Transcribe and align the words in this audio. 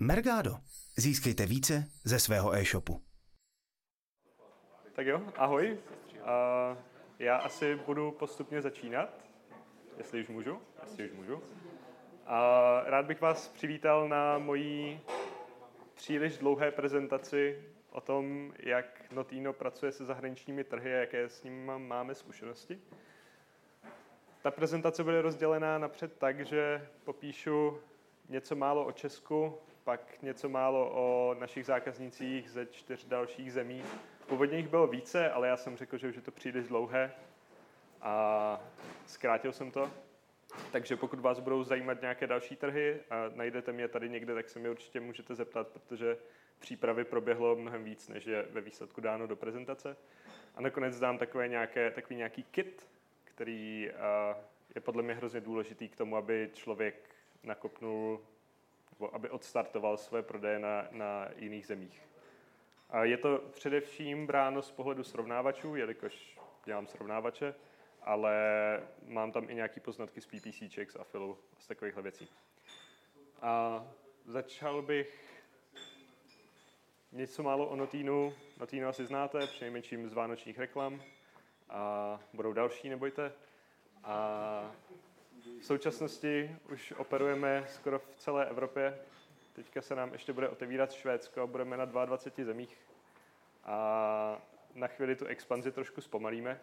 Mergado. 0.00 0.50
Získejte 0.96 1.46
více 1.46 1.84
ze 2.04 2.18
svého 2.18 2.54
e-shopu. 2.54 3.02
Tak 4.92 5.06
jo, 5.06 5.22
ahoj. 5.36 5.78
Uh, 6.14 6.78
já 7.18 7.36
asi 7.36 7.74
budu 7.74 8.10
postupně 8.10 8.62
začínat, 8.62 9.24
jestli 9.98 10.20
už 10.20 10.28
můžu. 10.28 10.60
Jestli 10.82 11.10
už 11.10 11.16
můžu. 11.16 11.34
Uh, 11.34 11.42
rád 12.84 13.06
bych 13.06 13.20
vás 13.20 13.48
přivítal 13.48 14.08
na 14.08 14.38
mojí 14.38 15.00
příliš 15.94 16.38
dlouhé 16.38 16.70
prezentaci 16.70 17.64
o 17.90 18.00
tom, 18.00 18.52
jak 18.58 19.12
Notino 19.12 19.52
pracuje 19.52 19.92
se 19.92 20.04
zahraničními 20.04 20.64
trhy 20.64 20.94
a 20.94 20.98
jaké 20.98 21.28
s 21.28 21.42
ním 21.42 21.66
máme 21.76 22.14
zkušenosti. 22.14 22.78
Ta 24.42 24.50
prezentace 24.50 25.04
bude 25.04 25.22
rozdělená 25.22 25.78
napřed 25.78 26.18
tak, 26.18 26.46
že 26.46 26.88
popíšu 27.04 27.78
něco 28.28 28.56
málo 28.56 28.86
o 28.86 28.92
Česku, 28.92 29.58
pak 29.88 30.22
něco 30.22 30.48
málo 30.48 30.90
o 30.94 31.34
našich 31.38 31.66
zákaznicích 31.66 32.50
ze 32.50 32.66
čtyř 32.66 33.04
dalších 33.04 33.52
zemí. 33.52 33.82
Původně 34.26 34.56
jich 34.56 34.68
bylo 34.68 34.86
více, 34.86 35.30
ale 35.30 35.48
já 35.48 35.56
jsem 35.56 35.76
řekl, 35.76 35.98
že 35.98 36.08
už 36.08 36.16
je 36.16 36.22
to 36.22 36.30
příliš 36.30 36.68
dlouhé 36.68 37.12
a 38.00 38.60
zkrátil 39.06 39.52
jsem 39.52 39.70
to. 39.70 39.90
Takže 40.72 40.96
pokud 40.96 41.20
vás 41.20 41.40
budou 41.40 41.64
zajímat 41.64 42.00
nějaké 42.00 42.26
další 42.26 42.56
trhy 42.56 43.00
a 43.10 43.16
najdete 43.34 43.72
mě 43.72 43.88
tady 43.88 44.08
někde, 44.08 44.34
tak 44.34 44.48
se 44.48 44.58
mi 44.58 44.70
určitě 44.70 45.00
můžete 45.00 45.34
zeptat, 45.34 45.68
protože 45.68 46.18
přípravy 46.58 47.04
proběhlo 47.04 47.56
mnohem 47.56 47.84
víc, 47.84 48.08
než 48.08 48.26
je 48.26 48.42
ve 48.42 48.60
výsledku 48.60 49.00
dáno 49.00 49.26
do 49.26 49.36
prezentace. 49.36 49.96
A 50.54 50.60
nakonec 50.60 50.98
dám 50.98 51.18
takové 51.18 51.48
nějaké, 51.48 51.90
takový 51.90 52.16
nějaký 52.16 52.42
kit, 52.42 52.88
který 53.24 53.90
je 54.74 54.80
podle 54.80 55.02
mě 55.02 55.14
hrozně 55.14 55.40
důležitý 55.40 55.88
k 55.88 55.96
tomu, 55.96 56.16
aby 56.16 56.50
člověk 56.52 57.10
nakopnul 57.42 58.20
aby 59.12 59.30
odstartoval 59.30 59.96
své 59.96 60.22
prodeje 60.22 60.58
na, 60.58 60.88
na 60.90 61.28
jiných 61.36 61.66
zemích. 61.66 62.08
A 62.90 63.04
je 63.04 63.16
to 63.16 63.38
především 63.50 64.26
bráno 64.26 64.62
z 64.62 64.70
pohledu 64.70 65.04
srovnávačů, 65.04 65.76
jelikož 65.76 66.38
dělám 66.64 66.86
srovnávače, 66.86 67.54
ale 68.02 68.34
mám 69.06 69.32
tam 69.32 69.50
i 69.50 69.54
nějaké 69.54 69.80
poznatky 69.80 70.20
z 70.20 70.26
PPCček, 70.26 70.90
z 70.90 70.96
Afilu, 70.96 71.38
z 71.58 71.66
takovýchhle 71.66 72.02
věcí. 72.02 72.28
A 73.42 73.84
začal 74.26 74.82
bych 74.82 75.42
něco 77.12 77.42
málo 77.42 77.68
o 77.68 77.76
Notínu. 77.76 78.34
Notínu 78.60 78.88
asi 78.88 79.04
znáte, 79.04 79.46
přinejmenším 79.46 80.08
z 80.08 80.12
vánočních 80.12 80.58
reklam. 80.58 81.02
A 81.68 82.20
budou 82.32 82.52
další, 82.52 82.88
nebojte. 82.88 83.32
A 84.04 84.74
v 85.60 85.64
současnosti 85.64 86.56
už 86.72 86.92
operujeme 86.96 87.64
skoro 87.68 87.98
v 87.98 88.16
celé 88.16 88.46
Evropě. 88.46 88.98
Teďka 89.52 89.82
se 89.82 89.94
nám 89.94 90.12
ještě 90.12 90.32
bude 90.32 90.48
otevírat 90.48 90.92
Švédsko, 90.92 91.46
budeme 91.46 91.76
na 91.76 91.84
22 91.84 92.44
zemích. 92.44 92.78
A 93.64 94.42
na 94.74 94.86
chvíli 94.86 95.16
tu 95.16 95.26
expanzi 95.26 95.72
trošku 95.72 96.00
zpomalíme, 96.00 96.60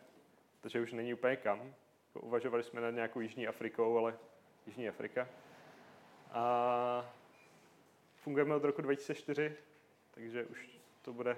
protože 0.62 0.82
už 0.82 0.94
není 0.94 1.14
úplně 1.14 1.36
kam. 1.36 1.74
Uvažovali 2.14 2.64
jsme 2.64 2.82
nad 2.82 2.92
nějakou 2.92 3.20
Jižní 3.20 3.48
Afrikou, 3.48 3.98
ale 3.98 4.18
Jižní 4.68 4.90
Afrika. 4.90 5.28
A 6.32 7.14
fungujeme 8.16 8.56
od 8.56 8.64
roku 8.64 8.82
2004, 8.82 9.56
takže 10.12 10.44
už 10.44 10.70
to 11.02 11.14
bude 11.14 11.38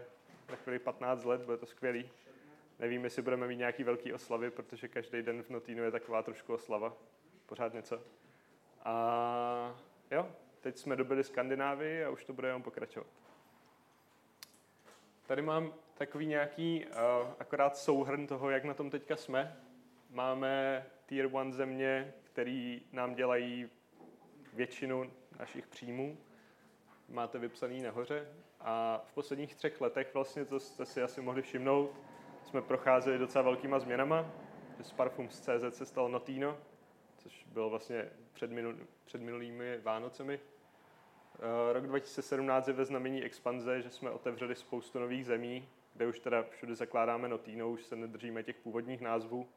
na 0.49 0.55
chvíli 0.55 0.79
15 0.79 1.23
let, 1.23 1.41
bude 1.41 1.57
to 1.57 1.65
skvělý. 1.65 2.09
Nevím, 2.79 3.03
jestli 3.03 3.21
budeme 3.21 3.47
mít 3.47 3.57
nějaký 3.57 3.83
velký 3.83 4.13
oslavy, 4.13 4.51
protože 4.51 4.87
každý 4.87 5.21
den 5.21 5.43
v 5.43 5.49
Notínu 5.49 5.83
je 5.83 5.91
taková 5.91 6.23
trošku 6.23 6.53
oslava. 6.53 6.97
Pořád 7.47 7.73
něco. 7.73 8.01
A 8.83 9.75
jo, 10.11 10.31
teď 10.61 10.77
jsme 10.77 10.95
dobili 10.95 11.23
Skandinávii 11.23 12.03
a 12.03 12.09
už 12.09 12.25
to 12.25 12.33
bude 12.33 12.47
jenom 12.47 12.63
pokračovat. 12.63 13.07
Tady 15.27 15.41
mám 15.41 15.73
takový 15.93 16.25
nějaký 16.25 16.85
uh, 16.85 16.91
akorát 17.39 17.77
souhrn 17.77 18.27
toho, 18.27 18.49
jak 18.49 18.63
na 18.63 18.73
tom 18.73 18.89
teďka 18.89 19.15
jsme. 19.15 19.57
Máme 20.09 20.85
tier 21.05 21.25
1 21.25 21.51
země, 21.51 22.13
který 22.23 22.81
nám 22.91 23.15
dělají 23.15 23.69
většinu 24.53 25.11
našich 25.39 25.67
příjmů. 25.67 26.17
Máte 27.09 27.39
vypsaný 27.39 27.81
nahoře. 27.81 28.27
A 28.59 29.01
v 29.05 29.13
posledních 29.13 29.55
třech 29.55 29.81
letech, 29.81 30.13
vlastně 30.13 30.45
to 30.45 30.59
jste 30.59 30.85
si 30.85 31.01
asi 31.01 31.21
mohli 31.21 31.41
všimnout, 31.41 31.91
jsme 32.45 32.61
procházeli 32.61 33.17
docela 33.17 33.43
velkýma 33.43 33.79
změnama. 33.79 34.31
Z 34.81 34.91
Parfums 34.91 35.39
CZ 35.39 35.77
se 35.77 35.85
stalo 35.85 36.07
Notino, 36.07 36.57
což 37.27 37.43
bylo 37.43 37.69
vlastně 37.69 38.09
před, 38.33 38.51
minul, 38.51 38.75
před 39.05 39.21
minulými 39.21 39.77
Vánocemi. 39.77 40.39
Uh, 40.39 41.73
rok 41.73 41.87
2017 41.87 42.67
je 42.67 42.73
ve 42.73 42.85
znamení 42.85 43.23
expanze, 43.23 43.81
že 43.81 43.89
jsme 43.89 44.11
otevřeli 44.11 44.55
spoustu 44.55 44.99
nových 44.99 45.25
zemí, 45.25 45.69
kde 45.93 46.07
už 46.07 46.19
teda 46.19 46.43
všude 46.43 46.75
zakládáme 46.75 47.27
Notino, 47.27 47.69
už 47.69 47.85
se 47.85 47.95
nedržíme 47.95 48.43
těch 48.43 48.57
původních 48.57 49.01
názvů, 49.01 49.49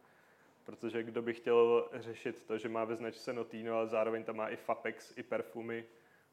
protože 0.64 1.02
kdo 1.02 1.22
by 1.22 1.34
chtěl 1.34 1.88
řešit 1.92 2.42
to, 2.42 2.58
že 2.58 2.68
má 2.68 2.84
ve 2.84 2.96
značce 2.96 3.32
Notino, 3.32 3.74
ale 3.74 3.86
zároveň 3.86 4.24
tam 4.24 4.36
má 4.36 4.48
i 4.48 4.56
Fapex, 4.56 5.12
i 5.16 5.22
perfumy 5.22 5.84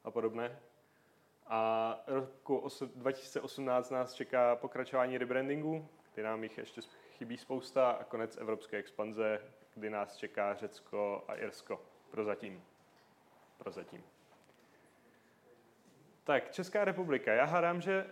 a 0.04 0.10
podobné. 0.10 0.60
A 1.46 2.04
roku 2.06 2.68
2018 2.94 3.90
nás 3.90 4.14
čeká 4.14 4.56
pokračování 4.56 5.18
rebrandingu, 5.18 5.88
kdy 6.14 6.22
nám 6.22 6.42
jich 6.42 6.58
ještě 6.58 6.80
chybí 7.18 7.36
spousta 7.36 7.90
a 7.90 8.04
konec 8.04 8.36
evropské 8.36 8.76
expanze, 8.76 9.40
kdy 9.78 9.90
nás 9.90 10.16
čeká 10.16 10.54
Řecko 10.54 11.24
a 11.28 11.34
Irsko. 11.34 11.80
Prozatím. 12.10 12.64
Prozatím. 13.58 14.04
Tak, 16.24 16.50
Česká 16.50 16.84
republika. 16.84 17.32
Já 17.32 17.44
hádám, 17.44 17.80
že 17.80 18.06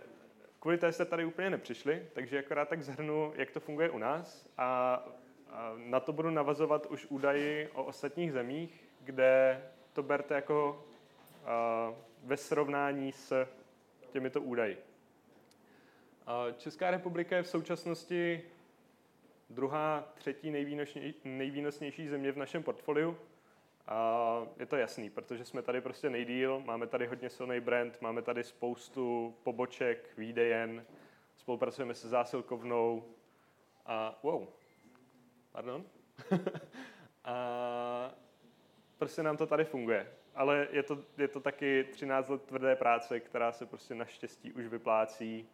kvůli 0.60 0.78
té 0.78 0.92
jste 0.92 1.04
tady 1.04 1.24
úplně 1.24 1.50
nepřišli, 1.50 2.06
takže 2.12 2.38
akorát 2.38 2.68
tak 2.68 2.82
zhrnu, 2.82 3.32
jak 3.36 3.50
to 3.50 3.60
funguje 3.60 3.90
u 3.90 3.98
nás 3.98 4.48
a, 4.58 5.02
na 5.76 6.00
to 6.00 6.12
budu 6.12 6.30
navazovat 6.30 6.86
už 6.86 7.06
údaji 7.10 7.68
o 7.68 7.84
ostatních 7.84 8.32
zemích, 8.32 8.84
kde 9.00 9.62
to 9.92 10.02
berte 10.02 10.34
jako 10.34 10.84
ve 12.22 12.36
srovnání 12.36 13.12
s 13.12 13.46
těmito 14.10 14.40
údaji. 14.40 14.82
Česká 16.56 16.90
republika 16.90 17.36
je 17.36 17.42
v 17.42 17.48
současnosti 17.48 18.42
druhá, 19.50 20.12
třetí 20.14 20.50
nejvýnosnější 21.24 22.08
země 22.08 22.32
v 22.32 22.36
našem 22.36 22.62
portfoliu. 22.62 23.18
A 23.88 24.46
je 24.58 24.66
to 24.66 24.76
jasný, 24.76 25.10
protože 25.10 25.44
jsme 25.44 25.62
tady 25.62 25.80
prostě 25.80 26.10
nejdíl, 26.10 26.62
máme 26.66 26.86
tady 26.86 27.06
hodně 27.06 27.30
silný 27.30 27.60
brand, 27.60 27.98
máme 28.00 28.22
tady 28.22 28.44
spoustu 28.44 29.34
poboček, 29.42 30.18
výdejen, 30.18 30.86
spolupracujeme 31.36 31.94
se 31.94 32.08
zásilkovnou 32.08 33.04
a 33.86 34.18
wow, 34.22 34.46
pardon. 35.52 35.84
a 37.24 38.14
prostě 38.98 39.22
nám 39.22 39.36
to 39.36 39.46
tady 39.46 39.64
funguje. 39.64 40.12
Ale 40.34 40.68
je 40.70 40.82
to, 40.82 40.98
je 41.18 41.28
to 41.28 41.40
taky 41.40 41.84
13 41.84 42.28
let 42.28 42.42
tvrdé 42.42 42.76
práce, 42.76 43.20
která 43.20 43.52
se 43.52 43.66
prostě 43.66 43.94
naštěstí 43.94 44.52
už 44.52 44.66
vyplácí 44.66 45.48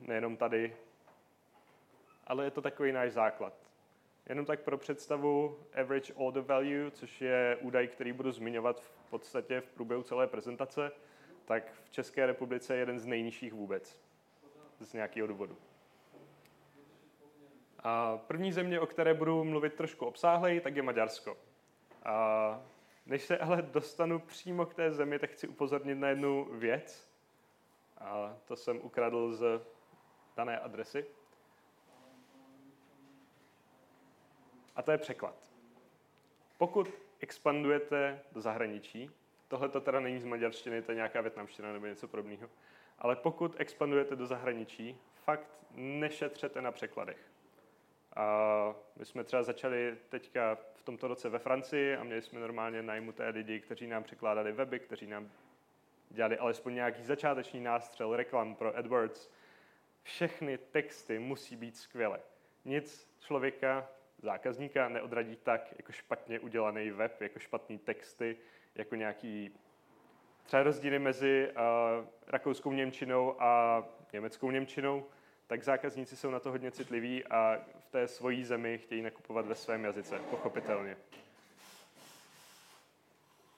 nejenom 0.00 0.36
tady, 0.36 0.76
ale 2.24 2.44
je 2.44 2.50
to 2.50 2.62
takový 2.62 2.92
náš 2.92 3.12
základ. 3.12 3.54
Jenom 4.28 4.46
tak 4.46 4.60
pro 4.60 4.78
představu 4.78 5.58
average 5.74 6.14
order 6.14 6.42
value, 6.42 6.90
což 6.90 7.20
je 7.20 7.58
údaj, 7.60 7.88
který 7.88 8.12
budu 8.12 8.32
zmiňovat 8.32 8.80
v 8.80 9.10
podstatě 9.10 9.60
v 9.60 9.68
průběhu 9.68 10.02
celé 10.02 10.26
prezentace, 10.26 10.92
tak 11.44 11.72
v 11.84 11.90
České 11.90 12.26
republice 12.26 12.74
je 12.74 12.80
jeden 12.80 12.98
z 12.98 13.06
nejnižších 13.06 13.52
vůbec. 13.52 14.00
Z 14.80 14.92
nějakého 14.92 15.26
důvodu. 15.26 15.56
A 17.78 18.18
první 18.18 18.52
země, 18.52 18.80
o 18.80 18.86
které 18.86 19.14
budu 19.14 19.44
mluvit 19.44 19.74
trošku 19.74 20.06
obsáhleji, 20.06 20.60
tak 20.60 20.76
je 20.76 20.82
Maďarsko. 20.82 21.36
A 22.04 22.62
než 23.06 23.22
se 23.22 23.38
ale 23.38 23.62
dostanu 23.62 24.18
přímo 24.18 24.66
k 24.66 24.74
té 24.74 24.92
zemi, 24.92 25.18
tak 25.18 25.30
chci 25.30 25.48
upozornit 25.48 25.94
na 25.94 26.08
jednu 26.08 26.48
věc. 26.52 27.10
A 27.98 28.36
to 28.44 28.56
jsem 28.56 28.80
ukradl 28.82 29.32
z 29.32 29.60
dané 30.36 30.58
adresy. 30.58 31.06
A 34.76 34.82
to 34.82 34.90
je 34.90 34.98
překlad. 34.98 35.34
Pokud 36.58 36.88
expandujete 37.20 38.20
do 38.32 38.40
zahraničí, 38.40 39.10
tohle 39.48 39.68
to 39.68 39.80
teda 39.80 40.00
není 40.00 40.20
z 40.20 40.24
maďarštiny, 40.24 40.82
to 40.82 40.92
je 40.92 40.96
nějaká 40.96 41.20
větnamština 41.20 41.72
nebo 41.72 41.86
něco 41.86 42.08
podobného, 42.08 42.50
ale 42.98 43.16
pokud 43.16 43.54
expandujete 43.58 44.16
do 44.16 44.26
zahraničí, 44.26 44.98
fakt 45.14 45.48
nešetřete 45.74 46.62
na 46.62 46.72
překladech. 46.72 47.18
A 48.16 48.74
my 48.96 49.04
jsme 49.04 49.24
třeba 49.24 49.42
začali 49.42 49.96
teďka 50.08 50.58
v 50.74 50.82
tomto 50.82 51.08
roce 51.08 51.28
ve 51.28 51.38
Francii 51.38 51.96
a 51.96 52.04
měli 52.04 52.22
jsme 52.22 52.40
normálně 52.40 52.82
najmuté 52.82 53.28
lidi, 53.28 53.60
kteří 53.60 53.86
nám 53.86 54.02
překládali 54.02 54.52
weby, 54.52 54.78
kteří 54.78 55.06
nám 55.06 55.30
dělali 56.10 56.38
alespoň 56.38 56.74
nějaký 56.74 57.02
začáteční 57.02 57.60
nástřel 57.60 58.16
reklam 58.16 58.54
pro 58.54 58.76
AdWords. 58.76 59.30
Všechny 60.02 60.58
texty 60.58 61.18
musí 61.18 61.56
být 61.56 61.76
skvělé. 61.76 62.20
Nic 62.64 63.08
člověka 63.20 63.88
zákazníka 64.22 64.88
neodradí 64.88 65.36
tak 65.36 65.74
jako 65.76 65.92
špatně 65.92 66.40
udělaný 66.40 66.90
web, 66.90 67.20
jako 67.20 67.38
špatný 67.38 67.78
texty, 67.78 68.36
jako 68.74 68.94
nějaký 68.94 69.50
třeba 70.44 70.62
rozdíly 70.62 70.98
mezi 70.98 71.48
uh, 71.50 72.06
rakouskou 72.26 72.72
Němčinou 72.72 73.42
a 73.42 73.82
německou 74.12 74.50
Němčinou, 74.50 75.06
tak 75.46 75.62
zákazníci 75.62 76.16
jsou 76.16 76.30
na 76.30 76.40
to 76.40 76.50
hodně 76.50 76.70
citliví 76.70 77.24
a 77.24 77.58
v 77.78 77.86
té 77.90 78.08
svojí 78.08 78.44
zemi 78.44 78.78
chtějí 78.78 79.02
nakupovat 79.02 79.46
ve 79.46 79.54
svém 79.54 79.84
jazyce, 79.84 80.18
pochopitelně. 80.30 80.96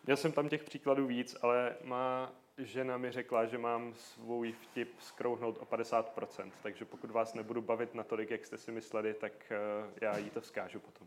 Měl 0.06 0.16
jsem 0.16 0.32
tam 0.32 0.48
těch 0.48 0.64
příkladů 0.64 1.06
víc, 1.06 1.36
ale 1.42 1.76
má 1.84 2.32
žena 2.58 2.96
mi 2.96 3.10
řekla, 3.10 3.46
že 3.46 3.58
mám 3.58 3.94
svůj 3.94 4.52
vtip 4.52 5.00
skrouhnout 5.00 5.58
o 5.58 5.64
50%, 5.64 6.52
takže 6.62 6.84
pokud 6.84 7.10
vás 7.10 7.34
nebudu 7.34 7.62
bavit 7.62 7.94
natolik, 7.94 8.30
jak 8.30 8.46
jste 8.46 8.58
si 8.58 8.72
mysleli, 8.72 9.14
tak 9.14 9.32
uh, 9.50 9.92
já 10.00 10.16
jí 10.16 10.30
to 10.30 10.40
vzkážu 10.40 10.80
potom. 10.80 11.06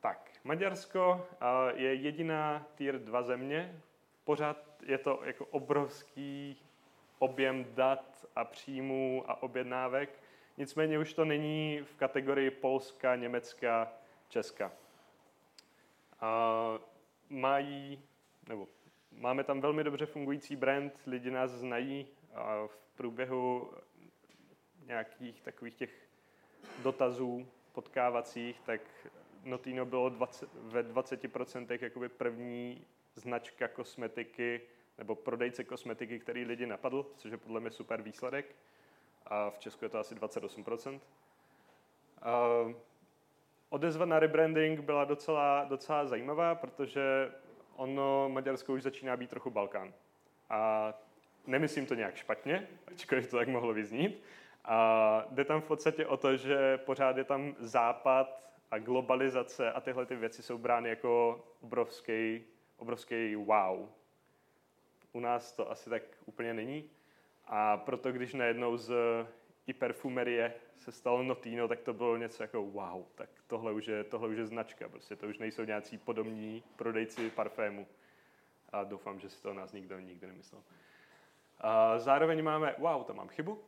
Tak, 0.00 0.30
Maďarsko 0.44 1.26
je 1.74 1.94
jediná 1.94 2.66
tier 2.74 2.98
2 2.98 3.22
země. 3.22 3.82
Pořád 4.24 4.56
je 4.82 4.98
to 4.98 5.20
jako 5.24 5.46
obrovský 5.46 6.62
objem 7.18 7.66
dat 7.74 8.26
a 8.36 8.44
příjmů 8.44 9.24
a 9.26 9.42
objednávek. 9.42 10.22
Nicméně 10.56 10.98
už 10.98 11.12
to 11.12 11.24
není 11.24 11.80
v 11.84 11.94
kategorii 11.94 12.50
Polska, 12.50 13.16
Německa, 13.16 13.92
Česka. 14.28 14.72
Mají, 17.32 18.02
nebo 18.48 18.68
máme 19.10 19.44
tam 19.44 19.60
velmi 19.60 19.84
dobře 19.84 20.06
fungující 20.06 20.56
brand, 20.56 20.92
lidi 21.06 21.30
nás 21.30 21.50
znají 21.50 22.06
a 22.34 22.66
v 22.66 22.76
průběhu 22.96 23.70
nějakých 24.86 25.40
takových 25.40 25.74
těch 25.74 26.08
dotazů 26.82 27.46
potkávacích, 27.72 28.60
tak 28.60 28.80
Notino 29.44 29.86
bylo 29.86 30.08
20, 30.08 30.48
ve 30.54 30.82
20% 30.82 31.78
jakoby 31.80 32.08
první 32.08 32.84
značka 33.14 33.68
kosmetiky 33.68 34.60
nebo 34.98 35.14
prodejce 35.14 35.64
kosmetiky, 35.64 36.18
který 36.18 36.44
lidi 36.44 36.66
napadl, 36.66 37.06
což 37.16 37.30
je 37.30 37.36
podle 37.36 37.60
mě 37.60 37.70
super 37.70 38.02
výsledek. 38.02 38.56
A 39.26 39.50
v 39.50 39.58
Česku 39.58 39.84
je 39.84 39.88
to 39.88 39.98
asi 39.98 40.14
28%. 40.14 41.00
A 42.22 42.48
odezva 43.72 44.04
na 44.04 44.18
rebranding 44.18 44.80
byla 44.80 45.04
docela, 45.04 45.64
docela 45.64 46.06
zajímavá, 46.06 46.54
protože 46.54 47.32
ono 47.76 48.28
Maďarsko 48.28 48.72
už 48.72 48.82
začíná 48.82 49.16
být 49.16 49.30
trochu 49.30 49.50
Balkán. 49.50 49.92
A 50.50 50.92
nemyslím 51.46 51.86
to 51.86 51.94
nějak 51.94 52.16
špatně, 52.16 52.68
ačkoliv 52.86 53.30
to 53.30 53.36
tak 53.36 53.48
mohlo 53.48 53.74
vyznít. 53.74 54.22
A 54.64 55.26
jde 55.30 55.44
tam 55.44 55.60
v 55.60 55.64
podstatě 55.64 56.06
o 56.06 56.16
to, 56.16 56.36
že 56.36 56.78
pořád 56.78 57.16
je 57.16 57.24
tam 57.24 57.54
západ 57.58 58.42
a 58.70 58.78
globalizace 58.78 59.72
a 59.72 59.80
tyhle 59.80 60.06
ty 60.06 60.16
věci 60.16 60.42
jsou 60.42 60.58
brány 60.58 60.88
jako 60.88 61.44
obrovský, 61.60 62.44
obrovský 62.76 63.36
wow. 63.36 63.88
U 65.12 65.20
nás 65.20 65.52
to 65.52 65.70
asi 65.70 65.90
tak 65.90 66.02
úplně 66.26 66.54
není. 66.54 66.90
A 67.46 67.76
proto, 67.76 68.12
když 68.12 68.34
najednou 68.34 68.76
z 68.76 68.92
i 69.66 69.72
perfumerie 69.72 70.54
se 70.78 70.92
stalo 70.92 71.22
Notino, 71.22 71.68
tak 71.68 71.80
to 71.80 71.92
bylo 71.92 72.16
něco 72.16 72.42
jako 72.42 72.62
wow, 72.62 73.04
tak 73.14 73.30
tohle 73.46 73.72
už 73.72 73.86
je, 73.86 74.04
tohle 74.04 74.28
už 74.28 74.36
je 74.36 74.46
značka, 74.46 74.88
prostě 74.88 75.16
to 75.16 75.26
už 75.26 75.38
nejsou 75.38 75.64
nějací 75.64 75.98
podobní 75.98 76.62
prodejci 76.76 77.30
parfému. 77.30 77.86
A 78.72 78.84
doufám, 78.84 79.20
že 79.20 79.30
si 79.30 79.42
to 79.42 79.50
o 79.50 79.54
nás 79.54 79.72
nikdo 79.72 79.98
nikdy 79.98 80.26
nemyslel. 80.26 80.62
A 81.58 81.98
zároveň 81.98 82.42
máme, 82.42 82.74
wow, 82.78 83.04
to 83.04 83.14
mám 83.14 83.28
chybu, 83.28 83.64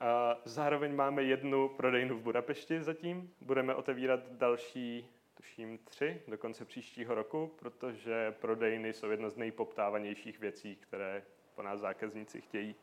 a 0.00 0.36
zároveň 0.44 0.94
máme 0.94 1.22
jednu 1.22 1.68
prodejnu 1.68 2.18
v 2.18 2.22
Budapešti 2.22 2.82
zatím. 2.82 3.34
Budeme 3.40 3.74
otevírat 3.74 4.20
další, 4.30 5.10
tuším 5.34 5.78
tři, 5.78 6.22
do 6.28 6.38
konce 6.38 6.64
příštího 6.64 7.14
roku, 7.14 7.52
protože 7.58 8.34
prodejny 8.40 8.92
jsou 8.92 9.10
jedna 9.10 9.30
z 9.30 9.36
nejpoptávanějších 9.36 10.40
věcí, 10.40 10.76
které 10.76 11.22
po 11.54 11.62
nás 11.62 11.80
zákazníci 11.80 12.40
chtějí 12.40 12.74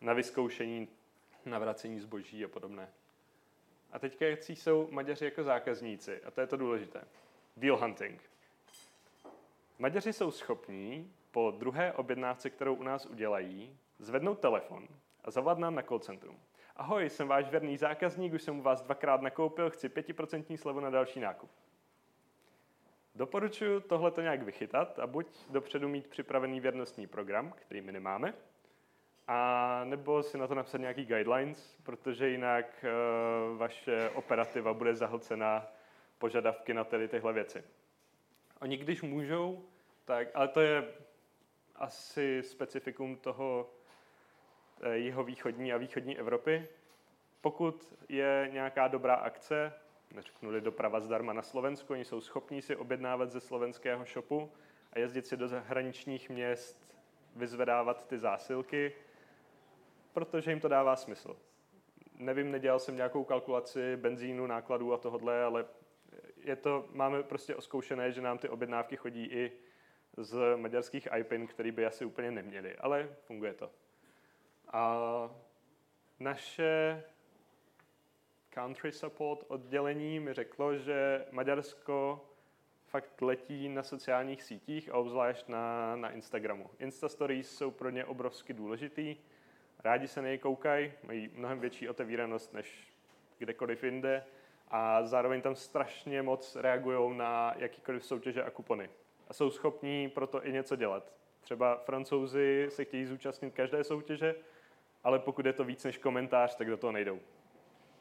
na 0.00 0.12
vyzkoušení, 0.12 0.88
na 1.46 1.58
vracení 1.58 2.00
zboží 2.00 2.44
a 2.44 2.48
podobné. 2.48 2.88
A 3.92 3.98
teďka 3.98 4.26
jaký 4.26 4.56
jsou 4.56 4.88
Maďaři 4.90 5.24
jako 5.24 5.44
zákazníci, 5.44 6.22
a 6.22 6.30
to 6.30 6.40
je 6.40 6.46
to 6.46 6.56
důležité. 6.56 7.04
Deal 7.56 7.76
hunting. 7.76 8.22
Maďaři 9.78 10.12
jsou 10.12 10.30
schopní 10.30 11.12
po 11.30 11.50
druhé 11.50 11.92
objednávce, 11.92 12.50
kterou 12.50 12.74
u 12.74 12.82
nás 12.82 13.06
udělají, 13.06 13.78
zvednout 13.98 14.38
telefon 14.38 14.88
a 15.24 15.30
zavolat 15.30 15.58
nám 15.58 15.74
na 15.74 15.82
call 15.82 15.98
centrum. 15.98 16.40
Ahoj, 16.76 17.10
jsem 17.10 17.28
váš 17.28 17.50
věrný 17.50 17.76
zákazník, 17.76 18.32
už 18.32 18.42
jsem 18.42 18.58
u 18.58 18.62
vás 18.62 18.82
dvakrát 18.82 19.22
nakoupil, 19.22 19.70
chci 19.70 19.88
5% 19.88 20.56
slevu 20.56 20.80
na 20.80 20.90
další 20.90 21.20
nákup. 21.20 21.50
Doporučuji 23.14 23.80
tohle 23.80 24.12
nějak 24.20 24.42
vychytat 24.42 24.98
a 24.98 25.06
buď 25.06 25.26
dopředu 25.50 25.88
mít 25.88 26.08
připravený 26.08 26.60
věrnostní 26.60 27.06
program, 27.06 27.52
který 27.56 27.80
my 27.80 27.92
nemáme, 27.92 28.34
a 29.28 29.80
nebo 29.84 30.22
si 30.22 30.38
na 30.38 30.46
to 30.46 30.54
napsat 30.54 30.78
nějaký 30.78 31.04
guidelines, 31.04 31.76
protože 31.82 32.28
jinak 32.28 32.84
uh, 32.84 33.58
vaše 33.58 34.10
operativa 34.10 34.74
bude 34.74 34.94
zahlcená 34.94 35.66
požadavky 36.18 36.74
na 36.74 36.84
tedy 36.84 37.08
tyhle 37.08 37.32
věci. 37.32 37.64
Oni 38.60 38.76
když 38.76 39.02
můžou, 39.02 39.64
tak, 40.04 40.28
ale 40.34 40.48
to 40.48 40.60
je 40.60 40.84
asi 41.76 42.42
specifikum 42.42 43.16
toho 43.16 43.70
Eh, 44.82 44.96
jeho 44.98 45.24
východní 45.24 45.72
a 45.72 45.76
východní 45.76 46.18
Evropy. 46.18 46.68
Pokud 47.40 47.94
je 48.08 48.48
nějaká 48.52 48.88
dobrá 48.88 49.14
akce, 49.14 49.72
neřeknu 50.14 50.60
doprava 50.60 51.00
zdarma 51.00 51.32
na 51.32 51.42
Slovensku, 51.42 51.92
oni 51.92 52.04
jsou 52.04 52.20
schopní 52.20 52.62
si 52.62 52.76
objednávat 52.76 53.30
ze 53.30 53.40
slovenského 53.40 54.04
shopu 54.04 54.52
a 54.92 54.98
jezdit 54.98 55.26
si 55.26 55.36
do 55.36 55.48
zahraničních 55.48 56.30
měst, 56.30 56.88
vyzvedávat 57.36 58.06
ty 58.06 58.18
zásilky, 58.18 58.92
protože 60.12 60.50
jim 60.50 60.60
to 60.60 60.68
dává 60.68 60.96
smysl. 60.96 61.36
Nevím, 62.18 62.50
nedělal 62.50 62.78
jsem 62.78 62.96
nějakou 62.96 63.24
kalkulaci 63.24 63.96
benzínu, 63.96 64.46
nákladů 64.46 64.92
a 64.92 64.98
tohodle, 64.98 65.44
ale 65.44 65.64
je 66.36 66.56
to, 66.56 66.88
máme 66.90 67.22
prostě 67.22 67.54
oskoušené, 67.54 68.12
že 68.12 68.20
nám 68.20 68.38
ty 68.38 68.48
objednávky 68.48 68.96
chodí 68.96 69.24
i 69.24 69.52
z 70.16 70.56
maďarských 70.56 71.08
IPIN, 71.18 71.46
který 71.46 71.70
by 71.70 71.86
asi 71.86 72.04
úplně 72.04 72.30
neměli, 72.30 72.76
ale 72.76 73.08
funguje 73.22 73.54
to. 73.54 73.70
A 74.72 75.30
naše 76.20 77.02
country 78.50 78.92
support 78.92 79.44
oddělení 79.48 80.20
mi 80.20 80.32
řeklo, 80.32 80.76
že 80.76 81.26
Maďarsko 81.30 82.26
fakt 82.86 83.22
letí 83.22 83.68
na 83.68 83.82
sociálních 83.82 84.42
sítích 84.42 84.88
a 84.88 84.94
obzvlášť 84.94 85.48
na, 85.48 85.96
na 85.96 86.10
Instagramu. 86.10 86.70
Insta 86.78 87.08
stories 87.08 87.56
jsou 87.56 87.70
pro 87.70 87.90
ně 87.90 88.04
obrovsky 88.04 88.52
důležitý. 88.52 89.16
Rádi 89.84 90.08
se 90.08 90.22
nej 90.22 90.38
koukají, 90.38 90.92
mají 91.02 91.30
mnohem 91.34 91.60
větší 91.60 91.88
otevíranost 91.88 92.54
než 92.54 92.88
kdekoliv 93.38 93.84
jinde 93.84 94.24
a 94.68 95.02
zároveň 95.06 95.40
tam 95.40 95.54
strašně 95.54 96.22
moc 96.22 96.56
reagují 96.56 97.16
na 97.16 97.54
jakýkoliv 97.56 98.04
soutěže 98.04 98.42
a 98.42 98.50
kupony. 98.50 98.90
A 99.28 99.32
jsou 99.32 99.50
schopní 99.50 100.08
proto 100.08 100.46
i 100.46 100.52
něco 100.52 100.76
dělat. 100.76 101.12
Třeba 101.40 101.76
francouzi 101.76 102.66
se 102.68 102.84
chtějí 102.84 103.06
zúčastnit 103.06 103.54
každé 103.54 103.84
soutěže, 103.84 104.34
ale 105.04 105.18
pokud 105.18 105.46
je 105.46 105.52
to 105.52 105.64
víc 105.64 105.84
než 105.84 105.98
komentář, 105.98 106.54
tak 106.54 106.66
do 106.70 106.76
toho 106.76 106.92
nejdou. 106.92 107.20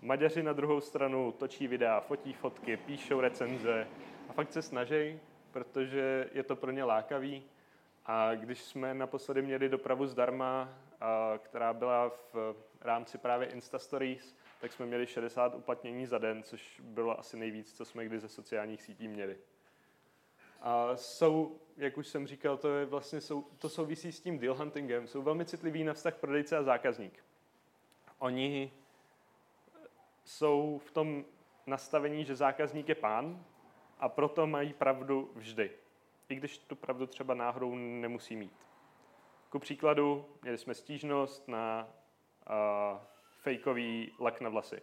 Maďaři 0.02 0.44
na 0.44 0.54
druhou 0.54 0.82
stranu 0.82 1.32
točí 1.32 1.68
videa, 1.68 2.00
fotí 2.00 2.34
fotky, 2.34 2.78
píšou 2.78 3.20
recenze 3.20 3.88
a 4.30 4.34
fakt 4.34 4.52
se 4.52 4.62
snaží, 4.62 5.20
protože 5.52 6.30
je 6.34 6.44
to 6.44 6.56
pro 6.56 6.72
ně 6.72 6.84
lákavý. 6.84 7.44
A 8.06 8.36
když 8.36 8.62
jsme 8.62 8.94
naposledy 8.94 9.42
měli 9.42 9.70
dopravu 9.70 10.08
zdarma, 10.08 10.70
která 11.38 11.74
byla 11.74 12.10
v 12.10 12.56
rámci 12.82 13.18
právě 13.18 13.48
Insta 13.48 13.80
Stories, 13.80 14.36
tak 14.62 14.74
jsme 14.74 14.86
měli 14.86 15.08
60 15.08 15.56
uplatnění 15.56 16.06
za 16.06 16.18
den, 16.18 16.44
což 16.44 16.82
bylo 16.84 17.20
asi 17.20 17.38
nejvíc, 17.38 17.74
co 17.74 17.86
jsme 17.86 18.06
kdy 18.06 18.20
ze 18.20 18.28
sociálních 18.28 18.82
sítí 18.82 19.08
měli. 19.08 19.38
A 20.62 20.96
jsou, 20.96 21.60
jak 21.78 21.98
už 21.98 22.08
jsem 22.08 22.28
říkal, 22.28 22.58
to, 22.58 22.76
je 22.78 22.86
vlastně, 22.86 23.22
jsou, 23.22 23.42
to 23.42 23.70
souvisí 23.70 24.12
s 24.12 24.22
tím 24.22 24.40
deal 24.40 24.56
huntingem, 24.56 25.08
jsou 25.08 25.22
velmi 25.22 25.46
citliví 25.46 25.84
na 25.84 25.94
vztah 25.94 26.16
prodejce 26.16 26.58
a 26.58 26.64
zákazník. 26.64 27.24
Oni 28.20 28.72
jsou 30.24 30.82
v 30.86 30.92
tom 30.92 31.26
nastavení, 31.66 32.26
že 32.26 32.36
zákazník 32.36 32.90
je 32.90 32.96
pán 32.96 33.46
a 34.00 34.10
proto 34.10 34.48
mají 34.48 34.74
pravdu 34.74 35.32
vždy. 35.36 35.72
I 36.30 36.36
když 36.36 36.58
tu 36.58 36.76
pravdu 36.76 37.08
třeba 37.08 37.34
náhodou 37.34 37.76
nemusí 37.76 38.36
mít. 38.36 38.54
Ku 39.52 39.60
příkladu, 39.60 40.26
měli 40.42 40.58
jsme 40.58 40.74
stížnost 40.74 41.48
na 41.48 41.88
uh, 42.50 43.00
fejkový 43.42 44.12
lak 44.20 44.42
na 44.42 44.50
vlasy. 44.50 44.82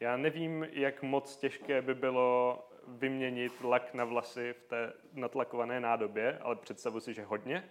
Já 0.00 0.16
nevím, 0.16 0.66
jak 0.70 1.02
moc 1.02 1.36
těžké 1.36 1.82
by 1.82 1.94
bylo 1.94 2.58
vyměnit 2.88 3.52
lak 3.64 3.94
na 3.94 4.04
vlasy 4.04 4.52
v 4.52 4.62
té 4.62 4.92
natlakované 5.12 5.80
nádobě, 5.80 6.38
ale 6.38 6.56
představu 6.56 7.00
si, 7.00 7.14
že 7.14 7.24
hodně. 7.24 7.70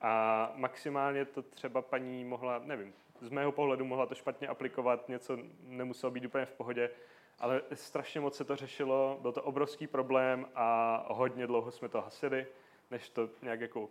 A 0.00 0.52
maximálně 0.54 1.24
to 1.24 1.42
třeba 1.42 1.82
paní 1.82 2.24
mohla, 2.24 2.58
nevím, 2.58 2.94
z 3.20 3.28
mého 3.28 3.52
pohledu 3.52 3.84
mohla 3.84 4.06
to 4.06 4.14
špatně 4.14 4.48
aplikovat, 4.48 5.08
něco 5.08 5.38
nemuselo 5.60 6.10
být 6.10 6.24
úplně 6.24 6.46
v 6.46 6.52
pohodě, 6.52 6.90
ale 7.38 7.62
strašně 7.74 8.20
moc 8.20 8.36
se 8.36 8.44
to 8.44 8.56
řešilo, 8.56 9.18
byl 9.22 9.32
to 9.32 9.42
obrovský 9.42 9.86
problém 9.86 10.46
a 10.54 11.06
hodně 11.10 11.46
dlouho 11.46 11.70
jsme 11.70 11.88
to 11.88 12.00
hasili, 12.00 12.46
než 12.90 13.08
to 13.08 13.28
nějak 13.42 13.60
jako 13.60 13.90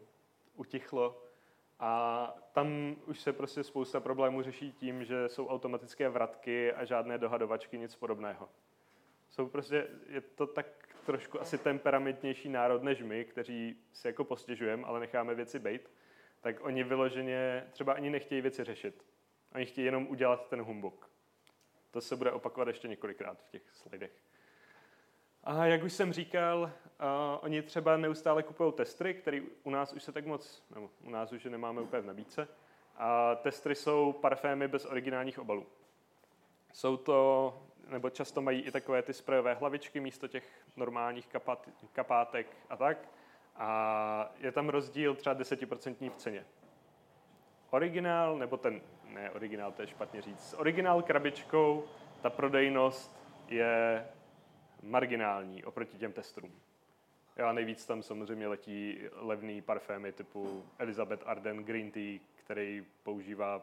utichlo. 0.56 1.24
A 1.80 2.36
tam 2.52 2.96
už 3.06 3.20
se 3.20 3.34
prostě 3.34 3.64
spousta 3.64 4.00
problémů 4.00 4.42
řeší 4.42 4.72
tím, 4.72 5.04
že 5.04 5.30
jsou 5.30 5.48
automatické 5.48 6.10
vratky 6.10 6.74
a 6.74 6.86
žádné 6.86 7.18
dohadovačky, 7.18 7.78
nic 7.78 7.96
podobného. 7.96 8.50
Jsou 9.30 9.48
prostě, 9.48 9.88
je 10.08 10.22
to 10.22 10.48
tak 10.48 10.66
trošku 11.06 11.42
asi 11.42 11.58
temperamentnější 11.58 12.50
národ 12.50 12.84
než 12.84 13.02
my, 13.02 13.26
kteří 13.26 13.76
si 13.94 14.08
jako 14.08 14.24
postěžujeme, 14.24 14.84
ale 14.84 15.00
necháme 15.00 15.36
věci 15.36 15.60
být, 15.60 15.92
tak 16.42 16.66
oni 16.66 16.84
vyloženě 16.84 17.68
třeba 17.72 17.94
ani 17.94 18.10
nechtějí 18.10 18.42
věci 18.42 18.64
řešit. 18.64 19.06
Oni 19.56 19.66
chtějí 19.66 19.86
jenom 19.86 20.08
udělat 20.08 20.50
ten 20.50 20.62
humbug. 20.62 21.10
To 21.92 22.02
se 22.02 22.16
bude 22.16 22.32
opakovat 22.32 22.68
ještě 22.68 22.88
několikrát 22.88 23.44
v 23.44 23.50
těch 23.50 23.72
slidech. 23.72 24.24
A 25.44 25.66
jak 25.66 25.84
už 25.84 25.94
jsem 25.94 26.14
říkal, 26.14 26.62
uh, 26.62 26.70
oni 27.42 27.62
třeba 27.62 27.98
neustále 27.98 28.44
kupují 28.44 28.74
testry, 28.74 29.14
které 29.14 29.42
u 29.64 29.70
nás 29.70 29.94
už 29.94 30.04
se 30.04 30.12
tak 30.12 30.26
moc, 30.26 30.64
nebo 30.76 30.90
u 31.04 31.10
nás 31.10 31.32
už 31.32 31.46
je 31.46 31.52
nemáme 31.52 31.82
úplně 31.82 32.02
v 32.02 32.06
nabídce. 32.06 32.48
A 32.98 33.36
testry 33.36 33.76
jsou 33.76 34.14
parfémy 34.14 34.68
bez 34.68 34.86
originálních 34.86 35.40
obalů. 35.40 35.66
Jsou 36.74 36.98
to, 36.98 37.54
nebo 37.88 38.10
často 38.10 38.42
mají 38.42 38.62
i 38.62 38.72
takové 38.72 39.02
ty 39.02 39.14
sprejové 39.14 39.54
hlavičky 39.54 40.00
místo 40.00 40.28
těch 40.28 40.66
normálních 40.76 41.28
kapát, 41.28 41.70
kapátek 41.94 42.48
a 42.70 42.78
tak. 42.78 42.98
A 43.56 44.32
je 44.38 44.52
tam 44.52 44.70
rozdíl 44.70 45.16
třeba 45.16 45.36
10% 45.36 46.10
v 46.10 46.16
ceně. 46.16 46.46
Originál, 47.70 48.38
nebo 48.38 48.58
ten, 48.58 48.82
ne 49.06 49.32
originál, 49.32 49.72
to 49.72 49.82
je 49.82 49.88
špatně 49.88 50.22
říct, 50.22 50.50
s 50.50 50.58
originál 50.60 51.02
krabičkou 51.02 51.84
ta 52.22 52.30
prodejnost 52.30 53.20
je 53.48 54.06
marginální 54.84 55.64
oproti 55.64 55.98
těm 55.98 56.14
testům. 56.14 56.52
A 57.48 57.52
nejvíc 57.52 57.86
tam 57.86 58.04
samozřejmě 58.04 58.48
letí 58.48 59.00
levný 59.12 59.62
parfémy 59.62 60.12
typu 60.12 60.66
Elizabeth 60.78 61.24
Arden 61.26 61.64
Green 61.64 61.92
Tea, 61.92 62.20
který 62.36 62.86
používá, 63.04 63.62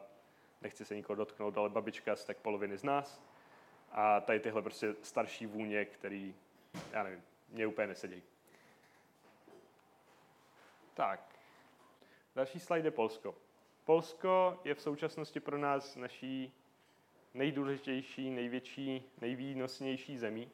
nechci 0.61 0.85
se 0.85 0.95
nikoho 0.95 1.15
dotknout, 1.15 1.57
ale 1.57 1.69
babička 1.69 2.15
z 2.15 2.25
tak 2.25 2.37
poloviny 2.37 2.77
z 2.77 2.83
nás. 2.83 3.21
A 3.91 4.21
tady 4.21 4.39
tyhle 4.39 4.61
prostě 4.61 4.95
starší 5.01 5.45
vůně, 5.45 5.85
který, 5.85 6.35
já 6.91 7.03
nevím, 7.03 7.23
mě 7.49 7.67
úplně 7.67 7.87
nesedí. 7.87 8.23
Tak. 10.93 11.35
Další 12.35 12.59
slide 12.59 12.87
je 12.87 12.91
Polsko. 12.91 13.35
Polsko 13.85 14.59
je 14.63 14.75
v 14.75 14.81
současnosti 14.81 15.39
pro 15.39 15.57
nás 15.57 15.95
naší 15.95 16.53
nejdůležitější, 17.33 18.29
největší, 18.29 19.03
nejvýnosnější 19.21 20.17
zemí. 20.17 20.51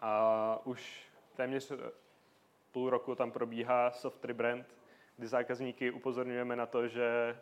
A 0.00 0.60
už 0.64 1.08
téměř 1.36 1.72
půl 2.72 2.90
roku 2.90 3.14
tam 3.14 3.30
probíhá 3.30 3.90
soft 3.90 4.24
rebrand, 4.24 4.66
kdy 5.16 5.26
zákazníky 5.26 5.90
upozorňujeme 5.90 6.56
na 6.56 6.66
to, 6.66 6.88
že 6.88 7.38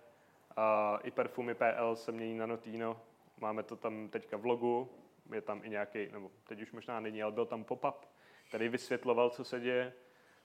i 1.03 1.11
perfumy 1.11 1.55
PL 1.55 1.97
se 1.97 2.13
mění 2.13 2.39
na 2.39 2.47
Notino. 2.47 3.01
Máme 3.41 3.63
to 3.63 3.77
tam 3.77 4.09
teďka 4.09 4.37
v 4.37 4.47
logu, 4.47 4.91
je 5.33 5.41
tam 5.41 5.61
i 5.65 5.71
nějaký, 5.71 6.09
nebo 6.13 6.31
teď 6.49 6.63
už 6.63 6.73
možná 6.73 7.01
není, 7.01 7.23
ale 7.23 7.33
byl 7.33 7.47
tam 7.47 7.65
pop-up, 7.65 7.95
který 8.49 8.69
vysvětloval, 8.69 9.31
co 9.31 9.45
se 9.45 9.61
děje. 9.61 9.93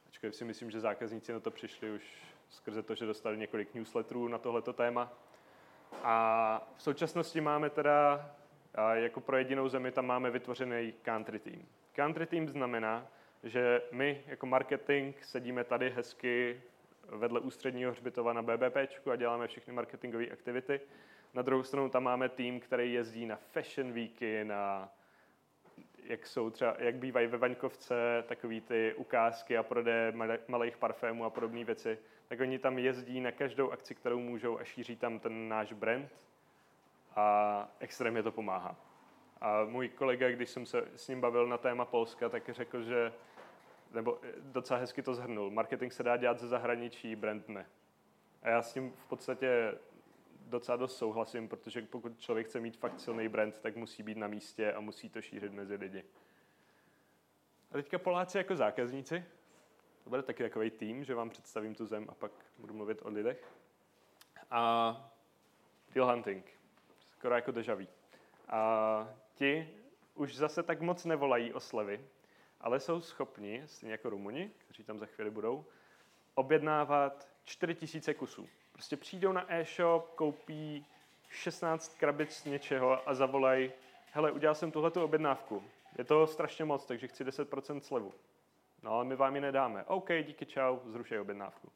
Ačkoliv 0.08 0.36
si 0.36 0.46
myslím, 0.46 0.72
že 0.72 0.80
zákazníci 0.80 1.34
na 1.34 1.40
to 1.40 1.52
přišli 1.52 1.92
už 1.92 2.24
skrze 2.50 2.84
to, 2.84 2.96
že 2.96 3.06
dostali 3.06 3.38
několik 3.38 3.74
newsletterů 3.74 4.28
na 4.28 4.38
tohleto 4.38 4.74
téma. 4.74 5.14
A 6.04 6.68
v 6.76 6.82
současnosti 6.84 7.42
máme 7.42 7.70
teda, 7.70 8.32
jako 8.94 9.22
pro 9.22 9.38
jedinou 9.38 9.70
zemi, 9.70 9.92
tam 9.92 10.06
máme 10.06 10.32
vytvořený 10.32 10.94
country 11.02 11.40
team. 11.40 11.66
Country 11.94 12.26
team 12.26 12.50
znamená, 12.50 13.08
že 13.44 13.82
my 13.92 14.24
jako 14.28 14.46
marketing 14.46 15.16
sedíme 15.22 15.64
tady 15.64 15.90
hezky 15.90 16.62
vedle 17.10 17.40
ústředního 17.40 17.92
hřbitova 17.92 18.34
na 18.34 18.42
BBP 18.42 18.78
a 19.12 19.16
děláme 19.16 19.48
všechny 19.48 19.74
marketingové 19.74 20.28
aktivity. 20.28 20.82
Na 21.34 21.42
druhou 21.42 21.64
stranu 21.64 21.90
tam 21.90 22.04
máme 22.04 22.30
tým, 22.30 22.60
který 22.60 22.94
jezdí 22.94 23.26
na 23.26 23.36
fashion 23.36 23.94
weeky, 23.94 24.44
na 24.44 24.90
jak, 26.04 26.28
jsou 26.28 26.50
třeba, 26.50 26.76
jak 26.80 26.96
bývají 26.96 27.28
ve 27.28 27.38
Vaňkovce 27.38 28.24
takový 28.28 28.62
ty 28.62 28.94
ukázky 28.94 29.58
a 29.58 29.64
prodeje 29.64 30.14
malých 30.48 30.78
parfémů 30.78 31.26
a 31.26 31.30
podobné 31.30 31.64
věci, 31.64 32.00
tak 32.28 32.40
oni 32.40 32.60
tam 32.60 32.80
jezdí 32.80 33.22
na 33.22 33.32
každou 33.32 33.72
akci, 33.72 33.96
kterou 33.96 34.20
můžou 34.20 34.60
a 34.60 34.64
šíří 34.64 34.96
tam 34.96 35.20
ten 35.20 35.50
náš 35.50 35.74
brand 35.74 36.10
a 37.16 37.68
extrémně 37.80 38.24
to 38.24 38.32
pomáhá. 38.32 38.91
A 39.42 39.64
můj 39.64 39.90
kolega, 39.90 40.30
když 40.30 40.50
jsem 40.50 40.66
se 40.66 40.88
s 40.96 41.08
ním 41.08 41.22
bavil 41.22 41.48
na 41.48 41.58
téma 41.58 41.86
Polska, 41.86 42.30
tak 42.30 42.50
řekl, 42.50 42.82
že 42.82 43.14
nebo 43.92 44.20
docela 44.40 44.80
hezky 44.80 45.02
to 45.02 45.16
zhrnul. 45.16 45.52
Marketing 45.52 45.94
se 45.94 46.04
dá 46.04 46.18
dělat 46.18 46.40
ze 46.40 46.48
zahraničí, 46.48 47.16
brand 47.16 47.50
ne. 47.50 47.66
A 48.42 48.50
já 48.50 48.62
s 48.62 48.74
tím 48.74 48.92
v 48.92 49.06
podstatě 49.06 49.78
docela 50.40 50.78
dost 50.78 50.98
souhlasím, 50.98 51.48
protože 51.48 51.82
pokud 51.82 52.20
člověk 52.20 52.48
chce 52.48 52.60
mít 52.60 52.78
fakt 52.78 53.00
silný 53.00 53.28
brand, 53.28 53.60
tak 53.60 53.76
musí 53.76 54.04
být 54.04 54.18
na 54.18 54.28
místě 54.28 54.74
a 54.74 54.80
musí 54.80 55.10
to 55.10 55.22
šířit 55.22 55.54
mezi 55.54 55.76
lidi. 55.76 56.04
A 57.72 57.74
teďka 57.74 58.00
Poláci 58.00 58.38
jako 58.38 58.56
zákazníci. 58.56 59.26
To 60.04 60.10
bude 60.10 60.24
taky 60.24 60.44
takový 60.44 60.70
tým, 60.70 61.04
že 61.04 61.16
vám 61.16 61.30
představím 61.30 61.76
tu 61.76 61.86
zem 61.86 62.06
a 62.10 62.14
pak 62.14 62.32
budu 62.58 62.74
mluvit 62.74 63.00
o 63.02 63.10
lidech. 63.10 63.52
A 64.52 65.12
deal 65.94 66.08
hunting. 66.08 66.46
Skoro 67.12 67.36
jako 67.36 67.52
dejaví. 67.52 67.88
A 68.48 69.08
ti 69.34 69.70
už 70.16 70.36
zase 70.36 70.64
tak 70.64 70.82
moc 70.82 71.06
nevolají 71.06 71.54
o 71.54 71.60
slevy, 71.60 72.06
ale 72.62 72.80
jsou 72.80 73.02
schopni, 73.02 73.64
stejně 73.66 73.92
jako 73.92 74.10
Rumuni, 74.10 74.52
kteří 74.58 74.84
tam 74.84 75.00
za 75.00 75.06
chvíli 75.06 75.32
budou, 75.32 75.66
objednávat 76.36 77.28
4000 77.44 78.14
kusů. 78.14 78.48
Prostě 78.72 78.98
přijdou 78.98 79.32
na 79.32 79.54
e-shop, 79.54 80.10
koupí 80.16 80.86
16 81.30 81.98
krabic 81.98 82.46
něčeho 82.46 83.10
a 83.10 83.14
zavolají, 83.14 83.72
hele, 84.12 84.32
udělal 84.32 84.56
jsem 84.56 84.72
tuhletu 84.72 85.04
objednávku. 85.04 85.64
Je 85.98 86.04
to 86.04 86.28
strašně 86.28 86.66
moc, 86.66 86.86
takže 86.86 87.08
chci 87.08 87.24
10% 87.24 87.80
slevu. 87.80 88.14
No 88.84 88.92
ale 88.92 89.06
my 89.06 89.16
vám 89.16 89.36
ji 89.36 89.42
nedáme. 89.42 89.84
OK, 89.84 90.10
díky, 90.24 90.46
čau, 90.46 90.80
zrušej 90.86 91.20
objednávku. 91.20 91.72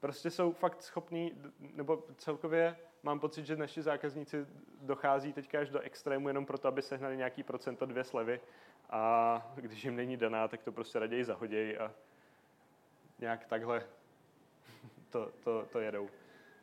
Prostě 0.00 0.30
jsou 0.30 0.52
fakt 0.52 0.82
schopní, 0.82 1.42
nebo 1.58 2.04
celkově 2.16 2.76
mám 3.02 3.20
pocit, 3.20 3.46
že 3.46 3.56
naši 3.56 3.82
zákazníci 3.82 4.46
dochází 4.80 5.32
teďka 5.32 5.60
až 5.60 5.70
do 5.70 5.80
extrému 5.80 6.28
jenom 6.28 6.46
proto, 6.46 6.68
aby 6.68 6.82
sehnali 6.82 7.16
nějaký 7.16 7.42
procento 7.42 7.86
dvě 7.86 8.04
slevy 8.04 8.40
a 8.90 9.52
když 9.54 9.84
jim 9.84 9.96
není 9.96 10.16
daná, 10.16 10.48
tak 10.48 10.62
to 10.62 10.72
prostě 10.72 10.98
raději 10.98 11.24
zahodějí 11.24 11.78
a 11.78 11.92
nějak 13.18 13.46
takhle 13.46 13.86
to, 15.10 15.32
to, 15.44 15.68
to 15.72 15.80
jedou. 15.80 16.08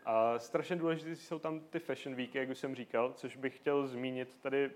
A 0.06 0.40
strašně 0.40 0.76
důležité 0.76 1.16
jsou 1.16 1.40
tam 1.40 1.60
ty 1.60 1.80
fashion 1.80 2.16
weeky, 2.16 2.38
jak 2.38 2.50
už 2.50 2.58
jsem 2.58 2.76
říkal, 2.76 3.14
což 3.14 3.36
bych 3.36 3.56
chtěl 3.56 3.88
zmínit 3.88 4.38
tady, 4.42 4.70
uh, 4.70 4.76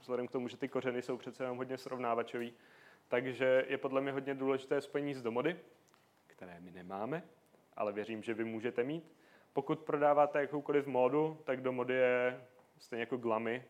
vzhledem 0.00 0.28
k 0.28 0.30
tomu, 0.30 0.48
že 0.48 0.56
ty 0.56 0.68
kořeny 0.68 1.02
jsou 1.02 1.16
přece 1.16 1.44
jenom 1.44 1.58
hodně 1.58 1.78
srovnávačový, 1.78 2.52
takže 3.08 3.64
je 3.68 3.78
podle 3.78 4.00
mě 4.00 4.12
hodně 4.12 4.34
důležité 4.34 4.80
spojení 4.80 5.14
s 5.14 5.22
domody, 5.22 5.56
které 6.26 6.60
my 6.60 6.70
nemáme, 6.70 7.22
ale 7.76 7.92
věřím, 7.92 8.22
že 8.22 8.34
vy 8.34 8.44
můžete 8.44 8.84
mít. 8.84 9.12
Pokud 9.52 9.80
prodáváte 9.80 10.40
jakoukoliv 10.40 10.86
módu, 10.86 11.38
tak 11.44 11.60
domody 11.60 11.94
je 11.94 12.44
stejně 12.78 13.02
jako 13.02 13.16
glamy, 13.16 13.64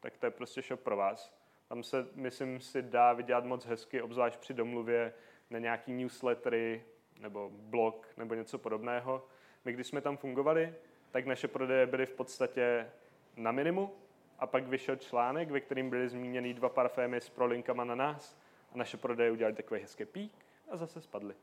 tak 0.00 0.16
to 0.16 0.26
je 0.26 0.30
prostě 0.30 0.62
shop 0.62 0.80
pro 0.80 0.96
vás. 0.96 1.42
Tam 1.68 1.82
se, 1.82 2.06
myslím, 2.14 2.60
si 2.60 2.82
dá 2.82 3.12
vydělat 3.12 3.44
moc 3.44 3.66
hezky, 3.66 4.02
obzvlášť 4.02 4.38
při 4.38 4.54
domluvě 4.54 5.14
na 5.50 5.58
nějaký 5.58 5.92
newslettery 5.92 6.84
nebo 7.20 7.50
blog 7.52 8.08
nebo 8.16 8.34
něco 8.34 8.58
podobného. 8.58 9.26
My, 9.64 9.72
když 9.72 9.86
jsme 9.86 10.00
tam 10.00 10.16
fungovali, 10.16 10.74
tak 11.10 11.26
naše 11.26 11.48
prodeje 11.48 11.86
byly 11.86 12.06
v 12.06 12.12
podstatě 12.12 12.90
na 13.36 13.52
minimu 13.52 13.94
a 14.38 14.46
pak 14.46 14.66
vyšel 14.66 14.96
článek, 14.96 15.50
ve 15.50 15.60
kterým 15.60 15.90
byly 15.90 16.08
zmíněny 16.08 16.54
dva 16.54 16.68
parfémy 16.68 17.20
s 17.20 17.30
prolinkama 17.30 17.84
na 17.84 17.94
nás 17.94 18.38
a 18.74 18.78
naše 18.78 18.96
prodeje 18.96 19.30
udělali 19.30 19.54
takový 19.54 19.80
hezký 19.80 20.04
pík 20.04 20.32
a 20.68 20.76
zase 20.76 21.00
spadly. 21.00 21.34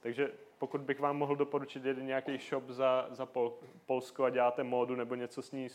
Takže 0.00 0.30
pokud 0.58 0.80
bych 0.80 1.00
vám 1.00 1.16
mohl 1.16 1.36
doporučit 1.36 1.84
jeden 1.84 2.06
nějaký 2.06 2.38
shop 2.38 2.64
za, 2.68 3.06
za 3.10 3.26
Pol, 3.26 3.58
Polsko 3.86 4.24
a 4.24 4.30
děláte 4.30 4.64
módu 4.64 4.94
nebo 4.96 5.14
něco 5.14 5.42
s 5.42 5.52
ní 5.52 5.68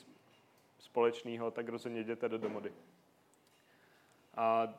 společného, 0.80 1.52
tak 1.52 1.70
rozhodně 1.70 2.00
jděte 2.00 2.30
do 2.30 2.38
domody. 2.38 2.74
A 4.36 4.74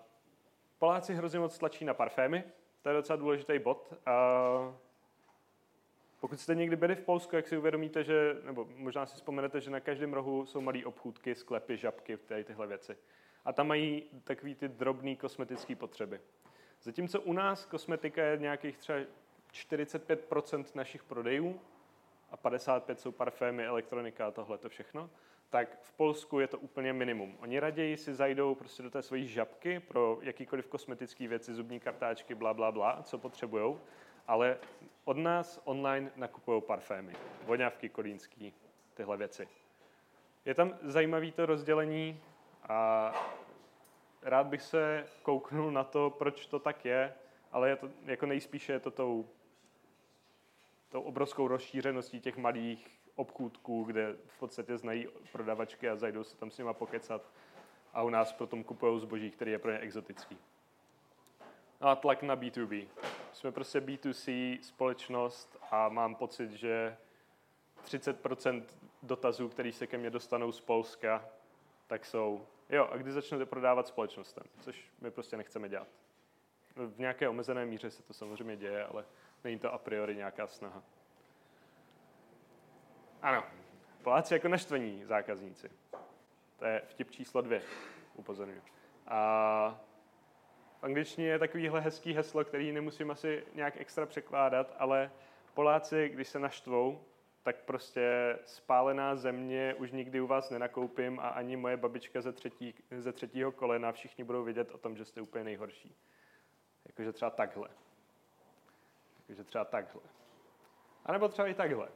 Poláci 0.78 1.14
hrozně 1.14 1.38
moc 1.38 1.58
tlačí 1.58 1.84
na 1.84 1.94
parfémy, 1.94 2.44
to 2.82 2.88
je 2.88 2.94
docela 2.94 3.16
důležitý 3.16 3.58
bod. 3.58 3.94
A 4.06 4.12
pokud 6.20 6.40
jste 6.40 6.54
někdy 6.54 6.76
byli 6.76 6.94
v 6.94 7.00
Polsku, 7.00 7.36
jak 7.36 7.48
si 7.48 7.58
uvědomíte, 7.58 8.04
že, 8.04 8.36
nebo 8.44 8.68
možná 8.76 9.06
si 9.06 9.16
vzpomenete, 9.16 9.60
že 9.60 9.70
na 9.70 9.80
každém 9.80 10.12
rohu 10.12 10.46
jsou 10.46 10.60
malé 10.60 10.84
obchůdky, 10.84 11.34
sklepy, 11.34 11.76
žabky, 11.76 12.16
tady 12.16 12.44
tyhle 12.44 12.66
věci. 12.66 12.96
A 13.44 13.52
tam 13.52 13.66
mají 13.66 14.02
takový 14.24 14.54
ty 14.54 14.68
drobné 14.68 15.16
kosmetické 15.16 15.76
potřeby. 15.76 16.20
Zatímco 16.82 17.20
u 17.20 17.32
nás 17.32 17.66
kosmetika 17.66 18.24
je 18.24 18.38
nějakých 18.38 18.78
třeba 18.78 18.98
45% 19.52 20.64
našich 20.74 21.04
prodejů 21.04 21.60
a 22.30 22.36
55 22.36 23.00
jsou 23.00 23.12
parfémy, 23.12 23.66
elektronika 23.66 24.26
a 24.26 24.30
tohle 24.30 24.58
to 24.58 24.68
všechno, 24.68 25.10
tak 25.50 25.78
v 25.82 25.92
Polsku 25.92 26.40
je 26.40 26.46
to 26.46 26.58
úplně 26.58 26.92
minimum. 26.92 27.36
Oni 27.40 27.58
raději 27.58 27.96
si 27.96 28.14
zajdou 28.14 28.54
prostě 28.54 28.82
do 28.82 28.90
té 28.90 29.02
své 29.02 29.22
žabky 29.22 29.80
pro 29.80 30.18
jakýkoliv 30.22 30.66
kosmetické 30.66 31.28
věci, 31.28 31.54
zubní 31.54 31.80
kartáčky, 31.80 32.34
bla, 32.34 32.54
bla, 32.54 32.72
bla, 32.72 33.02
co 33.02 33.18
potřebují, 33.18 33.76
ale 34.26 34.58
od 35.04 35.16
nás 35.16 35.60
online 35.64 36.10
nakupují 36.16 36.62
parfémy, 36.62 37.12
voňavky 37.44 37.88
kolínský, 37.88 38.54
tyhle 38.94 39.16
věci. 39.16 39.48
Je 40.44 40.54
tam 40.54 40.78
zajímavé 40.82 41.30
to 41.30 41.46
rozdělení 41.46 42.20
a 42.68 43.12
rád 44.22 44.46
bych 44.46 44.62
se 44.62 45.06
kouknul 45.22 45.70
na 45.70 45.84
to, 45.84 46.10
proč 46.10 46.46
to 46.46 46.58
tak 46.58 46.84
je, 46.84 47.14
ale 47.52 47.68
je 47.68 47.76
to, 47.76 47.90
jako 48.04 48.26
nejspíše 48.26 48.72
je 48.72 48.80
to 48.80 48.90
tou, 48.90 49.28
tou 50.92 51.02
obrovskou 51.02 51.48
rozšířeností 51.48 52.20
těch 52.20 52.36
malých 52.36 52.90
obchůdků, 53.14 53.84
kde 53.84 54.16
v 54.26 54.38
podstatě 54.38 54.78
znají 54.78 55.08
prodavačky 55.32 55.88
a 55.88 55.96
zajdou 55.96 56.24
se 56.24 56.36
tam 56.36 56.50
s 56.50 56.58
nima 56.58 56.72
pokecat 56.72 57.22
a 57.92 58.02
u 58.02 58.08
nás 58.10 58.32
potom 58.32 58.64
kupují 58.64 59.00
zboží, 59.00 59.30
který 59.30 59.52
je 59.52 59.58
pro 59.58 59.70
ně 59.70 59.78
exotický. 59.78 60.38
No 61.80 61.88
a 61.88 61.96
tlak 61.96 62.22
na 62.22 62.36
B2B. 62.36 62.88
Jsme 63.32 63.52
prostě 63.52 63.80
B2C 63.80 64.58
společnost 64.62 65.58
a 65.70 65.88
mám 65.88 66.14
pocit, 66.14 66.50
že 66.50 66.96
30% 67.84 68.62
dotazů, 69.02 69.48
které 69.48 69.72
se 69.72 69.86
ke 69.86 69.98
mně 69.98 70.10
dostanou 70.10 70.52
z 70.52 70.60
Polska, 70.60 71.28
tak 71.86 72.06
jsou, 72.06 72.46
jo, 72.70 72.88
a 72.92 72.96
kdy 72.96 73.12
začnete 73.12 73.46
prodávat 73.46 73.86
společnostem, 73.86 74.44
což 74.60 74.90
my 75.00 75.10
prostě 75.10 75.36
nechceme 75.36 75.68
dělat. 75.68 75.88
V 76.76 76.98
nějaké 76.98 77.28
omezené 77.28 77.66
míře 77.66 77.90
se 77.90 78.02
to 78.02 78.14
samozřejmě 78.14 78.56
děje, 78.56 78.84
ale 78.84 79.04
není 79.44 79.58
to 79.58 79.72
a 79.72 79.78
priori 79.78 80.16
nějaká 80.16 80.46
snaha. 80.46 80.82
Ano, 83.22 83.44
Poláci 84.02 84.34
jako 84.34 84.48
naštvení 84.48 85.04
zákazníci. 85.04 85.70
To 86.56 86.64
je 86.64 86.82
vtip 86.86 87.10
číslo 87.10 87.40
dvě, 87.40 87.62
upozorňuji. 88.14 88.62
A 89.06 89.80
v 90.80 90.84
angličtině 90.84 91.28
je 91.28 91.38
takovýhle 91.38 91.80
hezký 91.80 92.12
heslo, 92.12 92.44
který 92.44 92.72
nemusím 92.72 93.10
asi 93.10 93.44
nějak 93.54 93.76
extra 93.76 94.06
překládat, 94.06 94.74
ale 94.78 95.10
Poláci, 95.54 96.08
když 96.08 96.28
se 96.28 96.38
naštvou, 96.38 97.04
tak 97.42 97.56
prostě 97.56 98.38
spálená 98.44 99.16
země 99.16 99.74
už 99.78 99.92
nikdy 99.92 100.20
u 100.20 100.26
vás 100.26 100.50
nenakoupím 100.50 101.20
a 101.20 101.28
ani 101.28 101.56
moje 101.56 101.76
babička 101.76 102.20
ze, 102.20 102.32
třetí, 102.32 102.74
ze 102.90 103.12
třetího 103.12 103.52
kolena, 103.52 103.92
všichni 103.92 104.24
budou 104.24 104.44
vědět 104.44 104.70
o 104.70 104.78
tom, 104.78 104.96
že 104.96 105.04
jste 105.04 105.20
úplně 105.20 105.44
nejhorší. 105.44 105.96
Jakože 106.84 107.12
třeba 107.12 107.30
takhle. 107.30 107.68
Jakože 109.32 109.44
třeba 109.44 109.64
takhle. 109.64 110.02
A 111.04 111.12
nebo 111.12 111.28
třeba 111.28 111.48
i 111.48 111.54
takhle. 111.54 111.88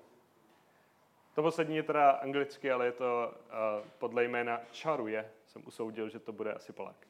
To 1.34 1.42
poslední 1.42 1.76
je 1.76 1.82
teda 1.82 2.10
anglicky, 2.10 2.72
ale 2.72 2.86
je 2.86 2.92
to 2.92 3.34
uh, 3.34 3.88
podle 3.98 4.24
jména 4.24 4.60
Čaruje. 4.70 5.32
Jsem 5.46 5.62
usoudil, 5.66 6.08
že 6.08 6.18
to 6.18 6.32
bude 6.32 6.52
asi 6.52 6.72
Polák. 6.72 7.06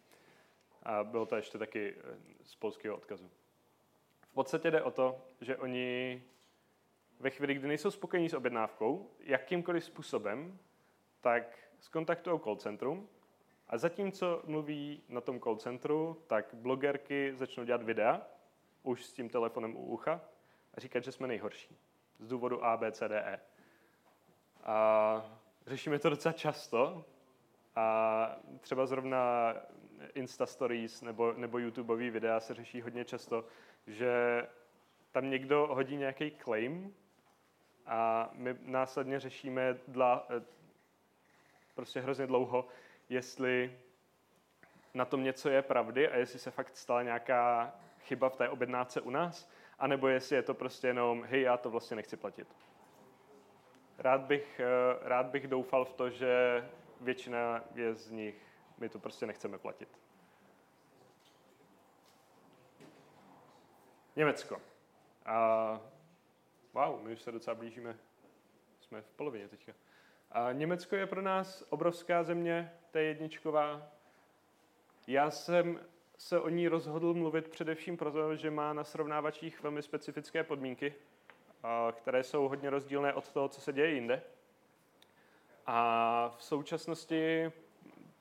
A 0.83 1.05
bylo 1.05 1.27
to 1.27 1.37
ještě 1.37 1.59
taky 1.59 1.95
eh, 1.99 2.17
z 2.43 2.55
polského 2.55 2.97
odkazu. 2.97 3.31
V 4.21 4.35
podstatě 4.35 4.71
jde 4.71 4.83
o 4.83 4.91
to, 4.91 5.23
že 5.41 5.57
oni 5.57 6.23
ve 7.21 7.31
chvíli, 7.31 7.55
kdy 7.55 7.69
nejsou 7.69 7.91
spokojení 7.91 8.29
s 8.29 8.35
objednávkou, 8.35 9.11
jakýmkoliv 9.21 9.85
způsobem, 9.85 10.59
tak 11.21 11.59
skontaktují 11.79 12.41
call 12.41 12.57
centrum 12.57 13.09
a 13.69 13.79
zatímco 13.79 14.43
mluví 14.45 15.03
na 15.09 15.21
tom 15.21 15.41
call 15.41 15.57
centru, 15.57 16.23
tak 16.27 16.55
blogerky 16.55 17.33
začnou 17.35 17.65
dělat 17.65 17.83
videa, 17.83 18.36
už 18.87 19.05
s 19.05 19.13
tím 19.13 19.29
telefonem 19.29 19.77
u 19.77 19.85
ucha, 19.85 20.21
a 20.75 20.81
říkat, 20.81 21.05
že 21.05 21.13
jsme 21.13 21.29
nejhorší. 21.29 21.77
Z 22.19 22.29
důvodu 22.29 22.65
A, 22.65 22.77
B, 22.77 22.93
C, 22.93 23.09
D, 23.09 23.21
E. 23.21 23.41
A 24.65 25.39
řešíme 25.67 25.99
to 25.99 26.11
docela 26.11 26.33
často. 26.33 27.05
A 27.77 28.37
třeba 28.61 28.87
zrovna 28.87 29.55
Insta 30.15 30.47
Stories 30.47 31.03
nebo, 31.03 31.33
nebo 31.33 31.59
YouTubeový 31.59 32.11
videa 32.11 32.41
se 32.41 32.55
řeší 32.55 32.81
hodně 32.83 33.05
často, 33.05 33.45
že 33.87 34.43
tam 35.13 35.31
někdo 35.31 35.67
hodí 35.67 35.97
nějaký 35.97 36.31
claim 36.31 36.95
a 37.87 38.31
my 38.33 38.57
následně 38.63 39.21
řešíme 39.21 39.79
dla, 39.89 40.29
prostě 41.75 42.01
hrozně 42.01 42.27
dlouho, 42.27 42.69
jestli 43.09 43.79
na 44.95 45.05
tom 45.05 45.25
něco 45.25 45.49
je 45.49 45.63
pravdy 45.63 46.09
a 46.09 46.17
jestli 46.17 46.39
se 46.39 46.51
fakt 46.51 46.77
stala 46.77 47.03
nějaká 47.03 47.75
chyba 48.07 48.29
v 48.29 48.37
té 48.37 48.49
objednávce 48.49 49.01
u 49.01 49.11
nás, 49.11 49.51
anebo 49.79 50.09
jestli 50.09 50.37
je 50.37 50.43
to 50.43 50.55
prostě 50.55 50.87
jenom, 50.87 51.25
hej, 51.25 51.43
já 51.43 51.57
to 51.57 51.71
vlastně 51.71 51.97
nechci 51.97 52.17
platit. 52.17 52.49
Rád 53.99 54.21
bych, 54.21 54.61
eh, 54.61 54.99
rád 55.09 55.27
bych 55.27 55.49
doufal 55.49 55.85
v 55.85 55.93
to, 55.93 56.11
že 56.11 56.65
většina 57.01 57.65
je 57.75 57.95
z 57.95 58.11
nich, 58.11 58.35
my 58.79 58.89
to 58.89 58.99
prostě 58.99 59.27
nechceme 59.27 59.59
platit. 59.59 59.99
Německo. 64.17 64.61
A, 65.27 65.81
wow, 66.73 67.03
my 67.03 67.13
už 67.13 67.23
se 67.23 67.33
docela 67.33 67.55
blížíme, 67.55 67.97
jsme 68.81 69.03
v 69.03 69.11
polovině 69.11 69.49
teďka. 69.49 69.73
A 70.31 70.53
Německo 70.53 70.97
je 70.97 71.07
pro 71.07 71.23
nás 71.23 71.65
obrovská 71.69 72.23
země, 72.23 72.73
je 72.95 73.03
jedničková. 73.03 73.83
Já 75.07 75.31
jsem 75.31 75.81
se 76.19 76.41
o 76.41 76.49
ní 76.49 76.69
rozhodl 76.69 77.15
mluvit 77.15 77.49
především 77.49 77.97
proto, 77.97 78.37
že 78.37 78.51
má 78.51 78.73
na 78.73 78.85
srovnávačích 78.85 79.63
velmi 79.63 79.83
specifické 79.83 80.45
podmínky 80.45 80.95
které 81.93 82.25
jsou 82.25 82.49
hodně 82.49 82.71
rozdílné 82.71 83.15
od 83.15 83.33
toho, 83.33 83.49
co 83.49 83.61
se 83.61 83.73
děje 83.73 83.91
jinde. 83.91 84.23
A 85.67 86.35
v 86.37 86.45
současnosti, 86.45 87.53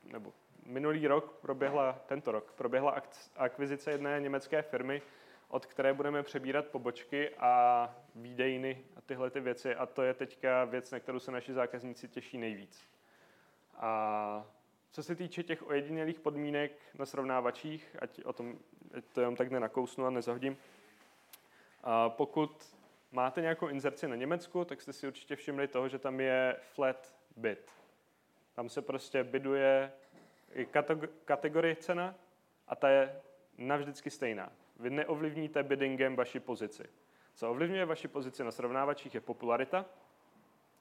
nebo 0.03 0.33
minulý 0.65 1.07
rok 1.07 1.31
proběhla, 1.41 1.93
tento 2.05 2.31
rok, 2.31 2.51
proběhla 2.51 3.01
akvizice 3.35 3.91
jedné 3.91 4.19
německé 4.19 4.61
firmy, 4.61 5.01
od 5.47 5.65
které 5.65 5.93
budeme 5.93 6.23
přebírat 6.23 6.65
pobočky 6.65 7.29
a 7.29 7.95
výdejny 8.15 8.85
a 8.95 9.01
tyhle 9.01 9.29
ty 9.29 9.39
věci. 9.39 9.75
A 9.75 9.85
to 9.85 10.01
je 10.01 10.13
teďka 10.13 10.65
věc, 10.65 10.91
na 10.91 10.99
kterou 10.99 11.19
se 11.19 11.31
naši 11.31 11.53
zákazníci 11.53 12.07
těší 12.07 12.37
nejvíc. 12.37 12.87
A 13.75 14.45
co 14.95 15.03
se 15.03 15.15
týče 15.15 15.43
těch 15.43 15.67
ojedinělých 15.67 16.19
podmínek 16.19 16.71
na 16.99 17.05
srovnávačích, 17.05 17.95
ať, 17.99 18.25
o 18.25 18.33
tom, 18.33 18.57
ať 18.97 19.03
to 19.05 19.19
jenom 19.19 19.35
tak 19.35 19.51
nenakousnu 19.51 20.05
a 20.05 20.09
nezahodím, 20.09 20.57
a 21.83 22.09
pokud 22.09 22.75
máte 23.11 23.41
nějakou 23.41 23.67
inzerci 23.67 24.07
na 24.07 24.15
Německu, 24.15 24.65
tak 24.65 24.81
jste 24.81 24.93
si 24.93 25.07
určitě 25.07 25.35
všimli 25.35 25.67
toho, 25.67 25.89
že 25.89 25.99
tam 25.99 26.19
je 26.19 26.55
flat 26.61 27.15
bid. 27.37 27.71
Tam 28.53 28.69
se 28.69 28.81
prostě 28.81 29.23
biduje 29.23 29.91
kategorie 31.25 31.75
cena 31.75 32.15
a 32.67 32.75
ta 32.75 32.89
je 32.89 33.21
navždycky 33.57 34.09
stejná. 34.09 34.51
Vy 34.79 34.89
neovlivníte 34.89 35.63
biddingem 35.63 36.15
vaši 36.15 36.39
pozici. 36.39 36.83
Co 37.33 37.51
ovlivňuje 37.51 37.85
vaši 37.85 38.07
pozici 38.07 38.43
na 38.43 38.51
srovnávačích 38.51 39.15
je 39.15 39.21
popularita. 39.21 39.85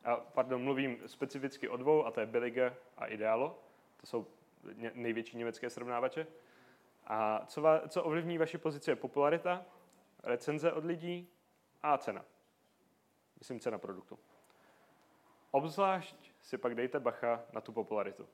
A, 0.04 0.16
pardon, 0.16 0.62
mluvím 0.62 0.98
specificky 1.06 1.68
o 1.68 1.76
dvou, 1.76 2.06
a 2.06 2.10
to 2.10 2.20
je 2.20 2.26
Billiger 2.26 2.76
a 2.96 3.06
Idealo. 3.06 3.64
To 4.04 4.08
jsou 4.08 4.26
největší 4.94 5.36
německé 5.36 5.70
srovnávače. 5.70 6.26
A 7.06 7.46
co, 7.46 7.62
va, 7.62 7.88
co 7.88 8.04
ovlivní 8.04 8.38
vaši 8.38 8.58
pozici 8.58 8.90
je 8.90 8.96
popularita, 8.96 9.66
recenze 10.22 10.72
od 10.72 10.84
lidí 10.84 11.28
a 11.82 11.98
cena. 11.98 12.24
Myslím 13.38 13.60
cena 13.60 13.78
produktu. 13.78 14.18
Obzvlášť 15.50 16.32
si 16.40 16.58
pak 16.58 16.74
dejte 16.74 17.00
bacha 17.00 17.44
na 17.52 17.60
tu 17.60 17.72
popularitu. 17.72 18.28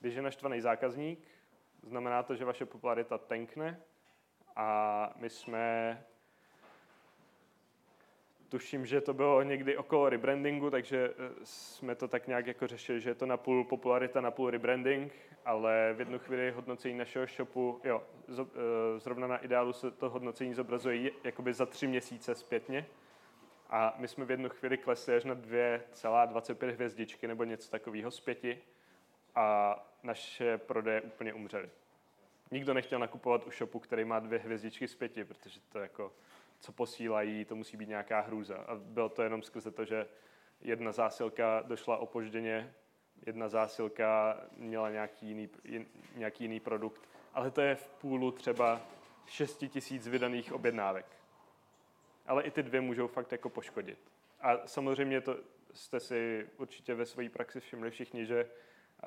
Když 0.00 0.14
je 0.14 0.22
naštvaný 0.22 0.60
zákazník, 0.60 1.28
znamená 1.82 2.22
to, 2.22 2.36
že 2.36 2.44
vaše 2.44 2.66
popularita 2.66 3.18
tankne 3.18 3.82
a 4.56 5.12
my 5.16 5.30
jsme 5.30 6.04
tuším, 8.48 8.86
že 8.86 9.00
to 9.00 9.14
bylo 9.14 9.42
někdy 9.42 9.76
okolo 9.76 10.08
rebrandingu, 10.08 10.70
takže 10.70 11.10
eh, 11.10 11.32
jsme 11.44 11.94
to 11.94 12.08
tak 12.08 12.26
nějak 12.26 12.46
jako 12.46 12.66
řešili, 12.66 13.00
že 13.00 13.10
je 13.10 13.14
to 13.14 13.26
na 13.26 13.36
půl 13.36 13.64
popularita, 13.64 14.20
na 14.20 14.30
půl 14.30 14.50
rebranding, 14.50 15.12
ale 15.44 15.94
v 15.96 16.00
jednu 16.00 16.18
chvíli 16.18 16.50
hodnocení 16.50 16.98
našeho 16.98 17.26
shopu, 17.26 17.80
jo, 17.84 18.02
eh, 18.28 18.34
zrovna 18.98 19.26
na 19.26 19.36
ideálu 19.36 19.72
se 19.72 19.90
to 19.90 20.10
hodnocení 20.10 20.54
zobrazuje 20.54 21.10
jakoby 21.24 21.52
za 21.52 21.66
tři 21.66 21.86
měsíce 21.86 22.34
zpětně 22.34 22.86
a 23.70 23.94
my 23.98 24.08
jsme 24.08 24.24
v 24.24 24.30
jednu 24.30 24.48
chvíli 24.48 24.78
klesli 24.78 25.16
až 25.16 25.24
na 25.24 25.34
2,25 25.34 26.70
hvězdičky 26.70 27.28
nebo 27.28 27.44
něco 27.44 27.70
takového 27.70 28.10
z 28.10 28.20
pěti 28.20 28.58
a 29.34 29.76
naše 30.02 30.58
prodeje 30.58 31.00
úplně 31.00 31.34
umřely. 31.34 31.70
Nikdo 32.50 32.74
nechtěl 32.74 32.98
nakupovat 32.98 33.46
u 33.46 33.50
shopu, 33.50 33.78
který 33.78 34.04
má 34.04 34.20
dvě 34.20 34.38
hvězdičky 34.38 34.88
z 34.88 34.94
pěti, 34.94 35.24
protože 35.24 35.60
to 35.68 35.78
jako 35.78 36.12
co 36.60 36.72
posílají, 36.72 37.44
to 37.44 37.56
musí 37.56 37.76
být 37.76 37.88
nějaká 37.88 38.20
hrůza. 38.20 38.56
A 38.56 38.74
bylo 38.74 39.08
to 39.08 39.22
jenom 39.22 39.42
skrze 39.42 39.70
to, 39.70 39.84
že 39.84 40.06
jedna 40.60 40.92
zásilka 40.92 41.62
došla 41.66 41.96
opožděně, 41.96 42.74
jedna 43.26 43.48
zásilka 43.48 44.40
měla 44.56 44.90
nějaký 44.90 45.26
jiný, 45.26 45.48
nějaký 46.14 46.44
jiný 46.44 46.60
produkt, 46.60 47.08
ale 47.34 47.50
to 47.50 47.60
je 47.60 47.74
v 47.74 47.88
půlu 47.88 48.30
třeba 48.30 48.80
6 49.26 49.64
tisíc 49.68 50.08
vydaných 50.08 50.52
objednávek. 50.52 51.06
Ale 52.26 52.42
i 52.42 52.50
ty 52.50 52.62
dvě 52.62 52.80
můžou 52.80 53.06
fakt 53.06 53.32
jako 53.32 53.48
poškodit. 53.48 53.98
A 54.40 54.66
samozřejmě 54.66 55.20
to 55.20 55.36
jste 55.72 56.00
si 56.00 56.48
určitě 56.56 56.94
ve 56.94 57.06
své 57.06 57.28
praxi 57.28 57.60
všimli 57.60 57.90
všichni, 57.90 58.26
že 58.26 58.50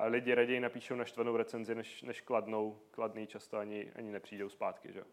lidi 0.04 0.34
raději 0.34 0.60
napíšou 0.60 0.94
naštvanou 0.94 1.36
recenzi, 1.36 1.74
než, 1.74 2.02
než 2.02 2.20
kladnou. 2.20 2.80
Kladný 2.90 3.26
často 3.26 3.58
ani, 3.58 3.92
ani 3.96 4.12
nepřijdou 4.12 4.48
zpátky. 4.48 4.92
Že? 4.92 5.04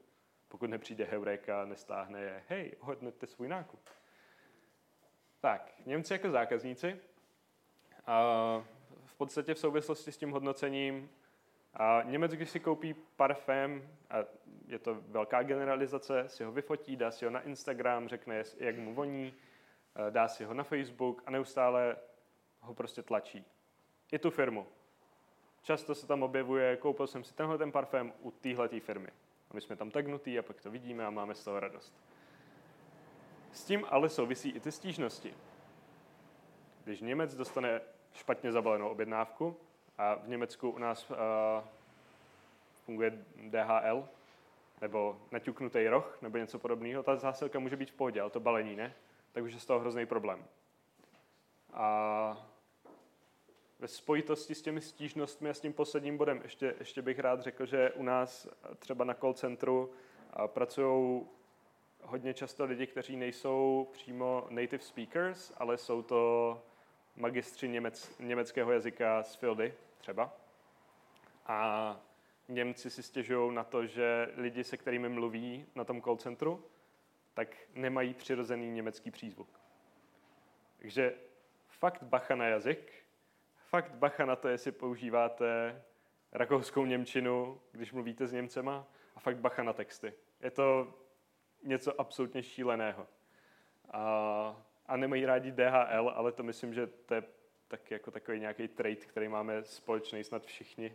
Pokud 0.49 0.69
nepřijde 0.69 1.05
Heureka, 1.05 1.65
nestáhne 1.65 2.21
je, 2.21 2.43
hej, 2.47 2.75
hodnoťte 2.79 3.27
svůj 3.27 3.47
nákup. 3.47 3.79
Tak, 5.39 5.73
Němci 5.85 6.13
jako 6.13 6.31
zákazníci. 6.31 6.99
A 8.05 8.21
v 9.05 9.13
podstatě 9.17 9.53
v 9.53 9.59
souvislosti 9.59 10.12
s 10.12 10.17
tím 10.17 10.31
hodnocením 10.31 11.09
a 11.73 12.01
Němec, 12.03 12.31
když 12.31 12.49
si 12.49 12.59
koupí 12.59 12.93
parfém, 12.93 13.89
a 14.09 14.15
je 14.67 14.79
to 14.79 14.95
velká 15.07 15.43
generalizace, 15.43 16.29
si 16.29 16.43
ho 16.43 16.51
vyfotí, 16.51 16.95
dá 16.95 17.12
si 17.12 17.25
ho 17.25 17.31
na 17.31 17.41
Instagram, 17.41 18.07
řekne, 18.07 18.43
jak 18.57 18.77
mu 18.77 18.93
voní, 18.93 19.33
dá 20.09 20.27
si 20.27 20.43
ho 20.43 20.53
na 20.53 20.63
Facebook 20.63 21.23
a 21.25 21.31
neustále 21.31 21.97
ho 22.59 22.73
prostě 22.73 23.03
tlačí. 23.03 23.45
I 24.12 24.19
tu 24.19 24.29
firmu. 24.29 24.67
Často 25.62 25.95
se 25.95 26.07
tam 26.07 26.23
objevuje, 26.23 26.77
koupil 26.77 27.07
jsem 27.07 27.23
si 27.23 27.33
tenhle 27.33 27.57
ten 27.57 27.71
parfém 27.71 28.13
u 28.19 28.31
téhle 28.31 28.69
firmy. 28.79 29.09
A 29.51 29.53
my 29.53 29.62
jsme 29.62 29.75
tam 29.75 29.91
tagnutý 29.91 30.39
a 30.39 30.41
pak 30.41 30.62
to 30.62 30.71
vidíme 30.71 31.05
a 31.05 31.09
máme 31.09 31.35
z 31.35 31.43
toho 31.43 31.59
radost. 31.59 31.93
S 33.51 33.63
tím 33.63 33.85
ale 33.89 34.09
souvisí 34.09 34.49
i 34.49 34.59
ty 34.59 34.71
stížnosti. 34.71 35.33
Když 36.83 37.01
Němec 37.01 37.35
dostane 37.35 37.81
špatně 38.13 38.51
zabalenou 38.51 38.89
objednávku, 38.89 39.57
a 39.99 40.15
v 40.15 40.27
Německu 40.27 40.69
u 40.69 40.77
nás 40.77 41.09
uh, 41.09 41.17
funguje 42.85 43.25
DHL, 43.35 44.07
nebo 44.81 45.21
naťuknutý 45.31 45.88
roh, 45.88 46.17
nebo 46.21 46.38
něco 46.38 46.59
podobného, 46.59 47.03
ta 47.03 47.15
zásilka 47.15 47.59
může 47.59 47.75
být 47.75 47.91
v 47.91 47.93
pohodě, 47.93 48.21
ale 48.21 48.29
to 48.29 48.39
balení 48.39 48.75
ne, 48.75 48.93
tak 49.31 49.43
už 49.43 49.53
je 49.53 49.59
z 49.59 49.65
toho 49.65 49.79
hrozný 49.79 50.05
problém. 50.05 50.45
A 51.73 52.47
ve 53.79 53.87
spojitosti 53.87 54.55
s 54.55 54.61
těmi 54.61 54.81
stížnostmi 54.81 55.49
a 55.49 55.53
s 55.53 55.59
tím 55.59 55.73
posledním 55.73 56.17
bodem 56.17 56.39
ještě, 56.43 56.75
ještě 56.79 57.01
bych 57.01 57.19
rád 57.19 57.41
řekl, 57.41 57.65
že 57.65 57.91
u 57.91 58.03
nás 58.03 58.47
třeba 58.79 59.05
na 59.05 59.13
call 59.13 59.33
centru 59.33 59.91
pracují 60.47 61.25
hodně 62.01 62.33
často 62.33 62.65
lidi, 62.65 62.87
kteří 62.87 63.15
nejsou 63.15 63.87
přímo 63.91 64.47
native 64.49 64.83
speakers, 64.83 65.53
ale 65.57 65.77
jsou 65.77 66.01
to 66.01 66.63
magistři 67.15 67.69
němec, 67.69 68.19
německého 68.19 68.71
jazyka 68.71 69.23
z 69.23 69.35
Fildy 69.35 69.73
třeba. 69.97 70.33
A 71.45 71.99
Němci 72.47 72.89
si 72.89 73.03
stěžují 73.03 73.55
na 73.55 73.63
to, 73.63 73.85
že 73.85 74.31
lidi, 74.35 74.63
se 74.63 74.77
kterými 74.77 75.09
mluví 75.09 75.65
na 75.75 75.83
tom 75.83 76.01
call 76.01 76.17
centru, 76.17 76.65
tak 77.33 77.57
nemají 77.73 78.13
přirozený 78.13 78.71
německý 78.71 79.11
přízvuk. 79.11 79.59
Takže 80.79 81.13
fakt 81.67 82.03
bacha 82.03 82.35
na 82.35 82.45
jazyk, 82.45 82.93
fakt 83.69 83.95
bacha 83.95 84.25
na 84.25 84.36
to, 84.36 84.47
jestli 84.47 84.71
používáte 84.71 85.82
rakouskou 86.32 86.86
Němčinu, 86.86 87.62
když 87.71 87.93
mluvíte 87.93 88.27
s 88.27 88.32
Němcema, 88.32 88.88
a 89.15 89.19
fakt 89.19 89.38
bacha 89.38 89.63
na 89.63 89.73
texty. 89.73 90.13
Je 90.41 90.51
to 90.51 90.93
něco 91.63 92.01
absolutně 92.01 92.43
šíleného. 92.43 93.08
A, 93.91 94.63
a 94.86 94.97
nemají 94.97 95.25
rádi 95.25 95.51
DHL, 95.51 96.10
ale 96.15 96.32
to 96.32 96.43
myslím, 96.43 96.73
že 96.73 96.88
to 96.88 97.13
je 97.13 97.23
tak 97.67 97.91
jako 97.91 98.12
takový 98.12 98.39
nějaký 98.39 98.67
trade, 98.67 98.95
který 98.95 99.27
máme 99.27 99.63
společný 99.63 100.23
snad 100.23 100.45
všichni. 100.45 100.93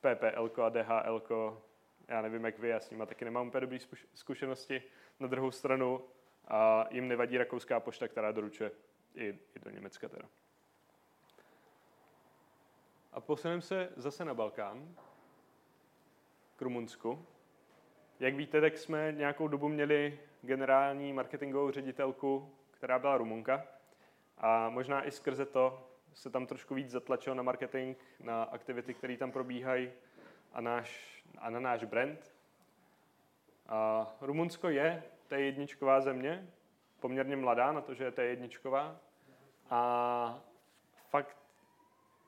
PPL 0.00 0.62
a 0.62 0.68
DHL, 0.68 1.22
já 2.08 2.22
nevím, 2.22 2.44
jak 2.44 2.58
vy, 2.58 2.68
já 2.68 2.80
s 2.80 2.90
nimi 2.90 3.06
taky 3.06 3.24
nemám 3.24 3.48
úplně 3.48 3.60
dobré 3.60 3.78
zkušenosti. 4.14 4.82
Na 5.20 5.26
druhou 5.26 5.50
stranu 5.50 6.04
a 6.48 6.86
jim 6.90 7.08
nevadí 7.08 7.38
rakouská 7.38 7.80
pošta, 7.80 8.08
která 8.08 8.32
doručuje 8.32 8.70
i, 9.14 9.38
i 9.56 9.58
do 9.64 9.70
Německa 9.70 10.08
teda. 10.08 10.28
A 13.12 13.20
posuneme 13.20 13.62
se 13.62 13.92
zase 13.96 14.24
na 14.24 14.34
Balkán, 14.34 14.94
k 16.56 16.62
Rumunsku. 16.62 17.26
Jak 18.20 18.34
víte, 18.34 18.60
tak 18.60 18.78
jsme 18.78 19.12
nějakou 19.12 19.48
dobu 19.48 19.68
měli 19.68 20.20
generální 20.42 21.12
marketingovou 21.12 21.70
ředitelku, 21.70 22.54
která 22.70 22.98
byla 22.98 23.16
Rumunka. 23.16 23.66
A 24.38 24.68
možná 24.68 25.06
i 25.06 25.10
skrze 25.10 25.46
to 25.46 25.88
se 26.14 26.30
tam 26.30 26.46
trošku 26.46 26.74
víc 26.74 26.90
zatlačil 26.90 27.34
na 27.34 27.42
marketing, 27.42 27.96
na 28.20 28.42
aktivity, 28.42 28.94
které 28.94 29.16
tam 29.16 29.32
probíhají 29.32 29.92
a, 30.52 30.60
náš, 30.60 31.22
a 31.38 31.50
na 31.50 31.60
náš 31.60 31.84
brand. 31.84 32.34
A 33.68 34.06
Rumunsko 34.20 34.68
je 34.68 35.02
té 35.28 35.40
jedničková 35.40 36.00
země, 36.00 36.50
poměrně 37.00 37.36
mladá 37.36 37.72
na 37.72 37.80
to, 37.80 37.94
že 37.94 38.04
je 38.04 38.10
té 38.10 38.24
jedničková. 38.24 38.96
A 39.70 40.42
fakt 41.10 41.39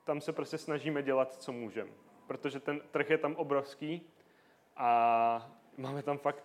tam 0.04 0.20
se 0.20 0.32
prostě 0.32 0.58
snažíme 0.58 1.02
dělat, 1.02 1.32
co 1.32 1.52
můžeme. 1.52 1.90
Protože 2.26 2.60
ten 2.60 2.80
trh 2.90 3.10
je 3.10 3.18
tam 3.18 3.34
obrovský 3.34 4.02
a 4.76 5.52
máme 5.76 6.02
tam 6.02 6.18
fakt, 6.18 6.44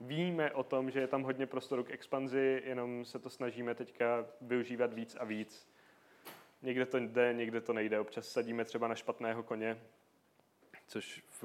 víme 0.00 0.52
o 0.52 0.62
tom, 0.62 0.90
že 0.90 1.00
je 1.00 1.06
tam 1.06 1.22
hodně 1.22 1.46
prostoru 1.46 1.84
k 1.84 1.90
expanzi, 1.90 2.62
jenom 2.64 3.04
se 3.04 3.18
to 3.18 3.30
snažíme 3.30 3.74
teďka 3.74 4.26
využívat 4.40 4.92
víc 4.92 5.16
a 5.20 5.24
víc. 5.24 5.68
Někde 6.62 6.86
to 6.86 6.98
jde, 6.98 7.34
někde 7.34 7.60
to 7.60 7.72
nejde. 7.72 8.00
Občas 8.00 8.28
sadíme 8.28 8.64
třeba 8.64 8.88
na 8.88 8.94
špatného 8.94 9.42
koně, 9.42 9.80
což 10.86 11.24
v, 11.28 11.42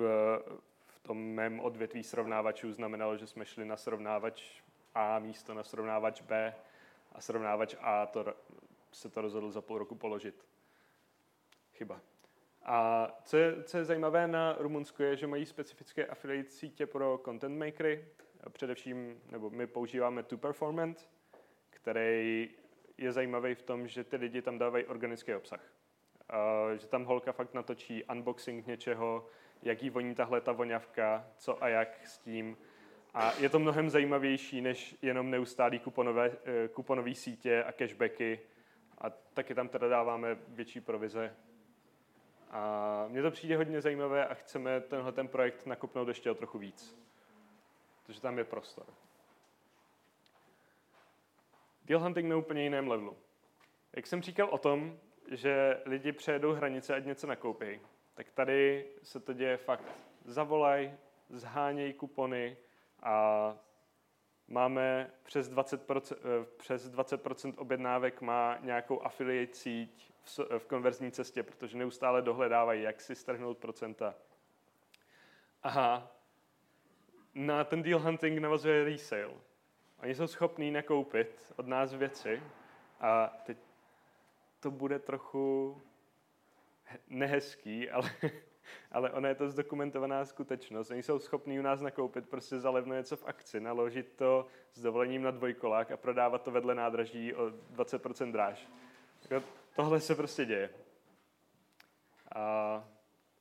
v 0.86 0.99
tom 0.99 1.17
mém 1.17 1.60
odvětví 1.60 2.03
srovnávačů 2.03 2.71
znamenalo, 2.71 3.17
že 3.17 3.27
jsme 3.27 3.45
šli 3.45 3.65
na 3.65 3.77
srovnávač 3.77 4.62
A 4.95 5.19
místo 5.19 5.53
na 5.53 5.63
srovnávač 5.63 6.21
B 6.21 6.55
a 7.12 7.21
srovnávač 7.21 7.75
A 7.79 8.05
to, 8.05 8.25
se 8.91 9.10
to 9.10 9.21
rozhodl 9.21 9.51
za 9.51 9.62
půl 9.62 9.77
roku 9.77 9.95
položit. 9.95 10.45
Chyba. 11.77 12.01
A 12.65 13.07
co 13.23 13.38
je, 13.38 13.63
co 13.63 13.77
je 13.77 13.85
zajímavé 13.85 14.27
na 14.27 14.55
Rumunsku 14.59 15.03
je, 15.03 15.15
že 15.15 15.27
mají 15.27 15.45
specifické 15.45 16.05
affiliate 16.05 16.49
sítě 16.49 16.85
pro 16.85 17.21
content 17.25 17.57
makery. 17.57 18.05
Především, 18.49 19.21
nebo 19.31 19.49
my 19.49 19.67
používáme 19.67 20.23
Tu 20.23 20.38
Performance, 20.38 21.07
který 21.69 22.49
je 22.97 23.11
zajímavý 23.11 23.55
v 23.55 23.61
tom, 23.61 23.88
že 23.88 24.03
ty 24.03 24.15
lidi 24.15 24.41
tam 24.41 24.57
dávají 24.57 24.85
organický 24.85 25.35
obsah. 25.35 25.59
Uh, 25.59 26.77
že 26.77 26.88
tam 26.88 27.05
holka 27.05 27.31
fakt 27.31 27.53
natočí 27.53 28.03
unboxing 28.03 28.67
něčeho, 28.67 29.27
jaký 29.61 29.89
voní 29.89 30.15
tahle 30.15 30.41
ta 30.41 30.51
voňavka, 30.51 31.27
co 31.38 31.63
a 31.63 31.67
jak 31.67 32.07
s 32.07 32.17
tím. 32.17 32.57
A 33.13 33.33
je 33.39 33.49
to 33.49 33.59
mnohem 33.59 33.89
zajímavější, 33.89 34.61
než 34.61 34.95
jenom 35.01 35.31
neustálý 35.31 35.79
kuponové, 35.79 36.29
uh, 36.29 36.35
kuponové 36.73 37.15
sítě 37.15 37.63
a 37.63 37.71
cashbacky. 37.71 38.39
A 38.97 39.09
taky 39.09 39.55
tam 39.55 39.69
teda 39.69 39.88
dáváme 39.88 40.38
větší 40.47 40.81
provize. 40.81 41.35
A 42.55 43.05
mně 43.07 43.21
to 43.21 43.31
přijde 43.31 43.57
hodně 43.57 43.81
zajímavé 43.81 44.27
a 44.27 44.33
chceme 44.33 44.81
tenhle 44.81 45.11
ten 45.11 45.27
projekt 45.27 45.65
nakupnout 45.65 46.07
ještě 46.07 46.31
o 46.31 46.35
trochu 46.35 46.57
víc. 46.57 46.99
Protože 48.05 48.21
tam 48.21 48.37
je 48.37 48.43
prostor. 48.43 48.85
Deal 51.85 52.01
hunting 52.01 52.29
na 52.29 52.37
úplně 52.37 52.63
jiném 52.63 52.87
levelu. 52.87 53.17
Jak 53.95 54.07
jsem 54.07 54.21
říkal 54.21 54.49
o 54.49 54.57
tom, 54.57 54.99
že 55.31 55.81
lidi 55.85 56.11
přejedou 56.11 56.53
hranice, 56.53 56.95
ať 56.95 57.05
něco 57.05 57.27
nakoupí, 57.27 57.81
tak 58.13 58.31
tady 58.31 58.85
se 59.03 59.19
to 59.19 59.33
děje 59.33 59.57
fakt. 59.57 59.95
Zavolaj, 60.25 60.97
zháněj 61.29 61.93
kupony 61.93 62.57
a 63.03 63.57
máme 64.47 65.12
přes 65.23 65.49
20%, 65.49 66.15
eh, 66.17 66.45
přes 66.58 66.89
20% 66.89 67.58
objednávek 67.58 68.21
má 68.21 68.58
nějakou 68.62 69.05
affiliate 69.05 69.55
síť 69.55 70.13
v, 70.23 70.60
v 70.60 70.65
konverzní 70.65 71.12
cestě, 71.12 71.43
protože 71.43 71.77
neustále 71.77 72.21
dohledávají, 72.21 72.81
jak 72.81 73.01
si 73.01 73.15
strhnout 73.15 73.58
procenta. 73.58 74.15
Aha, 75.63 76.12
na 77.36 77.63
ten 77.63 77.84
deal 77.84 77.99
hunting 77.99 78.39
navazuje 78.39 78.84
resale. 78.84 79.34
Oni 80.03 80.15
jsou 80.15 80.27
schopní 80.27 80.71
nakoupit 80.71 81.53
od 81.55 81.67
nás 81.67 81.93
věci 81.93 82.43
a 82.99 83.27
teď 83.45 83.58
to 84.60 84.71
bude 84.71 84.99
trochu 84.99 85.81
nehezký, 87.08 87.89
ale, 87.91 88.10
ale 88.91 89.12
ona 89.12 89.30
je 89.30 89.36
to 89.36 89.49
zdokumentovaná 89.49 90.25
skutečnost. 90.25 90.91
Oni 90.91 91.04
jsou 91.04 91.19
schopní 91.19 91.60
u 91.60 91.62
nás 91.62 91.82
nakoupit 91.82 92.30
prostě 92.30 92.60
za 92.60 92.69
levno 92.69 92.95
něco 92.95 93.17
v 93.17 93.25
akci, 93.25 93.60
naložit 93.60 94.13
to 94.15 94.45
s 94.73 94.82
dovolením 94.82 95.21
na 95.21 95.32
dvojkolák 95.32 95.91
a 95.91 95.97
prodávat 95.97 96.43
to 96.43 96.51
vedle 96.51 96.75
nádraží 96.75 97.34
o 97.34 97.45
20% 97.75 98.32
dráž. 98.32 98.67
Tohle 99.75 99.99
se 99.99 100.15
prostě 100.15 100.45
děje. 100.45 100.69
A 102.36 102.84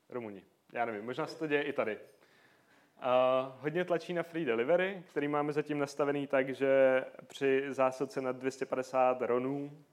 Rumuni. 0.08 0.44
Já 0.72 0.84
nevím, 0.84 1.04
možná 1.04 1.26
se 1.26 1.38
to 1.38 1.46
děje 1.46 1.62
i 1.62 1.72
tady. 1.72 1.98
Uh, 1.98 3.52
hodně 3.58 3.84
tlačí 3.84 4.12
na 4.12 4.22
free 4.22 4.44
delivery, 4.44 5.02
který 5.10 5.28
máme 5.28 5.52
zatím 5.52 5.78
nastavený 5.78 6.26
tak, 6.26 6.54
že 6.54 7.04
při 7.26 7.66
zásilce 7.68 8.20
na 8.20 8.32
250 8.32 9.22
ronů, 9.22 9.84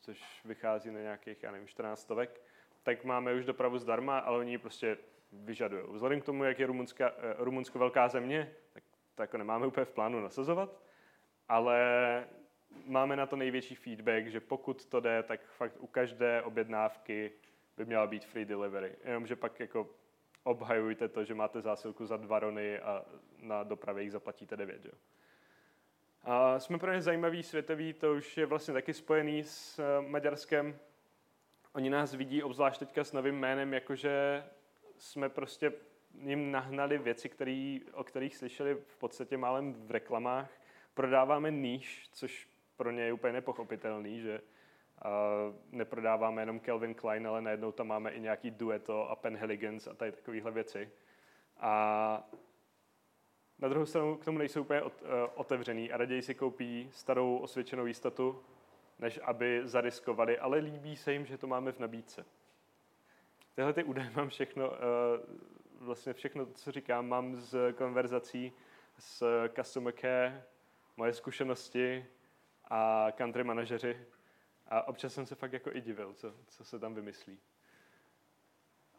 což 0.00 0.40
vychází 0.44 0.90
na 0.90 1.00
nějakých, 1.00 1.42
já 1.42 1.52
nevím, 1.52 1.68
14 1.68 2.00
stovek, 2.00 2.40
tak 2.82 3.04
máme 3.04 3.34
už 3.34 3.44
dopravu 3.44 3.78
zdarma, 3.78 4.18
ale 4.18 4.38
oni 4.38 4.50
ji 4.50 4.58
prostě 4.58 4.98
vyžadují. 5.32 5.82
Vzhledem 5.88 6.20
k 6.20 6.24
tomu, 6.24 6.44
jak 6.44 6.58
je 6.58 6.66
Rumunska, 6.66 7.10
uh, 7.10 7.16
Rumunsko 7.38 7.78
velká 7.78 8.08
země, 8.08 8.52
tak 8.72 8.84
to 9.14 9.22
jako 9.22 9.38
nemáme 9.38 9.66
úplně 9.66 9.84
v 9.84 9.92
plánu 9.92 10.20
nasazovat, 10.20 10.80
ale 11.48 11.78
máme 12.86 13.16
na 13.16 13.26
to 13.26 13.36
největší 13.36 13.74
feedback, 13.74 14.26
že 14.26 14.40
pokud 14.40 14.86
to 14.86 15.00
jde, 15.00 15.22
tak 15.22 15.40
fakt 15.46 15.76
u 15.78 15.86
každé 15.86 16.42
objednávky 16.42 17.32
by 17.76 17.84
měla 17.84 18.06
být 18.06 18.24
free 18.24 18.44
delivery. 18.44 18.96
Jenomže 19.04 19.36
pak 19.36 19.60
jako 19.60 19.90
obhajujte 20.44 21.08
to, 21.08 21.24
že 21.24 21.34
máte 21.34 21.60
zásilku 21.60 22.06
za 22.06 22.16
dva 22.16 22.38
rony 22.38 22.78
a 22.78 23.04
na 23.38 23.62
dopravě 23.62 24.02
jich 24.02 24.12
zaplatíte 24.12 24.56
devět. 24.56 24.84
Jo? 24.84 24.92
A 26.24 26.58
jsme 26.58 26.78
pro 26.78 26.92
ně 26.92 27.02
zajímavý 27.02 27.42
světový, 27.42 27.92
to 27.92 28.14
už 28.14 28.36
je 28.36 28.46
vlastně 28.46 28.74
taky 28.74 28.94
spojený 28.94 29.44
s 29.44 29.78
eh, 29.78 30.08
Maďarskem. 30.08 30.78
Oni 31.74 31.90
nás 31.90 32.14
vidí, 32.14 32.42
obzvlášť 32.42 32.78
teďka 32.78 33.04
s 33.04 33.12
novým 33.12 33.34
jménem, 33.34 33.74
jakože 33.74 34.44
jsme 34.98 35.28
prostě 35.28 35.72
jim 36.14 36.50
nahnali 36.50 36.98
věci, 36.98 37.28
který, 37.28 37.80
o 37.92 38.04
kterých 38.04 38.36
slyšeli 38.36 38.74
v 38.74 38.96
podstatě 38.96 39.36
málem 39.36 39.74
v 39.74 39.90
reklamách. 39.90 40.50
Prodáváme 40.94 41.50
níž, 41.50 42.08
což 42.12 42.48
pro 42.76 42.90
ně 42.90 43.02
je 43.02 43.12
úplně 43.12 43.32
nepochopitelný, 43.32 44.20
že 44.20 44.40
uh, 44.40 45.54
neprodáváme 45.70 46.42
jenom 46.42 46.60
Kelvin 46.60 46.94
Klein, 46.94 47.26
ale 47.26 47.42
najednou 47.42 47.72
tam 47.72 47.86
máme 47.86 48.10
i 48.10 48.20
nějaký 48.20 48.50
Dueto 48.50 49.10
a 49.10 49.16
Penhaligon's 49.16 49.86
a 49.86 49.94
tady 49.94 50.12
takovéhle 50.12 50.50
věci. 50.50 50.90
A 51.56 52.30
na 53.58 53.68
druhou 53.68 53.86
stranu 53.86 54.16
k 54.16 54.24
tomu 54.24 54.38
nejsou 54.38 54.60
úplně 54.60 54.82
uh, 54.82 54.90
otevřený 55.34 55.92
a 55.92 55.96
raději 55.96 56.22
si 56.22 56.34
koupí 56.34 56.88
starou 56.92 57.36
osvědčenou 57.36 57.86
jistotu, 57.86 58.44
než 59.02 59.20
aby 59.22 59.60
zariskovali, 59.64 60.38
ale 60.38 60.58
líbí 60.58 60.96
se 60.96 61.12
jim, 61.12 61.26
že 61.26 61.38
to 61.38 61.46
máme 61.46 61.72
v 61.72 61.78
nabídce. 61.78 62.24
Tyhle 63.54 63.72
ty 63.72 63.84
údaje 63.84 64.10
mám 64.16 64.28
všechno, 64.28 64.70
uh, 64.70 64.76
vlastně 65.80 66.12
všechno, 66.12 66.46
co 66.46 66.72
říkám, 66.72 67.08
mám 67.08 67.36
z 67.36 67.72
konverzací 67.72 68.52
s 68.98 69.48
customer 69.56 69.94
care, 69.94 70.44
moje 70.96 71.12
zkušenosti 71.12 72.06
a 72.70 73.06
country 73.12 73.44
manažeři. 73.44 74.06
A 74.68 74.88
občas 74.88 75.14
jsem 75.14 75.26
se 75.26 75.34
fakt 75.34 75.52
jako 75.52 75.72
i 75.72 75.80
divil, 75.80 76.14
co, 76.14 76.34
co 76.48 76.64
se 76.64 76.78
tam 76.78 76.94
vymyslí. 76.94 77.38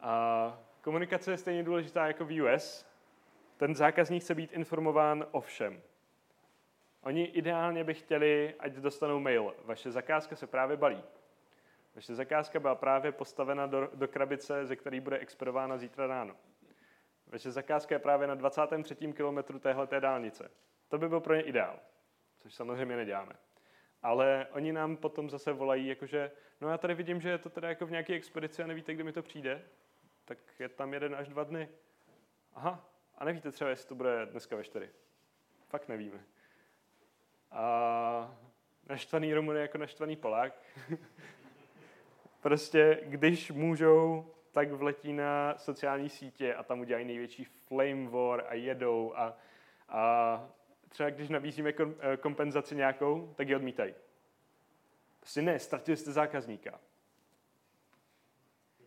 A 0.00 0.58
komunikace 0.80 1.30
je 1.30 1.38
stejně 1.38 1.62
důležitá 1.62 2.06
jako 2.06 2.24
v 2.24 2.42
US. 2.42 2.86
Ten 3.56 3.74
zákazník 3.74 4.22
chce 4.22 4.34
být 4.34 4.52
informován 4.52 5.26
o 5.30 5.40
všem. 5.40 5.82
Oni 7.04 7.24
ideálně 7.24 7.84
by 7.84 7.94
chtěli, 7.94 8.54
ať 8.58 8.72
dostanou 8.72 9.20
mail. 9.20 9.54
Vaše 9.64 9.90
zakázka 9.90 10.36
se 10.36 10.46
právě 10.46 10.76
balí. 10.76 11.02
Vaše 11.94 12.14
zakázka 12.14 12.60
byla 12.60 12.74
právě 12.74 13.12
postavena 13.12 13.66
do, 13.66 13.90
do 13.94 14.08
krabice, 14.08 14.66
ze 14.66 14.76
které 14.76 15.00
bude 15.00 15.18
expedována 15.18 15.78
zítra 15.78 16.06
ráno. 16.06 16.36
Vaše 17.26 17.50
zakázka 17.50 17.94
je 17.94 17.98
právě 17.98 18.26
na 18.26 18.34
23. 18.34 18.94
kilometru 18.94 19.58
téhleté 19.58 20.00
dálnice. 20.00 20.50
To 20.88 20.98
by 20.98 21.08
byl 21.08 21.20
pro 21.20 21.34
ně 21.34 21.42
ideál, 21.42 21.80
což 22.38 22.54
samozřejmě 22.54 22.96
neděláme. 22.96 23.32
Ale 24.02 24.46
oni 24.52 24.72
nám 24.72 24.96
potom 24.96 25.30
zase 25.30 25.52
volají, 25.52 25.86
jakože, 25.86 26.30
no 26.60 26.68
já 26.68 26.78
tady 26.78 26.94
vidím, 26.94 27.20
že 27.20 27.30
je 27.30 27.38
to 27.38 27.50
teda 27.50 27.68
jako 27.68 27.86
v 27.86 27.90
nějaké 27.90 28.14
expedici 28.14 28.62
a 28.62 28.66
nevíte, 28.66 28.94
kdy 28.94 29.04
mi 29.04 29.12
to 29.12 29.22
přijde, 29.22 29.62
tak 30.24 30.38
je 30.58 30.68
tam 30.68 30.94
jeden 30.94 31.14
až 31.14 31.28
dva 31.28 31.44
dny. 31.44 31.68
Aha, 32.54 32.88
a 33.18 33.24
nevíte 33.24 33.50
třeba, 33.50 33.70
jestli 33.70 33.88
to 33.88 33.94
bude 33.94 34.26
dneska 34.26 34.56
ve 34.56 34.64
čtyři. 34.64 34.90
Fakt 35.68 35.88
nevíme. 35.88 36.33
A 37.54 38.36
naštvaný 38.88 39.34
Romun 39.34 39.56
je 39.56 39.62
jako 39.62 39.78
naštvaný 39.78 40.16
Polák. 40.16 40.62
prostě, 42.40 43.00
když 43.02 43.50
můžou, 43.50 44.30
tak 44.52 44.72
vletí 44.72 45.12
na 45.12 45.54
sociální 45.58 46.08
sítě 46.08 46.54
a 46.54 46.62
tam 46.62 46.80
udělají 46.80 47.04
největší 47.04 47.44
flame 47.44 48.08
war 48.08 48.44
a 48.48 48.54
jedou 48.54 49.12
a, 49.16 49.36
a 49.88 50.48
třeba 50.88 51.10
když 51.10 51.28
nabízíme 51.28 51.72
eh, 51.78 52.16
kompenzaci 52.16 52.76
nějakou, 52.76 53.34
tak 53.36 53.48
ji 53.48 53.56
odmítají. 53.56 53.94
Prostě 55.20 55.42
ne, 55.42 55.58
ztratili 55.58 55.96
jste 55.96 56.12
zákazníka. 56.12 56.80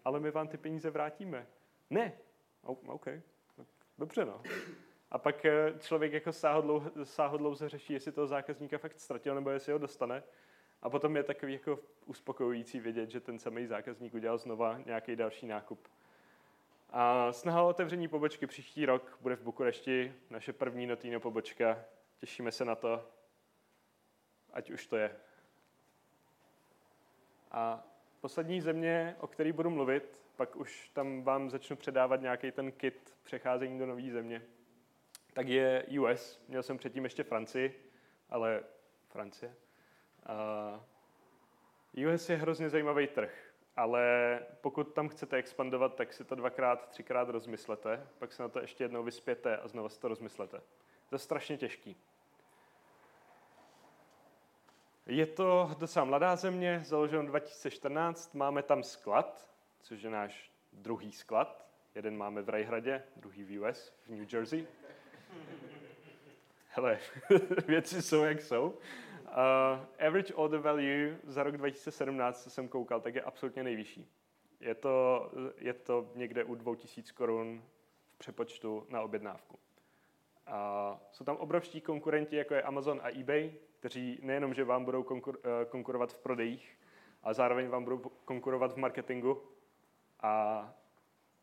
Ale 0.06 0.20
my 0.20 0.32
vám 0.32 0.48
ty 0.48 0.58
peníze 0.58 0.90
vrátíme. 0.90 1.48
Ne. 1.90 2.14
OK, 2.64 3.08
dobře 3.98 4.26
no. 4.26 4.42
A 5.12 5.18
pak 5.18 5.46
eh, 5.46 5.74
člověk 5.80 6.14
jako 6.14 6.34
sáhodlouze, 6.34 7.06
sáhodlouze 7.06 7.70
řeší, 7.70 7.94
jestli 7.94 8.12
toho 8.12 8.28
zákazníka 8.28 8.78
fakt 8.78 9.00
ztratil, 9.00 9.36
nebo 9.36 9.50
jestli 9.50 9.74
ho 9.74 9.80
dostane. 9.80 10.24
A 10.82 10.90
potom 10.90 11.16
je 11.16 11.24
takový 11.24 11.54
jako 11.54 11.80
uspokojující 12.06 12.80
vidět, 12.80 13.10
že 13.10 13.20
ten 13.20 13.40
samý 13.40 13.68
zákazník 13.68 14.14
udělal 14.14 14.38
znova 14.38 14.80
nějaký 14.86 15.16
další 15.16 15.48
nákup. 15.48 15.88
A 16.90 17.34
snaha 17.34 17.64
o 17.64 17.70
otevření 17.70 18.08
pobočky 18.08 18.48
příští 18.48 18.86
rok 18.86 19.18
bude 19.22 19.36
v 19.36 19.42
Bukurešti, 19.42 20.14
naše 20.30 20.54
první 20.54 20.88
notýno 20.88 21.20
pobočka. 21.20 21.86
Těšíme 22.20 22.52
se 22.52 22.66
na 22.66 22.76
to, 22.76 23.10
ať 24.54 24.70
už 24.70 24.88
to 24.88 24.96
je. 24.98 25.16
A 27.52 27.84
poslední 28.22 28.62
země, 28.62 29.16
o 29.20 29.28
který 29.28 29.52
budu 29.52 29.70
mluvit, 29.70 30.20
pak 30.36 30.56
už 30.56 30.90
tam 30.90 31.24
vám 31.24 31.50
začnu 31.50 31.76
předávat 31.76 32.22
nějaký 32.22 32.52
ten 32.52 32.72
kit 32.72 33.16
přecházení 33.24 33.80
do 33.80 33.86
nové 33.86 34.12
země, 34.12 34.42
tak 35.38 35.48
je 35.48 35.86
US. 36.00 36.42
Měl 36.48 36.64
jsem 36.64 36.78
předtím 36.78 37.04
ještě 37.04 37.24
Francii, 37.24 37.92
ale 38.30 38.64
Francie. 39.10 39.56
Uh, 41.96 42.14
US 42.14 42.30
je 42.30 42.38
hrozně 42.38 42.70
zajímavý 42.70 43.08
trh, 43.08 43.54
ale 43.76 44.40
pokud 44.62 44.94
tam 44.94 45.10
chcete 45.10 45.38
expandovat, 45.38 45.96
tak 45.96 46.14
si 46.14 46.24
to 46.24 46.36
dvakrát, 46.36 46.90
třikrát 46.90 47.30
rozmyslete, 47.30 48.08
pak 48.20 48.34
se 48.34 48.44
na 48.44 48.50
to 48.50 48.60
ještě 48.60 48.84
jednou 48.84 49.04
vyspěte 49.04 49.58
a 49.58 49.68
znovu 49.68 49.90
si 49.90 50.00
to 50.00 50.08
rozmyslete. 50.08 50.62
To 51.10 51.16
je 51.16 51.20
strašně 51.20 51.58
těžký. 51.58 51.98
Je 55.06 55.26
to 55.26 55.76
docela 55.80 56.06
mladá 56.06 56.36
země, 56.36 56.82
založeno 56.86 57.26
2014, 57.26 58.36
máme 58.36 58.64
tam 58.64 58.84
sklad, 58.84 59.52
což 59.82 60.02
je 60.02 60.10
náš 60.10 60.52
druhý 60.74 61.12
sklad. 61.12 61.68
Jeden 61.96 62.18
máme 62.18 62.42
v 62.42 62.50
Rajhradě, 62.50 63.04
druhý 63.16 63.44
v 63.44 63.60
US, 63.60 63.94
v 64.06 64.10
New 64.10 64.34
Jersey. 64.34 64.68
Hele, 66.70 67.00
věci 67.68 68.02
jsou, 68.02 68.24
jak 68.24 68.42
jsou. 68.42 68.66
Uh, 68.68 70.08
average 70.08 70.34
order 70.34 70.60
value 70.60 71.18
za 71.24 71.44
rok 71.44 71.58
2017, 71.58 72.44
co 72.44 72.50
jsem 72.50 72.68
koukal, 72.68 73.02
tak 73.02 73.16
je 73.16 73.22
absolutně 73.22 73.64
nejvyšší. 73.64 74.12
Je 74.60 74.76
to, 74.76 75.30
je 75.58 75.74
to 75.74 76.12
někde 76.16 76.44
u 76.44 76.56
2000 76.56 77.14
korun 77.14 77.64
v 78.14 78.18
přepočtu 78.18 78.86
na 78.90 79.02
objednávku. 79.02 79.60
A 80.48 81.00
jsou 81.12 81.26
tam 81.26 81.36
obrovští 81.36 81.82
konkurenti, 81.82 82.36
jako 82.36 82.54
je 82.54 82.62
Amazon 82.62 83.00
a 83.04 83.10
eBay, 83.20 83.52
kteří 83.80 84.20
nejenom, 84.22 84.54
že 84.54 84.64
vám 84.64 84.86
budou 84.86 85.04
konkur, 85.04 85.38
uh, 85.38 85.44
konkurovat 85.70 86.14
v 86.14 86.20
prodejích, 86.20 86.78
ale 87.24 87.34
zároveň 87.34 87.68
vám 87.68 87.84
budou 87.84 87.98
konkurovat 87.98 88.74
v 88.74 88.78
marketingu. 88.78 89.42
A 90.20 90.74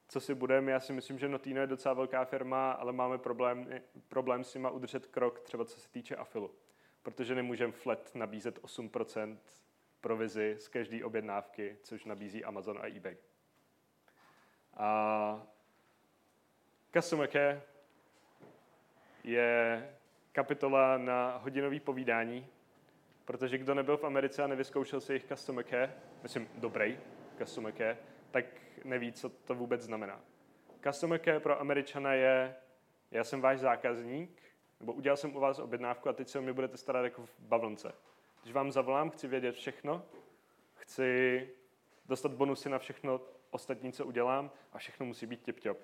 co 0.09 0.21
si 0.21 0.35
budeme, 0.35 0.73
já 0.73 0.81
si 0.81 0.93
myslím, 0.93 1.19
že 1.19 1.29
Notino 1.29 1.61
je 1.61 1.67
docela 1.67 1.95
velká 1.95 2.25
firma, 2.25 2.73
ale 2.73 2.93
máme 2.93 3.19
problém, 3.19 3.69
problém 4.09 4.45
s 4.45 4.55
nima 4.55 4.71
udržet 4.71 5.07
krok, 5.07 5.40
třeba 5.40 5.64
co 5.64 5.81
se 5.81 5.88
týče 5.88 6.17
afilu 6.17 6.51
protože 7.05 7.35
nemůžeme 7.35 7.73
flat 7.73 8.14
nabízet 8.14 8.62
8% 8.62 9.37
provizi 10.01 10.57
z 10.59 10.69
každé 10.69 11.05
objednávky, 11.05 11.77
což 11.83 12.05
nabízí 12.05 12.45
Amazon 12.45 12.79
a 12.83 12.87
eBay. 12.87 13.17
A 14.77 15.47
Customer 16.93 17.31
Care 17.31 17.62
je 19.25 19.88
kapitola 20.33 20.99
na 20.99 21.37
hodinový 21.37 21.81
povídání, 21.81 22.47
protože 23.25 23.59
kdo 23.59 23.75
nebyl 23.75 23.97
v 23.97 24.05
Americe 24.05 24.43
a 24.43 24.47
nevyzkoušel 24.47 25.01
si 25.01 25.12
jejich 25.12 25.25
Customer 25.25 25.64
Care, 25.64 25.93
myslím 26.23 26.49
dobrý 26.55 26.99
Customer 27.38 27.73
Care, 27.73 27.97
tak 28.35 28.44
neví, 28.85 29.12
co 29.12 29.29
to 29.29 29.55
vůbec 29.55 29.83
znamená. 29.83 30.20
Customer 30.85 31.20
Care 31.25 31.40
pro 31.40 31.61
Američana 31.61 32.12
je, 32.12 32.57
já 33.11 33.25
jsem 33.25 33.40
váš 33.40 33.61
zákazník, 33.61 34.42
nebo 34.81 34.92
udělal 34.92 35.16
jsem 35.16 35.37
u 35.37 35.40
vás 35.40 35.59
objednávku 35.59 36.09
a 36.09 36.12
teď 36.12 36.29
se 36.29 36.38
o 36.38 36.42
mě 36.42 36.53
budete 36.53 36.77
starat 36.77 37.05
jako 37.05 37.27
v 37.27 37.40
bavlnce. 37.40 37.94
Když 38.42 38.55
vám 38.55 38.73
zavolám, 38.73 39.11
chci 39.11 39.29
vědět 39.29 39.53
všechno, 39.53 40.07
chci 40.75 41.49
dostat 42.07 42.33
bonusy 42.33 42.68
na 42.68 42.79
všechno 42.79 43.20
ostatní, 43.51 43.92
co 43.92 44.07
udělám 44.07 44.51
a 44.73 44.79
všechno 44.79 45.07
musí 45.07 45.27
být 45.27 45.49
tip-top. 45.49 45.77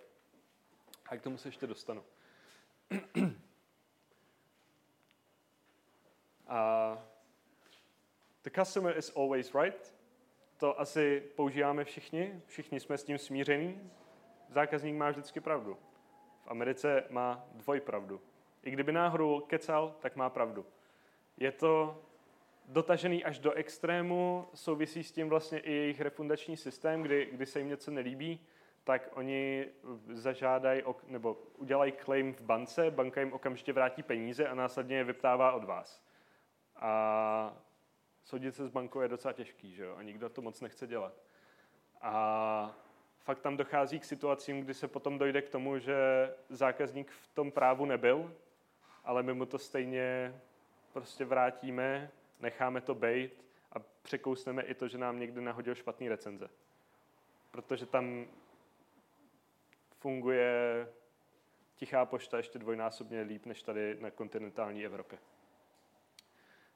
A 1.06 1.16
k 1.16 1.22
tomu 1.22 1.38
se 1.38 1.48
ještě 1.48 1.66
dostanu. 1.66 2.04
a 6.48 6.98
the 8.42 8.50
customer 8.50 8.98
is 8.98 9.16
always 9.16 9.54
right. 9.54 9.99
To 10.60 10.80
asi 10.80 11.22
používáme 11.36 11.84
všichni, 11.84 12.42
všichni 12.46 12.80
jsme 12.80 12.98
s 12.98 13.04
tím 13.04 13.18
smíření. 13.18 13.90
Zákazník 14.48 14.96
má 14.96 15.10
vždycky 15.10 15.40
pravdu. 15.40 15.76
V 16.42 16.48
Americe 16.48 17.04
má 17.10 17.44
dvojpravdu. 17.52 18.20
I 18.62 18.70
kdyby 18.70 18.92
náhodou 18.92 19.40
kecal, 19.40 19.96
tak 20.00 20.16
má 20.16 20.30
pravdu. 20.30 20.66
Je 21.36 21.52
to 21.52 22.02
dotažený 22.68 23.24
až 23.24 23.38
do 23.38 23.52
extrému, 23.52 24.48
souvisí 24.54 25.02
s 25.02 25.12
tím 25.12 25.28
vlastně 25.28 25.58
i 25.58 25.72
jejich 25.72 26.00
refundační 26.00 26.56
systém, 26.56 27.02
kdy, 27.02 27.28
kdy 27.32 27.46
se 27.46 27.58
jim 27.58 27.68
něco 27.68 27.90
nelíbí, 27.90 28.46
tak 28.84 29.08
oni 29.12 29.66
zažádají, 30.08 30.82
nebo 31.06 31.36
udělají 31.58 31.92
claim 32.04 32.34
v 32.34 32.40
bance, 32.40 32.90
banka 32.90 33.20
jim 33.20 33.32
okamžitě 33.32 33.72
vrátí 33.72 34.02
peníze 34.02 34.48
a 34.48 34.54
následně 34.54 34.96
je 34.96 35.04
vyptává 35.04 35.52
od 35.52 35.64
vás. 35.64 36.02
A 36.76 37.56
soudit 38.24 38.54
se 38.54 38.66
s 38.66 38.70
bankou 38.70 39.00
je 39.00 39.08
docela 39.08 39.32
těžký, 39.32 39.74
že 39.74 39.84
jo? 39.84 39.96
A 39.96 40.02
nikdo 40.02 40.28
to 40.28 40.42
moc 40.42 40.60
nechce 40.60 40.86
dělat. 40.86 41.12
A 42.00 42.76
fakt 43.18 43.40
tam 43.40 43.56
dochází 43.56 44.00
k 44.00 44.04
situacím, 44.04 44.60
kdy 44.60 44.74
se 44.74 44.88
potom 44.88 45.18
dojde 45.18 45.42
k 45.42 45.50
tomu, 45.50 45.78
že 45.78 45.96
zákazník 46.48 47.10
v 47.10 47.28
tom 47.34 47.50
právu 47.50 47.84
nebyl, 47.84 48.34
ale 49.04 49.22
my 49.22 49.34
mu 49.34 49.46
to 49.46 49.58
stejně 49.58 50.34
prostě 50.92 51.24
vrátíme, 51.24 52.10
necháme 52.40 52.80
to 52.80 52.94
bejt 52.94 53.44
a 53.72 53.76
překousneme 54.02 54.62
i 54.62 54.74
to, 54.74 54.88
že 54.88 54.98
nám 54.98 55.18
někdy 55.18 55.40
nahodil 55.40 55.74
špatný 55.74 56.08
recenze. 56.08 56.50
Protože 57.50 57.86
tam 57.86 58.26
funguje 59.98 60.88
tichá 61.76 62.04
pošta 62.04 62.36
ještě 62.36 62.58
dvojnásobně 62.58 63.20
líp 63.20 63.46
než 63.46 63.62
tady 63.62 63.96
na 64.00 64.10
kontinentální 64.10 64.84
Evropě. 64.84 65.18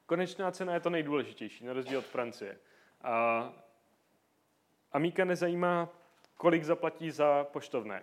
Konečná 0.06 0.50
cena 0.50 0.74
je 0.74 0.80
to 0.80 0.90
nejdůležitější, 0.90 1.64
na 1.64 1.72
rozdíl 1.72 1.98
od 1.98 2.04
Francie. 2.04 2.58
A 3.02 3.52
Amíka 4.92 5.24
nezajímá, 5.24 5.88
kolik 6.36 6.64
zaplatí 6.64 7.10
za 7.10 7.44
poštovné. 7.44 8.02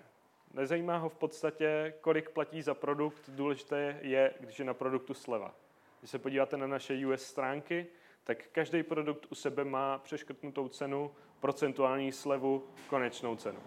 Nezajímá 0.54 0.98
ho 0.98 1.10
v 1.10 1.16
podstatě, 1.16 1.94
kolik 2.02 2.30
platí 2.30 2.62
za 2.62 2.74
produkt. 2.74 3.30
Důležité 3.30 4.00
je, 4.02 4.34
když 4.40 4.60
je 4.60 4.66
na 4.66 4.74
produktu 4.74 5.14
sleva. 5.14 5.56
Když 6.00 6.12
se 6.12 6.20
podíváte 6.20 6.58
na 6.58 6.68
naše 6.68 7.08
US 7.08 7.24
stránky, 7.24 7.88
tak 8.24 8.48
každý 8.52 8.84
produkt 8.84 9.28
u 9.30 9.36
sebe 9.36 9.64
má 9.64 9.98
přeškrtnutou 9.98 10.68
cenu, 10.68 11.12
procentuální 11.40 12.12
slevu, 12.12 12.68
konečnou 12.88 13.36
cenu. 13.36 13.60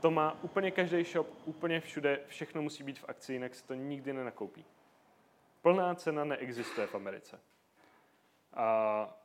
To 0.00 0.10
má 0.10 0.38
úplně 0.42 0.70
každý 0.70 1.04
shop, 1.04 1.26
úplně 1.44 1.80
všude, 1.80 2.20
všechno 2.26 2.62
musí 2.62 2.82
být 2.82 2.98
v 2.98 3.04
akci, 3.08 3.32
jinak 3.32 3.54
se 3.54 3.66
to 3.66 3.74
nikdy 3.74 4.12
nenakoupí. 4.12 4.64
Plná 5.62 5.94
cena 5.94 6.24
neexistuje 6.24 6.86
v 6.86 6.94
Americe. 6.94 7.40
A 8.52 9.18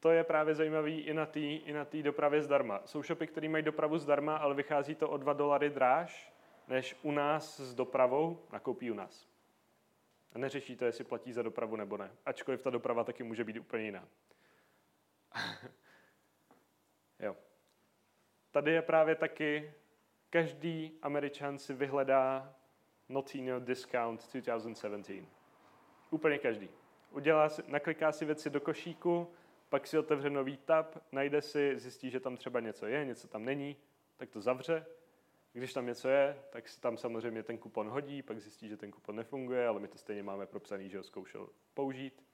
to 0.00 0.10
je 0.10 0.24
právě 0.24 0.54
zajímavý 0.54 1.00
i 1.00 1.14
na 1.14 1.26
té 1.26 1.40
i 1.40 1.72
na 1.72 1.84
tý 1.84 2.02
dopravě 2.02 2.42
zdarma. 2.42 2.80
Jsou 2.84 3.02
shopy, 3.02 3.26
které 3.26 3.48
mají 3.48 3.64
dopravu 3.64 3.98
zdarma, 3.98 4.36
ale 4.36 4.54
vychází 4.54 4.94
to 4.94 5.10
o 5.10 5.16
2 5.16 5.32
dolary 5.32 5.70
dráž, 5.70 6.32
než 6.68 6.96
u 7.02 7.10
nás 7.10 7.60
s 7.60 7.74
dopravou 7.74 8.46
nakoupí 8.52 8.90
u 8.90 8.94
nás. 8.94 9.28
A 10.32 10.38
neřeší 10.38 10.76
to, 10.76 10.84
jestli 10.84 11.04
platí 11.04 11.32
za 11.32 11.42
dopravu 11.42 11.76
nebo 11.76 11.96
ne. 11.96 12.10
Ačkoliv 12.26 12.62
ta 12.62 12.70
doprava 12.70 13.04
taky 13.04 13.22
může 13.22 13.44
být 13.44 13.56
úplně 13.56 13.84
jiná. 13.84 14.08
jo. 17.18 17.36
Tady 18.50 18.72
je 18.72 18.82
právě 18.82 19.14
taky, 19.14 19.74
každý 20.30 20.98
američan 21.02 21.58
si 21.58 21.74
vyhledá 21.74 22.54
Notino 23.08 23.60
Discount 23.60 24.32
2017. 24.32 25.10
Úplně 26.10 26.38
každý. 26.38 26.68
Udělá 27.10 27.48
si, 27.48 27.62
nakliká 27.66 28.12
si 28.12 28.24
věci 28.24 28.50
do 28.50 28.60
košíku, 28.60 29.32
pak 29.68 29.86
si 29.86 29.98
otevře 29.98 30.30
nový 30.30 30.56
tab, 30.56 30.98
najde 31.12 31.42
si, 31.42 31.78
zjistí, 31.78 32.10
že 32.10 32.20
tam 32.20 32.36
třeba 32.36 32.60
něco 32.60 32.86
je, 32.86 33.04
něco 33.04 33.28
tam 33.28 33.44
není, 33.44 33.76
tak 34.16 34.30
to 34.30 34.40
zavře. 34.40 34.86
Když 35.52 35.72
tam 35.72 35.86
něco 35.86 36.08
je, 36.08 36.42
tak 36.50 36.68
si 36.68 36.80
tam 36.80 36.96
samozřejmě 36.96 37.42
ten 37.42 37.58
kupon 37.58 37.88
hodí, 37.88 38.22
pak 38.22 38.40
zjistí, 38.40 38.68
že 38.68 38.76
ten 38.76 38.90
kupon 38.90 39.16
nefunguje, 39.16 39.66
ale 39.66 39.80
my 39.80 39.88
to 39.88 39.98
stejně 39.98 40.22
máme 40.22 40.46
propsaný, 40.46 40.88
že 40.88 40.98
ho 40.98 41.04
zkoušel 41.04 41.48
použít. 41.74 42.24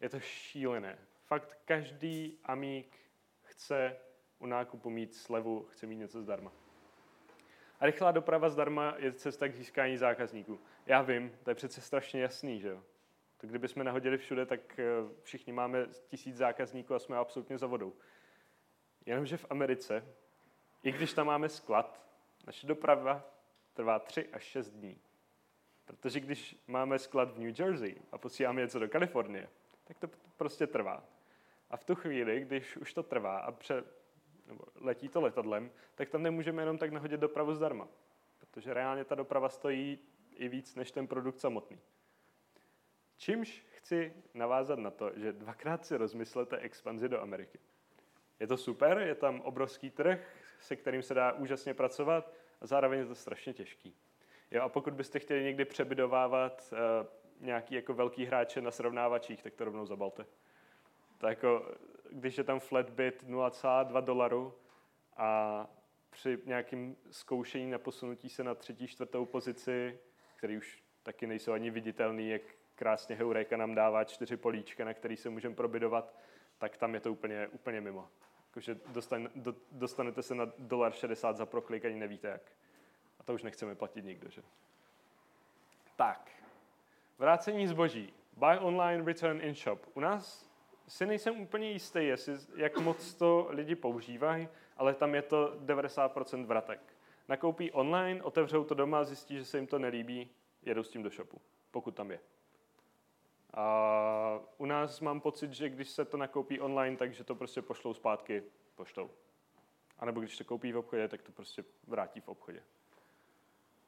Je 0.00 0.08
to 0.08 0.20
šílené. 0.20 0.98
Fakt 1.26 1.58
každý 1.64 2.38
amík 2.44 2.96
chce 3.42 3.96
u 4.38 4.46
nákupu 4.46 4.90
mít 4.90 5.14
slevu, 5.14 5.66
chce 5.70 5.86
mít 5.86 5.96
něco 5.96 6.22
zdarma. 6.22 6.52
A 7.80 7.86
rychlá 7.86 8.12
doprava 8.12 8.48
zdarma 8.48 8.94
je 8.98 9.12
cesta 9.12 9.48
k 9.48 9.54
získání 9.54 9.96
zákazníků. 9.96 10.60
Já 10.86 11.02
vím, 11.02 11.38
to 11.42 11.50
je 11.50 11.54
přece 11.54 11.80
strašně 11.80 12.22
jasný, 12.22 12.60
že 12.60 12.68
jo? 12.68 12.82
To 13.36 13.46
kdybychom 13.46 13.84
nahodili 13.84 14.18
všude, 14.18 14.46
tak 14.46 14.78
eh, 14.78 14.84
všichni 15.22 15.52
máme 15.52 15.86
tisíc 16.08 16.36
zákazníků 16.36 16.94
a 16.94 16.98
jsme 16.98 17.16
absolutně 17.16 17.58
za 17.58 17.66
vodou. 17.66 17.92
Jenomže 19.06 19.36
v 19.36 19.46
Americe, 19.50 20.04
i 20.82 20.92
když 20.92 21.12
tam 21.12 21.26
máme 21.26 21.48
sklad, 21.48 22.02
naše 22.46 22.66
doprava 22.66 23.24
trvá 23.74 23.98
3 23.98 24.28
až 24.32 24.42
6 24.42 24.70
dní. 24.70 25.00
Protože 25.84 26.20
když 26.20 26.56
máme 26.66 26.98
sklad 26.98 27.30
v 27.30 27.38
New 27.38 27.60
Jersey 27.60 27.96
a 28.12 28.18
posíláme 28.18 28.60
něco 28.60 28.78
do 28.78 28.88
Kalifornie, 28.88 29.48
tak 29.84 29.98
to 29.98 30.08
prostě 30.36 30.66
trvá. 30.66 31.04
A 31.70 31.76
v 31.76 31.84
tu 31.84 31.94
chvíli, 31.94 32.40
když 32.40 32.76
už 32.76 32.94
to 32.94 33.02
trvá 33.02 33.38
a 33.38 33.52
pře, 33.52 33.84
nebo 34.48 34.64
letí 34.80 35.08
to 35.08 35.20
letadlem, 35.20 35.70
tak 35.94 36.08
tam 36.08 36.22
nemůžeme 36.22 36.62
jenom 36.62 36.78
tak 36.78 36.92
nahodit 36.92 37.20
dopravu 37.20 37.54
zdarma. 37.54 37.88
Protože 38.38 38.74
reálně 38.74 39.04
ta 39.04 39.14
doprava 39.14 39.48
stojí 39.48 39.98
i 40.36 40.48
víc 40.48 40.74
než 40.74 40.90
ten 40.90 41.06
produkt 41.06 41.38
samotný. 41.38 41.78
Čímž 43.16 43.62
chci 43.70 44.12
navázat 44.34 44.78
na 44.78 44.90
to, 44.90 45.12
že 45.16 45.32
dvakrát 45.32 45.86
si 45.86 45.96
rozmyslete 45.96 46.58
expanzi 46.58 47.08
do 47.08 47.20
Ameriky. 47.20 47.58
Je 48.40 48.46
to 48.46 48.56
super, 48.56 48.98
je 48.98 49.14
tam 49.14 49.40
obrovský 49.40 49.90
trh, 49.90 50.36
se 50.60 50.76
kterým 50.76 51.02
se 51.02 51.14
dá 51.14 51.32
úžasně 51.32 51.74
pracovat 51.74 52.32
a 52.60 52.66
zároveň 52.66 52.98
je 52.98 53.06
to 53.06 53.14
strašně 53.14 53.52
těžký. 53.54 53.96
Jo, 54.50 54.62
a 54.62 54.68
pokud 54.68 54.94
byste 54.94 55.18
chtěli 55.18 55.44
někdy 55.44 55.64
přebydovávat 55.64 56.72
uh, 56.72 57.06
nějaký 57.46 57.74
jako 57.74 57.94
velký 57.94 58.24
hráče 58.24 58.60
na 58.60 58.70
srovnávačích, 58.70 59.42
tak 59.42 59.54
to 59.54 59.64
rovnou 59.64 59.86
zabalte. 59.86 60.26
To 61.18 61.26
jako, 61.26 61.72
když 62.12 62.38
je 62.38 62.44
tam 62.44 62.60
flatbit 62.60 63.24
0,2 63.28 64.02
dolaru 64.02 64.54
a 65.16 65.66
při 66.10 66.38
nějakém 66.44 66.96
zkoušení 67.10 67.70
na 67.70 67.78
posunutí 67.78 68.28
se 68.28 68.44
na 68.44 68.54
třetí, 68.54 68.86
čtvrtou 68.86 69.24
pozici, 69.24 69.98
který 70.36 70.56
už 70.56 70.82
taky 71.02 71.26
nejsou 71.26 71.52
ani 71.52 71.70
viditelný, 71.70 72.28
jak 72.28 72.42
krásně 72.74 73.16
Heureka 73.16 73.56
nám 73.56 73.74
dává 73.74 74.04
čtyři 74.04 74.36
políčka, 74.36 74.84
na 74.84 74.94
který 74.94 75.16
se 75.16 75.30
můžeme 75.30 75.54
probidovat, 75.54 76.14
tak 76.58 76.76
tam 76.76 76.94
je 76.94 77.00
to 77.00 77.12
úplně, 77.12 77.48
úplně 77.48 77.80
mimo. 77.80 78.08
Jakože 78.46 78.76
dostan, 78.86 79.28
do, 79.34 79.54
dostanete 79.72 80.22
se 80.22 80.34
na 80.34 80.52
dolar 80.58 80.92
60 80.92 81.36
za 81.36 81.46
proklik, 81.46 81.84
ani 81.84 81.96
nevíte 81.96 82.28
jak. 82.28 82.42
A 83.20 83.22
to 83.22 83.34
už 83.34 83.42
nechceme 83.42 83.74
platit 83.74 84.04
nikdo, 84.04 84.30
že? 84.30 84.42
Tak, 85.96 86.30
vrácení 87.18 87.66
zboží. 87.66 88.12
Buy 88.36 88.58
online, 88.58 89.04
return 89.04 89.40
in 89.40 89.54
shop. 89.54 89.86
U 89.94 90.00
nás 90.00 90.47
si 90.88 91.06
nejsem 91.06 91.40
úplně 91.40 91.70
jistý, 91.70 91.98
jestli, 92.06 92.34
jak 92.56 92.78
moc 92.78 93.14
to 93.14 93.46
lidi 93.50 93.74
používají, 93.74 94.48
ale 94.76 94.94
tam 94.94 95.14
je 95.14 95.22
to 95.22 95.54
90% 95.64 96.46
vratek. 96.46 96.80
Nakoupí 97.28 97.72
online, 97.72 98.22
otevřou 98.22 98.64
to 98.64 98.74
doma, 98.74 99.04
zjistí, 99.04 99.36
že 99.36 99.44
se 99.44 99.58
jim 99.58 99.66
to 99.66 99.78
nelíbí, 99.78 100.30
jedou 100.62 100.82
s 100.82 100.88
tím 100.88 101.02
do 101.02 101.10
shopu, 101.10 101.40
pokud 101.70 101.94
tam 101.94 102.10
je. 102.10 102.20
A 103.54 104.40
u 104.58 104.66
nás 104.66 105.00
mám 105.00 105.20
pocit, 105.20 105.52
že 105.52 105.68
když 105.68 105.88
se 105.88 106.04
to 106.04 106.16
nakoupí 106.16 106.60
online, 106.60 106.96
takže 106.96 107.24
to 107.24 107.34
prostě 107.34 107.62
pošlou 107.62 107.94
zpátky 107.94 108.42
poštou. 108.74 109.10
A 109.98 110.04
nebo 110.04 110.20
když 110.20 110.36
to 110.36 110.44
koupí 110.44 110.72
v 110.72 110.78
obchodě, 110.78 111.08
tak 111.08 111.22
to 111.22 111.32
prostě 111.32 111.64
vrátí 111.86 112.20
v 112.20 112.28
obchodě. 112.28 112.62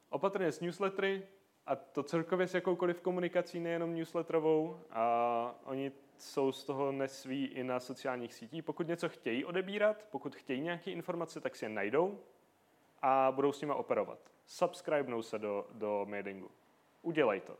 Opatrně 0.09 0.51
s 0.51 0.59
newslettery, 0.59 1.27
a 1.65 1.75
to 1.75 2.03
celkově 2.03 2.47
s 2.47 2.53
jakoukoliv 2.53 3.01
komunikací, 3.01 3.59
nejenom 3.59 3.95
newsletterovou, 3.95 4.79
a 4.91 5.55
oni 5.63 5.91
jsou 6.17 6.51
z 6.51 6.63
toho 6.63 6.91
nesví 6.91 7.45
i 7.45 7.63
na 7.63 7.79
sociálních 7.79 8.33
sítích. 8.33 8.63
Pokud 8.63 8.87
něco 8.87 9.09
chtějí 9.09 9.45
odebírat, 9.45 10.05
pokud 10.11 10.35
chtějí 10.35 10.61
nějaké 10.61 10.91
informace, 10.91 11.41
tak 11.41 11.55
si 11.55 11.65
je 11.65 11.69
najdou 11.69 12.19
a 13.01 13.31
budou 13.31 13.51
s 13.51 13.61
nimi 13.61 13.73
operovat. 13.73 14.19
Subscribenou 14.45 15.21
se 15.21 15.39
do, 15.39 15.67
do 15.71 16.05
mailingu. 16.09 16.51
Udělej 17.01 17.41
to 17.41 17.57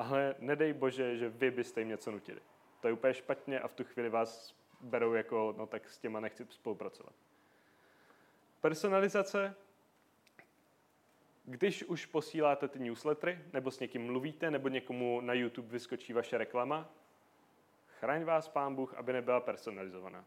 ale 0.00 0.34
nedej 0.38 0.72
bože, 0.72 1.16
že 1.16 1.28
vy 1.28 1.50
byste 1.50 1.80
jim 1.80 1.88
něco 1.88 2.10
nutili. 2.10 2.40
To 2.80 2.88
je 2.88 2.92
úplně 2.92 3.14
špatně 3.14 3.60
a 3.60 3.68
v 3.68 3.74
tu 3.74 3.84
chvíli 3.84 4.08
vás 4.08 4.56
berou 4.80 5.12
jako, 5.12 5.54
no 5.58 5.66
tak 5.66 5.88
s 5.88 5.98
těma 5.98 6.20
nechci 6.20 6.46
spolupracovat. 6.50 7.12
Personalizace. 8.60 9.54
Když 11.44 11.84
už 11.84 12.06
posíláte 12.06 12.68
ty 12.68 12.78
newslettery, 12.78 13.38
nebo 13.52 13.70
s 13.70 13.80
někým 13.80 14.06
mluvíte, 14.06 14.50
nebo 14.50 14.68
někomu 14.68 15.20
na 15.20 15.32
YouTube 15.32 15.68
vyskočí 15.68 16.12
vaše 16.12 16.38
reklama, 16.38 16.92
chraň 17.86 18.24
vás 18.24 18.48
pán 18.48 18.74
Bůh, 18.74 18.94
aby 18.94 19.12
nebyla 19.12 19.40
personalizovaná. 19.40 20.24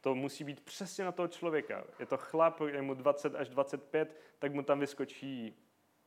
To 0.00 0.14
musí 0.14 0.44
být 0.44 0.60
přesně 0.60 1.04
na 1.04 1.12
toho 1.12 1.28
člověka. 1.28 1.84
Je 1.98 2.06
to 2.06 2.16
chlap, 2.16 2.60
je 2.60 2.82
mu 2.82 2.94
20 2.94 3.34
až 3.34 3.48
25, 3.48 4.20
tak 4.38 4.52
mu 4.52 4.62
tam 4.62 4.80
vyskočí 4.80 5.56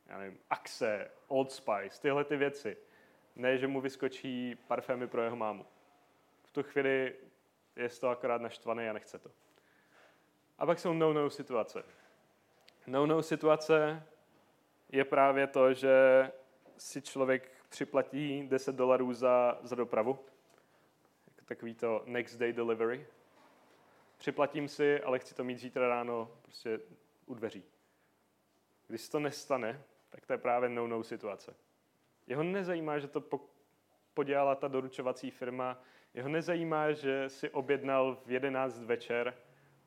já 0.08 0.18
nevím, 0.18 0.40
Axe, 0.50 1.12
Old 1.28 1.52
Spice, 1.52 2.02
tyhle 2.02 2.24
ty 2.24 2.38
věci. 2.38 2.78
Ne, 3.36 3.58
že 3.58 3.68
mu 3.68 3.82
vyskočí 3.82 4.56
parfémy 4.56 5.08
pro 5.08 5.22
jeho 5.22 5.36
mámu. 5.36 5.66
V 6.44 6.52
tu 6.52 6.64
chvíli 6.64 7.16
je 7.76 7.90
toho 7.90 8.12
akorát 8.12 8.42
naštvaný 8.42 8.90
a 8.90 8.94
nechce 8.94 9.20
to. 9.20 9.32
A 10.58 10.66
pak 10.66 10.80
jsou 10.80 10.94
no-no 10.94 11.30
situace. 11.30 11.84
No-no 12.88 13.24
situace 13.24 14.04
je 14.90 15.06
právě 15.06 15.48
to, 15.48 15.74
že 15.74 15.92
si 16.78 17.02
člověk 17.02 17.52
připlatí 17.70 18.48
10 18.48 18.76
dolarů 18.76 19.14
za, 19.14 19.60
za 19.62 19.76
dopravu. 19.76 20.20
Takový 21.46 21.76
to 21.76 22.04
next 22.06 22.38
day 22.38 22.54
delivery. 22.54 23.08
Připlatím 24.18 24.68
si, 24.68 25.02
ale 25.02 25.20
chci 25.20 25.36
to 25.36 25.44
mít 25.44 25.58
zítra 25.58 25.88
ráno 25.88 26.32
prostě 26.42 26.80
u 27.26 27.34
dveří. 27.34 27.64
Když 28.88 29.10
to 29.10 29.20
nestane, 29.20 29.82
tak 30.10 30.26
to 30.26 30.34
je 30.34 30.38
právě 30.38 30.70
no-no 30.70 31.04
situace. 31.04 31.56
Jeho 32.28 32.44
nezajímá, 32.44 33.00
že 33.00 33.08
to 33.08 33.22
po 33.22 33.42
podělala 34.14 34.56
ta 34.56 34.68
doručovací 34.68 35.32
firma. 35.32 35.82
Jeho 36.14 36.30
nezajímá, 36.30 36.92
že 36.92 37.30
si 37.30 37.50
objednal 37.50 38.18
v 38.26 38.32
11 38.32 38.84
večer. 38.84 39.34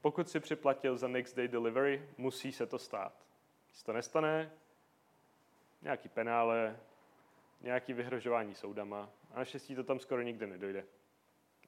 Pokud 0.00 0.28
si 0.28 0.40
připlatil 0.40 0.96
za 0.96 1.08
next 1.08 1.36
day 1.36 1.48
delivery, 1.48 2.08
musí 2.16 2.52
se 2.52 2.66
to 2.66 2.78
stát. 2.78 3.12
Když 3.68 3.82
to 3.82 3.92
nestane, 3.92 4.52
nějaký 5.82 6.08
penále, 6.08 6.76
nějaký 7.60 7.92
vyhrožování 7.92 8.54
soudama. 8.54 9.10
A 9.34 9.38
naštěstí 9.38 9.74
to 9.74 9.84
tam 9.84 9.98
skoro 9.98 10.22
nikdy 10.22 10.46
nedojde. 10.46 10.84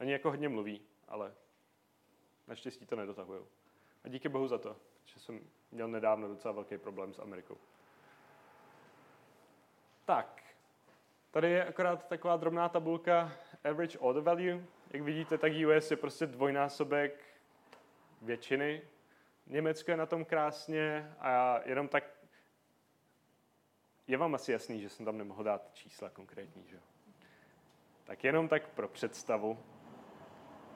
Ani 0.01 0.13
jako 0.13 0.31
hodně 0.31 0.49
mluví, 0.49 0.81
ale 1.09 1.35
naštěstí 2.49 2.87
to 2.87 2.97
nedotahují. 2.97 3.41
A 4.05 4.09
díky 4.09 4.29
bohu 4.29 4.49
za 4.49 4.59
to, 4.59 4.77
že 5.05 5.21
jsem 5.21 5.41
měl 5.71 5.89
nedávno 5.89 6.29
docela 6.29 6.53
velký 6.53 6.79
problém 6.79 7.15
s 7.15 7.19
Amerikou. 7.19 7.57
Tak, 10.05 10.43
tady 11.31 11.51
je 11.51 11.65
akorát 11.65 12.09
taková 12.09 12.37
drobná 12.37 12.69
tabulka 12.69 13.33
average 13.65 13.99
order 13.99 14.23
value. 14.23 14.65
Jak 14.91 15.03
vidíte, 15.03 15.39
tak 15.39 15.53
US 15.67 15.91
je 15.91 15.97
prostě 15.97 16.27
dvojnásobek 16.27 17.32
většiny. 18.23 18.83
Německo 19.47 19.91
je 19.91 19.97
na 19.97 20.07
tom 20.07 20.25
krásně 20.25 21.15
a 21.19 21.61
jenom 21.65 21.89
tak 21.89 22.05
je 24.07 24.19
vám 24.19 24.35
asi 24.35 24.53
jasný, 24.53 24.81
že 24.81 24.89
jsem 24.89 25.05
tam 25.05 25.19
nemohl 25.19 25.45
dát 25.45 25.71
čísla 25.73 26.11
konkrétní, 26.11 26.65
že 26.69 26.81
Tak 28.05 28.25
jenom 28.25 28.49
tak 28.49 28.69
pro 28.69 28.89
představu, 28.89 29.59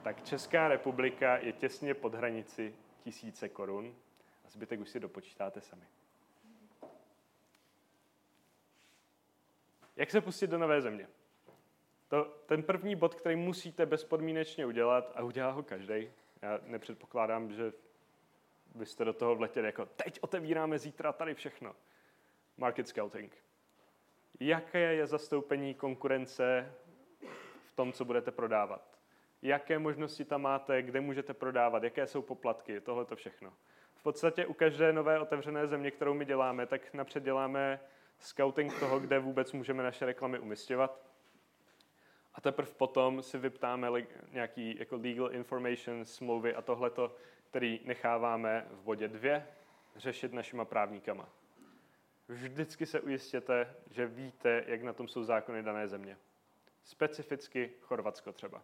tak 0.03 0.25
Česká 0.25 0.69
republika 0.69 1.37
je 1.37 1.53
těsně 1.53 1.95
pod 1.95 2.15
hranici 2.15 2.75
tisíce 3.05 3.49
korun 3.49 3.97
a 4.45 4.49
zbytek 4.49 4.81
už 4.81 4.89
si 4.89 5.01
dopočítáte 5.01 5.61
sami. 5.61 5.87
Jak 9.97 10.11
se 10.11 10.21
pustit 10.21 10.47
do 10.47 10.59
nové 10.59 10.81
země? 10.81 11.09
To, 12.09 12.25
ten 12.25 12.63
první 12.63 12.97
bod, 12.97 13.15
který 13.15 13.37
musíte 13.37 13.87
bezpodmínečně 13.87 14.67
udělat, 14.67 15.13
a 15.15 15.23
udělá 15.23 15.51
ho 15.51 15.63
každý. 15.63 16.11
Já 16.43 16.61
nepředpokládám, 16.63 17.53
že 17.53 17.73
byste 18.75 19.05
do 19.05 19.13
toho 19.13 19.37
vletěli 19.37 19.67
jako 19.67 19.87
teď 19.87 20.19
otevíráme 20.21 20.79
zítra 20.79 21.13
tady 21.13 21.35
všechno. 21.35 21.77
Market 22.57 22.89
scouting. 22.89 23.37
Jaké 24.41 24.95
je 24.95 25.07
zastoupení 25.07 25.75
konkurence 25.75 26.75
v 27.67 27.73
tom, 27.73 27.93
co 27.93 28.05
budete 28.05 28.31
prodávat? 28.31 28.99
Jaké 29.43 29.79
možnosti 29.79 30.25
tam 30.25 30.43
máte, 30.43 30.83
kde 30.83 31.01
můžete 31.01 31.35
prodávat, 31.35 31.83
jaké 31.83 32.07
jsou 32.07 32.23
poplatky, 32.23 32.81
tohle 32.81 33.05
to 33.05 33.17
všechno. 33.17 33.53
V 33.95 34.03
podstatě 34.03 34.47
u 34.47 34.53
každé 34.53 34.93
nové 34.93 35.21
otevřené 35.21 35.67
země, 35.67 35.91
kterou 35.91 36.15
my 36.15 36.25
děláme, 36.25 36.67
tak 36.67 36.95
napřed 36.95 37.23
děláme 37.23 37.81
scouting 38.19 38.79
toho, 38.81 39.01
kde 39.01 39.19
vůbec 39.19 39.53
můžeme 39.53 39.83
naše 39.83 40.07
reklamy 40.07 40.39
umistovat. 40.39 41.07
A 42.37 42.41
teprve 42.41 42.71
potom 42.73 43.23
si 43.23 43.39
vyptáme 43.39 43.89
nějaký 44.33 44.79
jako 44.79 44.97
legal 44.97 45.35
information, 45.35 46.05
smlouvy 46.05 46.55
a 46.55 46.63
tohleto, 46.63 47.17
který 47.51 47.81
necháváme 47.85 48.67
v 48.71 48.83
bodě 48.83 49.09
dvě 49.09 49.47
řešit 49.97 50.33
našima 50.33 50.65
právníkama. 50.65 51.29
Vždycky 52.29 52.87
se 52.87 53.01
ujistěte, 53.01 53.75
že 53.91 54.07
víte, 54.07 54.65
jak 54.67 54.83
na 54.83 54.93
tom 54.93 55.09
jsou 55.09 55.25
zákony 55.25 55.63
dané 55.63 55.89
země. 55.89 56.19
Specificky 56.85 57.71
Chorvatsko 57.81 58.33
třeba. 58.33 58.63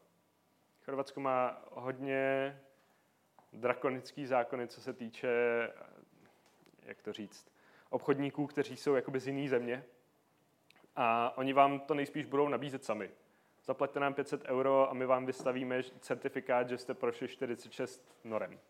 Chorvatsko 0.85 1.21
má 1.21 1.65
hodně 1.71 2.61
drakonický 3.53 4.27
zákony, 4.27 4.69
co 4.69 4.81
se 4.81 4.93
týče, 4.93 5.29
jak 6.83 7.03
to 7.03 7.13
říct, 7.13 7.53
obchodníků, 7.91 8.47
kteří 8.47 8.77
jsou 8.77 8.95
jakoby 8.95 9.21
z 9.21 9.27
jiné 9.27 9.49
země. 9.49 9.85
A 10.97 11.37
oni 11.37 11.53
vám 11.53 11.81
to 11.81 11.95
nejspíš 11.95 12.27
budou 12.27 12.49
nabízet 12.49 12.85
sami. 12.85 13.11
Zaplaťte 13.65 14.01
nám 14.01 14.15
500 14.15 14.45
euro 14.45 14.91
a 14.91 14.95
my 14.95 15.07
vám 15.07 15.27
vystavíme 15.27 15.83
certifikát, 15.83 16.69
že 16.69 16.79
jste 16.79 16.95
prošli 16.95 17.29
46 17.29 18.17
norem. 18.25 18.61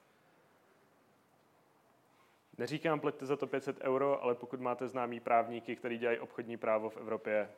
Neříkám, 2.59 3.01
pleťte 3.01 3.27
za 3.27 3.37
to 3.37 3.47
500 3.47 3.81
euro, 3.81 4.23
ale 4.23 4.35
pokud 4.35 4.61
máte 4.61 4.89
známý 4.89 5.21
právníky, 5.21 5.77
který 5.77 5.99
dělají 5.99 6.19
obchodní 6.19 6.57
právo 6.57 6.91
v 6.91 6.97
Evropě, 6.97 7.51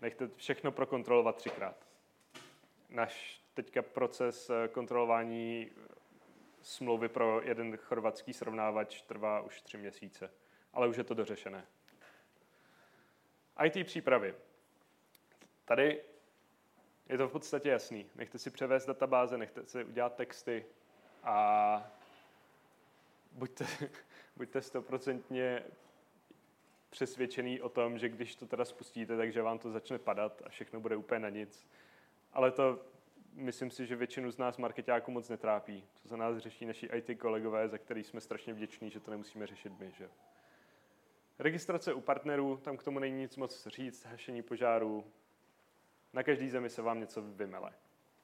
nechte 0.00 0.28
všechno 0.36 0.72
prokontrolovat 0.72 1.36
třikrát. 1.36 1.86
Náš 2.90 3.42
teďka 3.54 3.82
proces 3.82 4.50
eh, 4.50 4.68
kontrolování 4.68 5.70
smlouvy 6.62 7.08
pro 7.08 7.40
jeden 7.44 7.76
chorvatský 7.76 8.32
srovnávač 8.32 9.02
trvá 9.02 9.40
už 9.40 9.60
tři 9.60 9.76
měsíce, 9.78 10.30
ale 10.72 10.88
už 10.88 10.96
je 10.96 11.04
to 11.04 11.14
dořešené. 11.14 11.66
IT 13.64 13.86
přípravy. 13.86 14.34
Tady 15.64 16.00
je 17.08 17.18
to 17.18 17.28
v 17.28 17.32
podstatě 17.32 17.68
jasný. 17.68 18.06
Nechte 18.14 18.38
si 18.38 18.50
převést 18.50 18.86
databáze, 18.86 19.38
nechte 19.38 19.66
si 19.66 19.84
udělat 19.84 20.14
texty 20.14 20.66
a 21.22 21.92
buďte, 23.32 23.66
buďte 24.36 24.62
stoprocentně 24.62 25.64
přesvědčený 26.90 27.60
o 27.60 27.68
tom, 27.68 27.98
že 27.98 28.08
když 28.08 28.34
to 28.34 28.46
teda 28.46 28.64
spustíte, 28.64 29.16
takže 29.16 29.42
vám 29.42 29.58
to 29.58 29.70
začne 29.70 29.98
padat 29.98 30.42
a 30.44 30.48
všechno 30.48 30.80
bude 30.80 30.96
úplně 30.96 31.20
na 31.20 31.28
nic. 31.28 31.66
Ale 32.32 32.50
to 32.50 32.80
myslím 33.32 33.70
si, 33.70 33.86
že 33.86 33.96
většinu 33.96 34.30
z 34.30 34.38
nás 34.38 34.56
marketáků 34.56 35.10
moc 35.10 35.28
netrápí. 35.28 35.84
Co 35.94 36.08
za 36.08 36.16
nás 36.16 36.38
řeší 36.38 36.66
naši 36.66 36.86
IT 36.86 37.18
kolegové, 37.18 37.68
za 37.68 37.78
který 37.78 38.04
jsme 38.04 38.20
strašně 38.20 38.54
vděční, 38.54 38.90
že 38.90 39.00
to 39.00 39.10
nemusíme 39.10 39.46
řešit 39.46 39.72
my. 39.78 39.92
Že? 39.98 40.08
Registrace 41.38 41.94
u 41.94 42.00
partnerů, 42.00 42.56
tam 42.56 42.76
k 42.76 42.82
tomu 42.82 42.98
není 42.98 43.16
nic 43.16 43.36
moc 43.36 43.66
říct, 43.66 44.04
hašení 44.04 44.42
požáru. 44.42 45.04
Na 46.12 46.22
každý 46.22 46.48
zemi 46.48 46.70
se 46.70 46.82
vám 46.82 47.00
něco 47.00 47.22
vymele. 47.22 47.72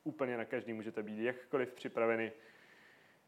Úplně 0.05 0.37
na 0.37 0.45
každý 0.45 0.73
můžete 0.73 1.03
být 1.03 1.25
jakkoliv 1.25 1.73
připraveni. 1.73 2.33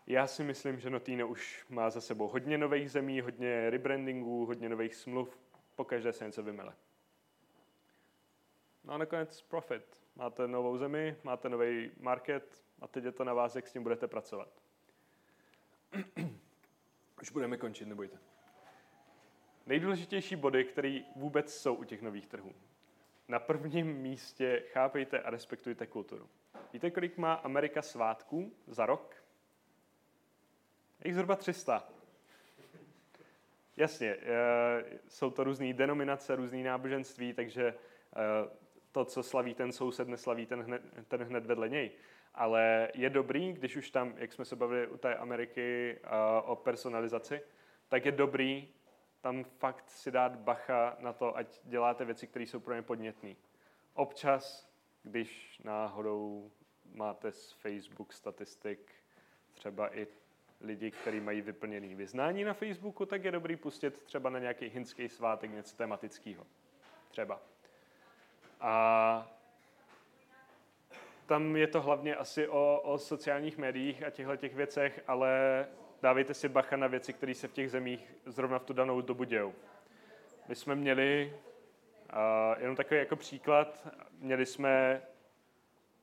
Já 0.07 0.27
si 0.27 0.45
myslím, 0.45 0.81
že 0.81 0.91
Notino 0.91 1.29
už 1.29 1.67
má 1.69 1.91
za 1.91 2.01
sebou 2.01 2.29
hodně 2.29 2.59
nových 2.59 2.91
zemí, 2.91 3.21
hodně 3.21 3.71
rebrandingů, 3.71 4.47
hodně 4.47 4.69
nových 4.69 4.95
smluv. 4.95 5.39
Po 5.75 5.85
každé 5.85 6.13
se 6.13 6.25
něco 6.25 6.43
vymele. 6.43 6.75
No 8.85 8.93
a 8.93 8.99
nakonec 8.99 9.43
profit. 9.43 10.03
Máte 10.17 10.49
novou 10.49 10.77
zemi, 10.77 11.17
máte 11.23 11.49
nový 11.49 11.91
market 12.01 12.65
a 12.81 12.89
teď 12.89 13.05
je 13.05 13.13
to 13.13 13.25
na 13.25 13.35
vás, 13.35 13.57
jak 13.57 13.67
s 13.67 13.73
tím 13.73 13.83
budete 13.83 14.09
pracovat. 14.09 14.49
Už 17.23 17.31
budeme 17.31 17.57
končit, 17.57 17.89
nebojte. 17.89 18.19
Nejdůležitější 19.67 20.37
body, 20.37 20.65
které 20.65 21.01
vůbec 21.17 21.55
jsou 21.55 21.75
u 21.75 21.85
těch 21.85 22.03
nových 22.03 22.27
trhů. 22.27 22.55
Na 23.29 23.39
prvním 23.39 23.87
místě 23.87 24.63
chápejte 24.73 25.21
a 25.21 25.31
respektujte 25.31 25.87
kulturu. 25.87 26.29
Víte, 26.73 26.91
kolik 26.91 27.19
má 27.19 27.35
Amerika 27.35 27.83
svátků 27.83 28.53
za 28.67 28.87
rok? 28.87 29.15
Je 31.05 31.09
jich 31.09 31.15
zhruba 31.15 31.37
300. 31.37 31.89
Jasně, 33.77 34.09
eh, 34.09 34.99
jsou 35.09 35.31
to 35.31 35.45
různé 35.45 35.73
denominace, 35.73 36.37
různé 36.37 36.63
náboženství, 36.63 37.33
takže 37.33 37.67
eh, 37.67 38.57
to, 38.93 39.05
co 39.05 39.23
slaví 39.23 39.55
ten 39.55 39.73
soused, 39.73 40.09
neslaví 40.09 40.47
ten 40.47 40.63
hned, 40.63 40.83
ten 41.09 41.23
hned 41.23 41.47
vedle 41.47 41.69
něj. 41.69 41.91
Ale 42.35 42.89
je 42.95 43.11
dobrý, 43.11 43.53
když 43.53 43.77
už 43.77 43.91
tam, 43.91 44.15
jak 44.17 44.33
jsme 44.33 44.45
se 44.45 44.57
bavili 44.57 44.87
u 44.87 44.97
té 44.97 45.17
Ameriky 45.17 45.99
uh, 46.05 46.51
o 46.51 46.57
personalizaci, 46.57 47.41
tak 47.89 48.05
je 48.05 48.13
dobrý 48.13 48.69
tam 49.27 49.45
fakt 49.45 49.91
si 49.91 50.11
dát 50.11 50.37
bacha 50.37 50.97
na 51.01 51.13
to, 51.13 51.37
ať 51.37 51.61
děláte 51.65 52.05
věci, 52.05 52.27
které 52.27 52.45
jsou 52.45 52.61
pro 52.61 52.75
ně 52.75 52.83
podnětné. 52.83 53.35
Občas, 53.95 54.71
když 55.03 55.61
náhodou 55.65 56.51
máte 56.95 57.33
z 57.33 57.53
Facebook 57.53 58.13
statistik 58.13 58.93
třeba 59.55 59.97
i 59.97 60.07
lidi, 60.61 60.91
kteří 60.91 61.21
mají 61.21 61.41
vyplněný 61.41 61.95
vyznání 61.95 62.45
na 62.45 62.55
Facebooku, 62.55 63.07
tak 63.07 63.25
je 63.25 63.33
dobrý 63.33 63.57
pustit 63.57 64.03
třeba 64.03 64.31
na 64.31 64.39
nějaký 64.39 64.67
hinský 64.67 65.09
svátek 65.09 65.51
něco 65.51 65.77
tematického. 65.77 66.47
Třeba. 67.09 67.41
A 68.61 69.33
tam 71.27 71.57
je 71.57 71.67
to 71.67 71.81
hlavně 71.81 72.17
asi 72.17 72.49
o, 72.49 72.81
o 72.85 72.99
sociálních 72.99 73.59
médiích 73.59 74.03
a 74.03 74.11
těchto 74.11 74.37
těch 74.37 74.55
věcech, 74.55 75.05
ale 75.07 75.67
dávejte 76.03 76.35
si 76.35 76.49
bacha 76.49 76.77
na 76.77 76.87
věci, 76.87 77.13
které 77.13 77.35
se 77.35 77.49
v 77.49 77.53
těch 77.53 77.71
zemích 77.71 78.15
zrovna 78.27 78.59
v 78.59 78.65
tu 78.65 78.73
danou 78.73 79.01
dobu 79.01 79.25
dějou. 79.25 79.55
My 80.49 80.55
jsme 80.55 80.75
měli, 80.75 81.33
uh, 82.13 82.61
jenom 82.61 82.77
takový 82.77 83.01
jako 83.01 83.17
příklad, 83.17 83.89
měli 84.19 84.47
jsme 84.47 85.03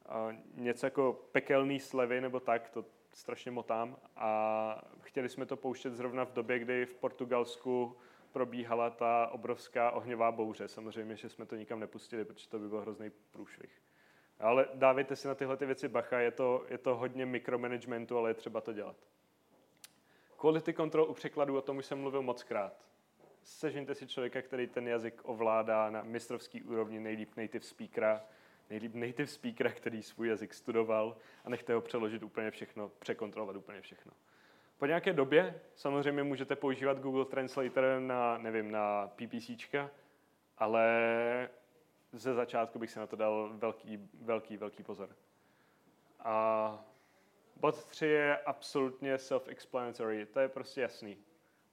uh, 0.10 0.34
něco 0.56 0.86
jako 0.86 1.20
pekelný 1.32 1.80
slevy 1.80 2.22
nebo 2.22 2.40
tak, 2.40 2.70
to 2.70 2.86
strašně 3.14 3.52
motám, 3.52 3.98
a 4.16 4.82
chtěli 5.02 5.30
jsme 5.30 5.46
to 5.46 5.58
pouštět 5.58 5.94
zrovna 5.94 6.26
v 6.26 6.34
době, 6.34 6.60
kdy 6.60 6.86
v 6.86 6.96
Portugalsku 6.96 7.98
probíhala 8.32 8.90
ta 8.90 9.28
obrovská 9.28 9.92
ohňová 9.92 10.32
bouře. 10.32 10.68
Samozřejmě, 10.68 11.16
že 11.16 11.30
jsme 11.30 11.46
to 11.46 11.56
nikam 11.56 11.80
nepustili, 11.80 12.26
protože 12.26 12.50
to 12.50 12.60
by 12.60 12.68
byl 12.68 12.82
hrozný 12.82 13.12
průšvih. 13.32 13.82
Ale 14.40 14.68
dávejte 14.74 15.16
si 15.16 15.28
na 15.28 15.36
tyhle 15.36 15.58
ty 15.58 15.66
věci 15.66 15.88
bacha, 15.88 16.20
je 16.20 16.32
to, 16.32 16.66
je 16.70 16.78
to 16.78 16.96
hodně 16.96 17.26
mikromanagementu, 17.26 18.18
ale 18.18 18.30
je 18.30 18.34
třeba 18.34 18.62
to 18.62 18.74
dělat. 18.74 18.96
Quality 20.44 20.74
control 20.74 21.10
u 21.10 21.14
překladů, 21.14 21.58
o 21.58 21.62
tom 21.62 21.78
už 21.78 21.86
jsem 21.86 22.00
mluvil 22.00 22.22
moc 22.22 22.44
krát. 22.44 22.74
Sežeňte 23.44 23.96
si 23.96 24.08
člověka, 24.08 24.42
který 24.42 24.68
ten 24.68 24.88
jazyk 24.88 25.22
ovládá 25.24 25.90
na 25.90 26.04
mistrovský 26.04 26.64
úrovni, 26.64 27.00
nejlíp 27.00 27.36
native 27.38 27.64
speakera, 27.64 28.26
nejlíp 28.70 28.96
native 28.96 29.28
speakera, 29.28 29.72
který 29.72 30.04
svůj 30.04 30.28
jazyk 30.28 30.54
studoval 30.54 31.18
a 31.46 31.50
nechte 31.50 31.74
ho 31.74 31.82
přeložit 31.82 32.24
úplně 32.24 32.52
všechno, 32.52 32.90
překontrolovat 33.00 33.56
úplně 33.56 33.82
všechno. 33.82 34.12
Po 34.78 34.86
nějaké 34.86 35.14
době 35.14 35.62
samozřejmě 35.76 36.24
můžete 36.24 36.56
používat 36.56 37.00
Google 37.00 37.26
Translator 37.26 37.84
na, 38.00 38.38
nevím, 38.38 38.72
na 38.72 39.08
PPCčka, 39.08 39.90
ale 40.58 41.50
ze 42.12 42.34
začátku 42.34 42.80
bych 42.80 42.92
si 42.92 43.00
na 43.00 43.08
to 43.08 43.16
dal 43.16 43.52
velký, 43.54 44.10
velký, 44.22 44.58
velký 44.58 44.84
pozor. 44.84 45.10
A 46.20 46.86
bod 47.56 47.86
3 47.86 48.06
je 48.06 48.38
absolutně 48.38 49.16
self-explanatory, 49.16 50.26
to 50.26 50.40
je 50.40 50.48
prostě 50.48 50.82
jasný. 50.82 51.18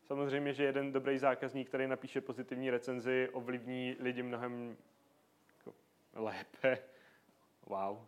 Samozřejmě, 0.03 0.53
že 0.53 0.65
jeden 0.65 0.93
dobrý 0.93 1.19
zákazník, 1.19 1.69
který 1.69 1.87
napíše 1.87 2.21
pozitivní 2.21 2.71
recenzi, 2.71 3.29
ovlivní 3.33 3.97
lidi 4.01 4.23
mnohem 4.23 4.77
jako 5.59 5.75
lépe, 6.15 6.79
wow, 7.67 8.07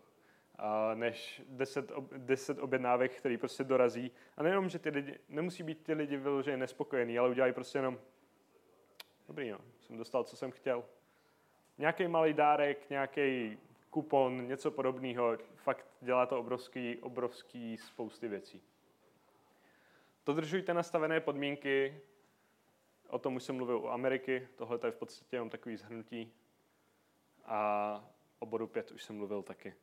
než 0.94 1.42
10, 1.48 1.92
10 2.16 2.58
objednávek, 2.58 3.12
který 3.12 3.36
prostě 3.36 3.64
dorazí. 3.64 4.12
A 4.36 4.42
nejenom, 4.42 4.68
že 4.68 4.78
ty 4.78 4.88
lidi, 4.88 5.18
nemusí 5.28 5.62
být 5.62 5.84
ty 5.84 5.92
lidi 5.92 6.16
vyloženě 6.16 6.56
nespokojení, 6.56 7.18
ale 7.18 7.30
udělají 7.30 7.52
prostě 7.52 7.78
jenom 7.78 7.98
dobrý, 9.28 9.50
no, 9.50 9.58
jsem 9.80 9.96
dostal, 9.96 10.24
co 10.24 10.36
jsem 10.36 10.50
chtěl. 10.50 10.84
Nějaký 11.78 12.08
malý 12.08 12.32
dárek, 12.32 12.90
nějaký 12.90 13.58
kupon, 13.92 14.46
něco 14.46 14.70
podobného, 14.70 15.38
fakt 15.54 15.86
dělá 16.00 16.26
to 16.26 16.38
obrovský, 16.38 16.98
obrovský 16.98 17.76
spousty 17.76 18.28
věcí. 18.28 18.62
Dodržujte 20.26 20.74
nastavené 20.74 21.20
podmínky, 21.20 22.00
o 23.08 23.18
tom 23.18 23.36
už 23.36 23.42
jsem 23.42 23.56
mluvil 23.56 23.78
u 23.78 23.88
Ameriky, 23.88 24.48
tohle 24.56 24.78
je 24.84 24.90
v 24.90 24.96
podstatě 24.96 25.36
jenom 25.36 25.50
takový 25.50 25.76
zhrnutí. 25.76 26.32
A 27.44 28.04
o 28.38 28.46
bodu 28.46 28.66
5 28.66 28.90
už 28.90 29.04
jsem 29.04 29.16
mluvil 29.16 29.42
taky. 29.42 29.74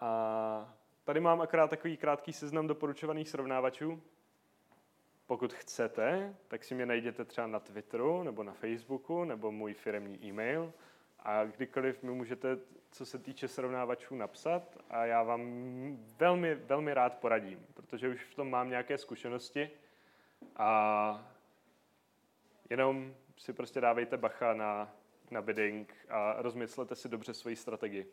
A 0.00 0.74
tady 1.04 1.20
mám 1.20 1.40
akorát 1.40 1.70
takový 1.70 1.96
krátký 1.96 2.32
seznam 2.32 2.66
doporučovaných 2.66 3.28
srovnávačů. 3.28 4.02
Pokud 5.26 5.52
chcete, 5.52 6.36
tak 6.48 6.64
si 6.64 6.74
mě 6.74 6.86
najděte 6.86 7.24
třeba 7.24 7.46
na 7.46 7.60
Twitteru 7.60 8.22
nebo 8.22 8.42
na 8.42 8.52
Facebooku 8.52 9.24
nebo 9.24 9.52
můj 9.52 9.74
firmní 9.74 10.24
e-mail 10.24 10.72
a 11.22 11.44
kdykoliv 11.44 12.02
mi 12.02 12.10
můžete, 12.10 12.58
co 12.90 13.06
se 13.06 13.18
týče 13.18 13.48
srovnávačů, 13.48 14.14
napsat 14.14 14.78
a 14.90 15.04
já 15.04 15.22
vám 15.22 15.42
velmi, 16.18 16.54
velmi 16.54 16.94
rád 16.94 17.18
poradím, 17.18 17.66
protože 17.74 18.08
už 18.08 18.24
v 18.24 18.34
tom 18.34 18.50
mám 18.50 18.70
nějaké 18.70 18.98
zkušenosti 18.98 19.70
a 20.56 21.30
jenom 22.70 23.14
si 23.36 23.52
prostě 23.52 23.80
dávejte 23.80 24.16
bacha 24.16 24.54
na, 24.54 24.92
na 25.30 25.42
bidding 25.42 25.94
a 26.08 26.42
rozmyslete 26.42 26.94
si 26.94 27.08
dobře 27.08 27.34
svoji 27.34 27.56
strategii. 27.56 28.12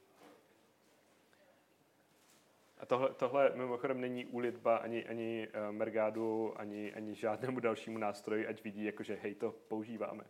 A 2.79 2.85
tohle, 2.85 3.13
tohle 3.13 3.51
mimochodem 3.55 4.01
není 4.01 4.25
úlitba 4.25 4.77
ani, 4.77 5.05
ani 5.05 5.47
uh, 5.47 5.75
Mergádu, 5.75 6.59
ani, 6.59 6.93
ani 6.93 7.15
žádnému 7.15 7.59
dalšímu 7.59 7.97
nástroji, 7.97 8.47
ať 8.47 8.63
vidí, 8.63 8.83
jakože 8.83 9.15
hej, 9.21 9.35
to 9.35 9.51
používáme. 9.51 10.23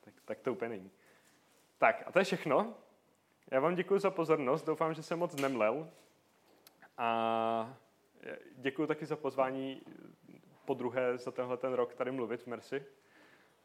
Tak, 0.00 0.14
tak 0.24 0.40
to 0.40 0.52
úplně 0.52 0.68
není. 0.68 0.90
Tak 1.80 2.02
a 2.06 2.12
to 2.12 2.18
je 2.18 2.24
všechno. 2.24 2.74
Já 3.50 3.60
vám 3.60 3.74
děkuji 3.74 4.00
za 4.00 4.10
pozornost, 4.10 4.66
doufám, 4.66 4.94
že 4.94 5.02
jsem 5.02 5.18
moc 5.18 5.36
nemlel. 5.36 5.90
A 6.98 7.76
děkuji 8.56 8.86
taky 8.86 9.06
za 9.06 9.16
pozvání 9.16 9.82
po 10.64 10.74
druhé 10.74 11.18
za 11.18 11.30
tenhle 11.30 11.56
ten 11.56 11.72
rok 11.72 11.94
tady 11.94 12.12
mluvit 12.12 12.42
v 12.42 12.46
Mersi. 12.46 12.84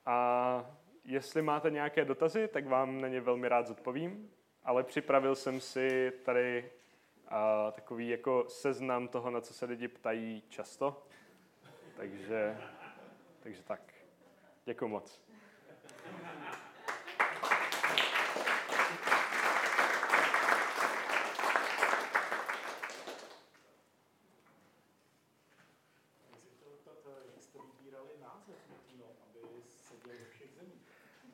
A 0.05 0.65
jestli 1.03 1.41
máte 1.41 1.71
nějaké 1.71 2.05
dotazy, 2.05 2.47
tak 2.47 2.67
vám 2.67 3.01
na 3.01 3.07
ně 3.07 3.21
velmi 3.21 3.47
rád 3.47 3.67
zodpovím, 3.67 4.31
ale 4.63 4.83
připravil 4.83 5.35
jsem 5.35 5.61
si 5.61 6.13
tady 6.25 6.71
a, 7.27 7.71
takový 7.71 8.09
jako 8.09 8.45
seznam 8.47 9.07
toho, 9.07 9.29
na 9.29 9.41
co 9.41 9.53
se 9.53 9.65
lidi 9.65 9.87
ptají 9.87 10.43
často. 10.49 11.03
Takže, 11.97 12.57
takže 13.39 13.63
tak. 13.63 13.93
Děkuji 14.65 14.87
moc. 14.87 15.24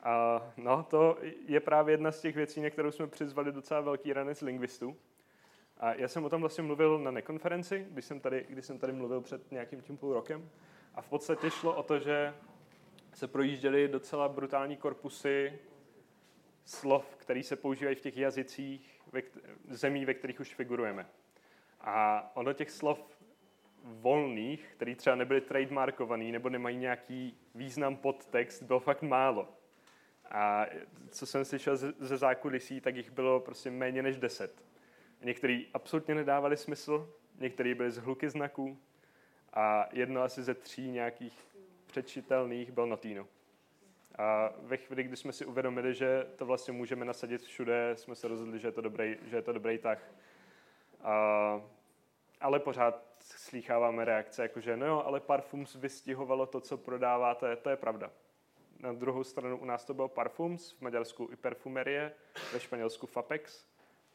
A 0.02 0.42
no, 0.56 0.82
to 0.82 1.18
je 1.46 1.60
právě 1.60 1.92
jedna 1.92 2.12
z 2.12 2.20
těch 2.20 2.36
věcí, 2.36 2.60
na 2.60 2.70
kterou 2.70 2.90
jsme 2.90 3.06
přizvali 3.06 3.52
docela 3.52 3.80
velký 3.80 4.12
ranec 4.12 4.40
lingvistů. 4.40 4.96
A 5.78 5.94
já 5.94 6.08
jsem 6.08 6.24
o 6.24 6.28
tom 6.28 6.40
vlastně 6.40 6.64
mluvil 6.64 6.98
na 6.98 7.10
nekonferenci, 7.10 7.86
když 7.90 8.04
jsem 8.04 8.20
tady, 8.20 8.46
když 8.48 8.66
jsem 8.66 8.78
tady 8.78 8.92
mluvil 8.92 9.20
před 9.20 9.52
nějakým 9.52 9.80
tím 9.80 9.96
půl 9.96 10.12
rokem. 10.14 10.50
A 10.94 11.02
v 11.02 11.08
podstatě 11.08 11.50
šlo 11.50 11.76
o 11.76 11.82
to, 11.82 11.98
že 11.98 12.34
se 13.14 13.28
projížděly 13.28 13.88
docela 13.88 14.28
brutální 14.28 14.76
korpusy 14.76 15.58
slov, 16.64 17.16
které 17.16 17.42
se 17.42 17.56
používají 17.56 17.96
v 17.96 18.00
těch 18.00 18.16
jazycích 18.16 19.00
ve, 19.12 19.22
zemí, 19.68 20.04
ve 20.04 20.14
kterých 20.14 20.40
už 20.40 20.54
figurujeme. 20.54 21.06
A 21.80 22.30
ono 22.34 22.52
těch 22.52 22.70
slov 22.70 23.18
volných, 23.84 24.66
které 24.76 24.94
třeba 24.94 25.16
nebyly 25.16 25.40
trademarkovaný 25.40 26.32
nebo 26.32 26.48
nemají 26.48 26.76
nějaký 26.76 27.38
význam 27.54 27.96
podtext, 27.96 28.62
bylo 28.62 28.80
fakt 28.80 29.02
málo. 29.02 29.48
A 30.30 30.66
co 31.10 31.26
jsem 31.26 31.44
slyšel 31.44 31.76
ze, 31.76 32.16
zákulisí, 32.16 32.80
tak 32.80 32.96
jich 32.96 33.10
bylo 33.10 33.40
prostě 33.40 33.70
méně 33.70 34.02
než 34.02 34.16
deset. 34.16 34.64
Některý 35.20 35.66
absolutně 35.74 36.14
nedávali 36.14 36.56
smysl, 36.56 37.14
některý 37.38 37.74
byly 37.74 37.90
z 37.90 37.98
hluky 37.98 38.28
znaků 38.28 38.78
a 39.52 39.88
jedno 39.92 40.22
asi 40.22 40.42
ze 40.42 40.54
tří 40.54 40.90
nějakých 40.90 41.46
přečitelných 41.86 42.72
byl 42.72 42.86
Notino. 42.86 43.26
A 44.18 44.50
ve 44.62 44.76
chvíli, 44.76 45.02
kdy 45.02 45.16
jsme 45.16 45.32
si 45.32 45.46
uvědomili, 45.46 45.94
že 45.94 46.26
to 46.36 46.46
vlastně 46.46 46.72
můžeme 46.72 47.04
nasadit 47.04 47.42
všude, 47.42 47.96
jsme 47.96 48.14
se 48.14 48.28
rozhodli, 48.28 48.58
že 48.58 48.68
je 48.68 48.72
to 48.72 48.80
dobrý, 48.80 49.16
že 49.24 49.36
je 49.36 49.42
to 49.42 49.52
dobrý 49.52 49.78
tah. 49.78 50.12
A, 51.00 51.62
ale 52.40 52.60
pořád 52.60 53.02
slýcháváme 53.20 54.04
reakce, 54.04 54.42
jakože 54.42 54.76
no 54.76 54.86
jo, 54.86 55.02
ale 55.06 55.20
Parfums 55.20 55.74
vystihovalo 55.74 56.46
to, 56.46 56.60
co 56.60 56.76
prodáváte, 56.76 57.56
to 57.56 57.70
je 57.70 57.76
pravda. 57.76 58.10
Na 58.82 58.92
druhou 58.92 59.24
stranu 59.24 59.58
u 59.58 59.64
nás 59.64 59.84
to 59.84 59.94
byl 59.94 60.08
Parfums, 60.08 60.72
v 60.72 60.80
Maďarsku 60.80 61.28
i 61.32 61.36
Perfumerie, 61.36 62.14
ve 62.52 62.60
Španělsku 62.60 63.06
Fapex 63.06 63.66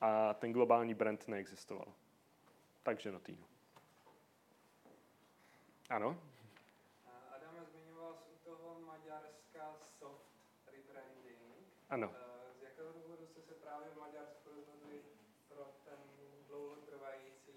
a 0.02 0.34
ten 0.34 0.54
globální 0.54 0.94
brand 0.94 1.28
neexistoval. 1.28 1.88
Takže 2.84 3.12
Notino. 3.12 3.48
Ano? 5.90 6.20
Adam, 7.36 7.66
zmiňoval 7.72 8.14
jsi 8.14 8.30
u 8.32 8.50
toho 8.50 8.80
Maďarska 8.86 9.74
soft 10.00 10.26
rebranding. 10.72 11.40
Ano. 11.90 12.12
Z 12.60 12.64
jakého 12.64 12.94
důvodu 12.94 13.28
jste 13.28 13.42
se 13.42 13.54
právě 13.54 13.88
v 13.96 14.00
Maďarsku 14.00 14.50
rozhodli 14.56 15.02
pro 15.48 15.72
ten 15.86 15.98
dlouhotrvající, 16.48 17.52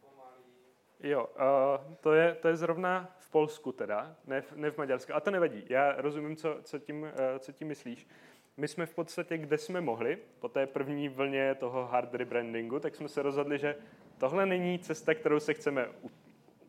pomalý? 0.00 0.44
Jo, 1.00 1.26
uh, 1.26 1.94
to, 1.94 2.12
je, 2.12 2.34
to 2.34 2.48
je 2.48 2.56
zrovna 2.56 3.15
v 3.26 3.30
Polsku 3.30 3.72
teda, 3.72 4.16
ne 4.26 4.40
v, 4.40 4.52
ne 4.56 4.70
v 4.70 4.78
Maďarsku. 4.78 5.14
A 5.14 5.20
to 5.20 5.30
nevadí, 5.30 5.64
já 5.68 5.94
rozumím, 5.96 6.36
co, 6.36 6.58
co, 6.62 6.78
tím, 6.78 7.02
uh, 7.02 7.08
co 7.38 7.52
tím 7.52 7.68
myslíš. 7.68 8.06
My 8.56 8.68
jsme 8.68 8.86
v 8.86 8.94
podstatě, 8.94 9.38
kde 9.38 9.58
jsme 9.58 9.80
mohli, 9.80 10.18
po 10.38 10.48
té 10.48 10.66
první 10.66 11.08
vlně 11.08 11.54
toho 11.54 11.86
hard 11.86 12.14
rebrandingu, 12.14 12.80
tak 12.80 12.94
jsme 12.94 13.08
se 13.08 13.22
rozhodli, 13.22 13.58
že 13.58 13.76
tohle 14.18 14.46
není 14.46 14.78
cesta, 14.78 15.14
kterou 15.14 15.40
se 15.40 15.54
chceme 15.54 15.88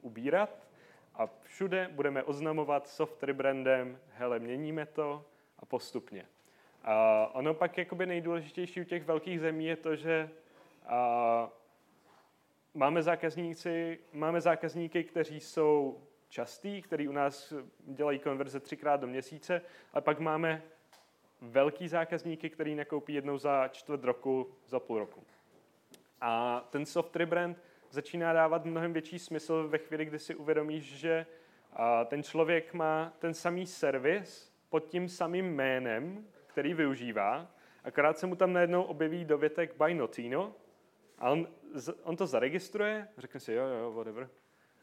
ubírat 0.02 0.68
a 1.16 1.30
všude 1.44 1.90
budeme 1.92 2.24
oznamovat 2.24 2.88
soft 2.88 3.24
rebrandem, 3.24 4.00
hele, 4.14 4.40
měníme 4.40 4.86
to 4.86 5.26
a 5.60 5.66
postupně. 5.66 6.26
A 6.84 7.28
ono 7.34 7.54
pak 7.54 7.78
jakoby 7.78 8.06
nejdůležitější 8.06 8.82
u 8.82 8.84
těch 8.84 9.04
velkých 9.06 9.40
zemí 9.40 9.66
je 9.66 9.76
to, 9.76 9.96
že 9.96 10.30
a, 10.88 11.50
máme, 12.74 13.04
zákazníci, 13.04 14.00
máme 14.14 14.42
zákazníky, 14.42 15.04
kteří 15.04 15.40
jsou 15.40 16.02
častý, 16.30 16.82
který 16.82 17.08
u 17.08 17.12
nás 17.12 17.54
dělají 17.78 18.20
konverze 18.20 18.60
třikrát 18.60 18.98
do 19.00 19.08
měsíce, 19.08 19.62
a 19.94 20.02
pak 20.02 20.20
máme 20.20 20.62
velký 21.42 21.88
zákazníky, 21.88 22.50
který 22.50 22.76
nakoupí 22.76 23.14
jednou 23.14 23.38
za 23.38 23.68
čtvrt 23.68 24.04
roku, 24.04 24.54
za 24.68 24.80
půl 24.80 25.00
roku. 25.00 25.24
A 26.22 26.62
ten 26.70 26.86
soft 26.86 27.16
rebrand 27.16 27.64
začíná 27.90 28.34
dávat 28.34 28.66
mnohem 28.66 28.94
větší 28.94 29.20
smysl 29.20 29.68
ve 29.68 29.78
chvíli, 29.78 30.06
kdy 30.06 30.20
si 30.20 30.36
uvědomíš, 30.36 30.98
že 30.98 31.26
ten 32.06 32.24
člověk 32.24 32.74
má 32.74 33.14
ten 33.20 33.34
samý 33.34 33.68
servis 33.68 34.54
pod 34.70 34.80
tím 34.80 35.10
samým 35.10 35.56
jménem, 35.56 36.28
který 36.48 36.74
využívá, 36.74 37.52
akorát 37.84 38.18
se 38.18 38.28
mu 38.28 38.36
tam 38.36 38.54
najednou 38.54 38.84
objeví 38.84 39.26
dovětek 39.26 39.76
by 39.84 39.94
Notino 39.94 40.56
a 41.18 41.30
on, 41.30 41.48
on 42.04 42.16
to 42.16 42.28
zaregistruje, 42.28 43.08
řekne 43.18 43.40
si 43.40 43.54
jo, 43.54 43.68
jo, 43.68 43.92
whatever, 43.92 44.30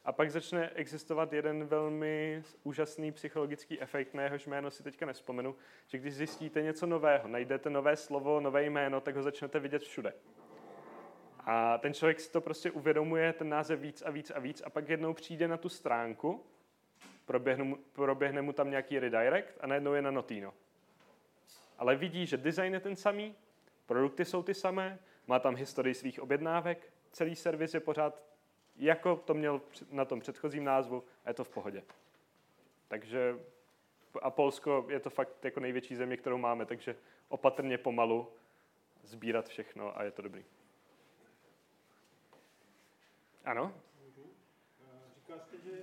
A 0.04 0.12
pak 0.12 0.30
začne 0.30 0.70
existovat 0.74 1.32
jeden 1.32 1.64
velmi 1.64 2.42
úžasný 2.62 3.12
psychologický 3.12 3.80
efekt, 3.80 4.14
na 4.14 4.22
jehož 4.22 4.46
jméno 4.46 4.70
si 4.70 4.82
teďka 4.82 5.06
nespomenu, 5.06 5.56
že 5.86 5.98
když 5.98 6.14
zjistíte 6.14 6.62
něco 6.62 6.86
nového, 6.86 7.28
najdete 7.28 7.70
nové 7.70 7.96
slovo, 7.96 8.40
nové 8.40 8.64
jméno, 8.64 9.00
tak 9.00 9.16
ho 9.16 9.22
začnete 9.22 9.58
vidět 9.58 9.82
všude. 9.82 10.12
A 11.40 11.78
ten 11.78 11.94
člověk 11.94 12.20
si 12.20 12.32
to 12.32 12.40
prostě 12.40 12.70
uvědomuje, 12.70 13.32
ten 13.32 13.48
název 13.48 13.80
víc 13.80 14.02
a 14.02 14.10
víc 14.10 14.30
a 14.30 14.38
víc 14.38 14.62
a 14.66 14.70
pak 14.70 14.88
jednou 14.88 15.14
přijde 15.14 15.48
na 15.48 15.56
tu 15.56 15.68
stránku, 15.68 16.44
proběhne 17.24 17.64
mu, 17.64 17.78
proběhne 17.92 18.42
mu 18.42 18.52
tam 18.52 18.70
nějaký 18.70 18.98
redirect 18.98 19.58
a 19.60 19.66
najednou 19.66 19.92
je 19.92 20.02
na 20.02 20.10
Notino. 20.10 20.54
Ale 21.78 21.96
vidí, 21.96 22.26
že 22.26 22.36
design 22.36 22.74
je 22.74 22.80
ten 22.80 22.96
samý, 22.96 23.34
produkty 23.86 24.24
jsou 24.24 24.42
ty 24.42 24.54
samé, 24.54 24.98
má 25.26 25.38
tam 25.38 25.56
historii 25.56 25.94
svých 25.94 26.20
objednávek, 26.20 26.92
celý 27.12 27.36
servis 27.36 27.74
je 27.74 27.80
pořád 27.80 28.33
jako 28.76 29.16
to 29.16 29.34
měl 29.34 29.60
na 29.90 30.04
tom 30.04 30.20
předchozím 30.20 30.64
názvu 30.64 31.04
a 31.24 31.30
je 31.30 31.34
to 31.34 31.44
v 31.44 31.48
pohodě. 31.48 31.82
Takže 32.88 33.38
a 34.22 34.30
Polsko 34.30 34.86
je 34.88 35.00
to 35.00 35.10
fakt 35.10 35.44
jako 35.44 35.60
největší 35.60 35.96
země, 35.96 36.16
kterou 36.16 36.38
máme, 36.38 36.66
takže 36.66 36.96
opatrně 37.28 37.78
pomalu 37.78 38.32
sbírat 39.02 39.48
všechno 39.48 39.98
a 39.98 40.02
je 40.02 40.10
to 40.10 40.22
dobrý. 40.22 40.44
Ano? 43.44 43.74
Říkal 45.16 45.38
jste, 45.40 45.56
že 45.58 45.82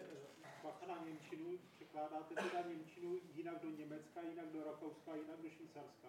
bacha 0.63 0.85
na 0.87 1.03
Němčinu, 1.05 1.57
překládáte 1.75 2.35
teda 2.35 2.63
Němčinu 2.69 3.17
jinak 3.33 3.61
do 3.61 3.69
Německa, 3.69 4.21
jinak 4.21 4.45
do 4.45 4.63
Rakouska, 4.65 5.15
jinak 5.15 5.41
do 5.41 5.49
Švýcarska? 5.49 6.07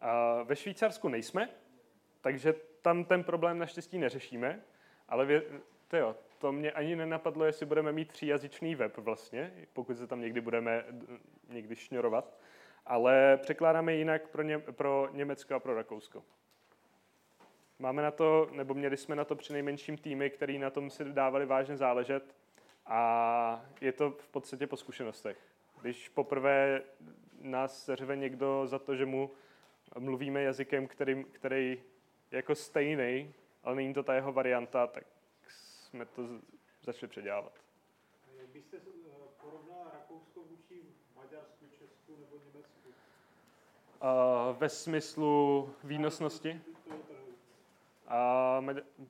A 0.00 0.42
ve 0.42 0.56
Švýcarsku 0.56 1.08
nejsme, 1.08 1.50
takže 2.20 2.52
tam 2.82 3.04
ten 3.04 3.24
problém 3.24 3.58
naštěstí 3.58 3.98
neřešíme, 3.98 4.64
ale 5.08 5.26
to 5.88 5.96
jo, 5.96 6.16
to 6.38 6.52
mě 6.52 6.72
ani 6.72 6.96
nenapadlo, 6.96 7.44
jestli 7.44 7.66
budeme 7.66 7.92
mít 7.92 8.08
tříjazyčný 8.08 8.74
web 8.74 8.96
vlastně, 8.96 9.52
pokud 9.72 9.98
se 9.98 10.06
tam 10.06 10.20
někdy 10.20 10.40
budeme 10.40 10.84
někdy 11.48 11.76
šňorovat, 11.76 12.38
ale 12.86 13.38
překládáme 13.42 13.94
jinak 13.94 14.28
pro, 14.28 14.42
ně, 14.42 14.58
pro 14.58 15.08
Německo 15.12 15.54
a 15.54 15.60
pro 15.60 15.74
Rakousko. 15.74 16.22
Máme 17.78 18.02
na 18.02 18.10
to, 18.10 18.48
nebo 18.52 18.74
měli 18.74 18.96
jsme 18.96 19.16
na 19.16 19.24
to 19.24 19.36
při 19.36 19.52
nejmenším 19.52 19.98
týmy, 19.98 20.30
který 20.30 20.58
na 20.58 20.70
tom 20.70 20.90
si 20.90 21.04
dávali 21.04 21.46
vážně 21.46 21.76
záležet 21.76 22.34
a 22.86 23.64
je 23.80 23.92
to 23.92 24.10
v 24.10 24.28
podstatě 24.28 24.66
po 24.66 24.76
zkušenostech. 24.76 25.38
Když 25.80 26.08
poprvé 26.08 26.82
nás 27.40 27.90
řve 27.94 28.16
někdo 28.16 28.66
za 28.66 28.78
to, 28.78 28.96
že 28.96 29.06
mu 29.06 29.30
mluvíme 29.98 30.42
jazykem, 30.42 30.86
který, 30.86 31.24
který 31.24 31.70
je 32.30 32.36
jako 32.36 32.54
stejný, 32.54 33.34
ale 33.64 33.76
není 33.76 33.94
to 33.94 34.02
ta 34.02 34.14
jeho 34.14 34.32
varianta, 34.32 34.86
tak 34.86 35.04
jsme 35.94 36.06
to 36.06 36.22
začali 36.82 37.08
předělávat. 37.08 37.52
Jak 38.36 38.46
byste 38.46 38.76
eh, 38.76 39.10
porovnal 39.42 39.90
Rakousko 39.92 40.40
vůči 40.40 40.82
Maďarsku, 41.16 41.64
Česku 41.78 42.16
nebo 42.20 42.36
Německu? 42.46 42.88
Uh, 42.88 44.56
ve 44.56 44.68
smyslu 44.68 45.70
výnosnosti? 45.84 46.60
A 48.08 48.60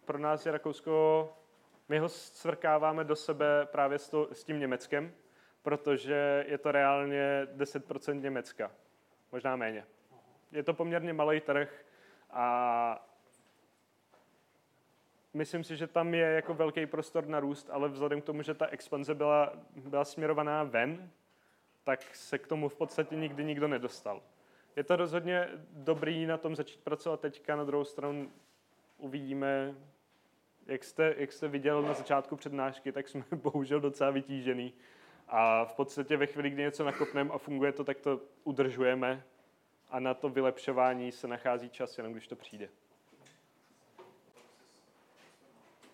pro 0.04 0.18
nás 0.18 0.46
je 0.46 0.52
Rakousko, 0.52 1.32
my 1.88 1.98
ho 1.98 2.08
svrkáváme 2.08 3.04
do 3.04 3.16
sebe 3.16 3.66
právě 3.66 3.98
s, 3.98 4.08
to, 4.08 4.28
s 4.34 4.44
tím 4.44 4.60
Německem, 4.60 5.14
protože 5.62 6.44
je 6.48 6.58
to 6.58 6.72
reálně 6.72 7.46
10% 7.56 8.20
Německa, 8.20 8.70
možná 9.32 9.56
méně. 9.56 9.86
Je 10.52 10.62
to 10.62 10.74
poměrně 10.74 11.12
malý 11.12 11.40
trh 11.40 11.84
a 12.30 13.13
myslím 15.34 15.64
si, 15.64 15.76
že 15.76 15.86
tam 15.86 16.14
je 16.14 16.26
jako 16.26 16.54
velký 16.54 16.86
prostor 16.86 17.26
na 17.26 17.40
růst, 17.40 17.70
ale 17.70 17.88
vzhledem 17.88 18.20
k 18.20 18.24
tomu, 18.24 18.42
že 18.42 18.54
ta 18.54 18.66
expanze 18.66 19.14
byla, 19.14 19.52
byla 19.76 20.04
směrovaná 20.04 20.62
ven, 20.62 21.10
tak 21.84 22.14
se 22.14 22.38
k 22.38 22.46
tomu 22.46 22.68
v 22.68 22.76
podstatě 22.76 23.16
nikdy 23.16 23.44
nikdo 23.44 23.68
nedostal. 23.68 24.22
Je 24.76 24.84
to 24.84 24.96
rozhodně 24.96 25.48
dobrý 25.70 26.26
na 26.26 26.38
tom 26.38 26.56
začít 26.56 26.80
pracovat 26.80 27.20
teďka, 27.20 27.56
na 27.56 27.64
druhou 27.64 27.84
stranu 27.84 28.30
uvidíme, 28.98 29.74
jak 30.66 30.84
jste, 30.84 31.14
jak 31.18 31.32
jste 31.32 31.48
viděl 31.48 31.82
na 31.82 31.94
začátku 31.94 32.36
přednášky, 32.36 32.92
tak 32.92 33.08
jsme 33.08 33.24
bohužel 33.42 33.80
docela 33.80 34.10
vytížený. 34.10 34.74
A 35.28 35.64
v 35.64 35.74
podstatě 35.74 36.16
ve 36.16 36.26
chvíli, 36.26 36.50
kdy 36.50 36.62
něco 36.62 36.84
nakopneme 36.84 37.30
a 37.30 37.38
funguje 37.38 37.72
to, 37.72 37.84
tak 37.84 38.00
to 38.00 38.20
udržujeme 38.44 39.24
a 39.90 40.00
na 40.00 40.14
to 40.14 40.28
vylepšování 40.28 41.12
se 41.12 41.28
nachází 41.28 41.70
čas, 41.70 41.98
jenom 41.98 42.12
když 42.12 42.28
to 42.28 42.36
přijde. 42.36 42.68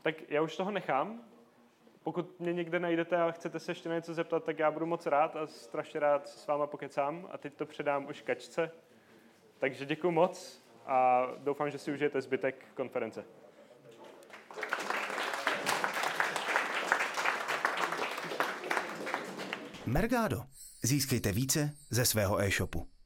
Tak 0.02 0.30
já 0.30 0.42
už 0.42 0.56
toho 0.56 0.70
nechám. 0.70 1.24
Pokud 2.02 2.40
mě 2.40 2.52
někde 2.52 2.80
najdete 2.80 3.16
a 3.16 3.30
chcete 3.30 3.60
se 3.60 3.70
ještě 3.70 3.88
na 3.88 3.94
něco 3.94 4.14
zeptat, 4.14 4.44
tak 4.44 4.58
já 4.58 4.70
budu 4.70 4.86
moc 4.86 5.06
rád 5.06 5.36
a 5.36 5.46
strašně 5.46 6.00
rád 6.00 6.28
s 6.28 6.46
váma 6.46 6.66
pokecám. 6.66 7.28
A 7.30 7.38
teď 7.38 7.54
to 7.54 7.66
předám 7.66 8.06
už 8.06 8.22
Kačce. 8.22 8.70
Takže 9.58 9.86
děkuji 9.86 10.10
moc 10.10 10.64
a 10.86 11.26
doufám, 11.38 11.70
že 11.70 11.78
si 11.78 11.92
užijete 11.92 12.20
zbytek 12.20 12.64
konference. 12.74 13.24
Mergado. 19.86 20.42
Získejte 20.82 21.32
více 21.32 21.70
ze 21.90 22.04
svého 22.04 22.40
e-shopu. 22.40 22.99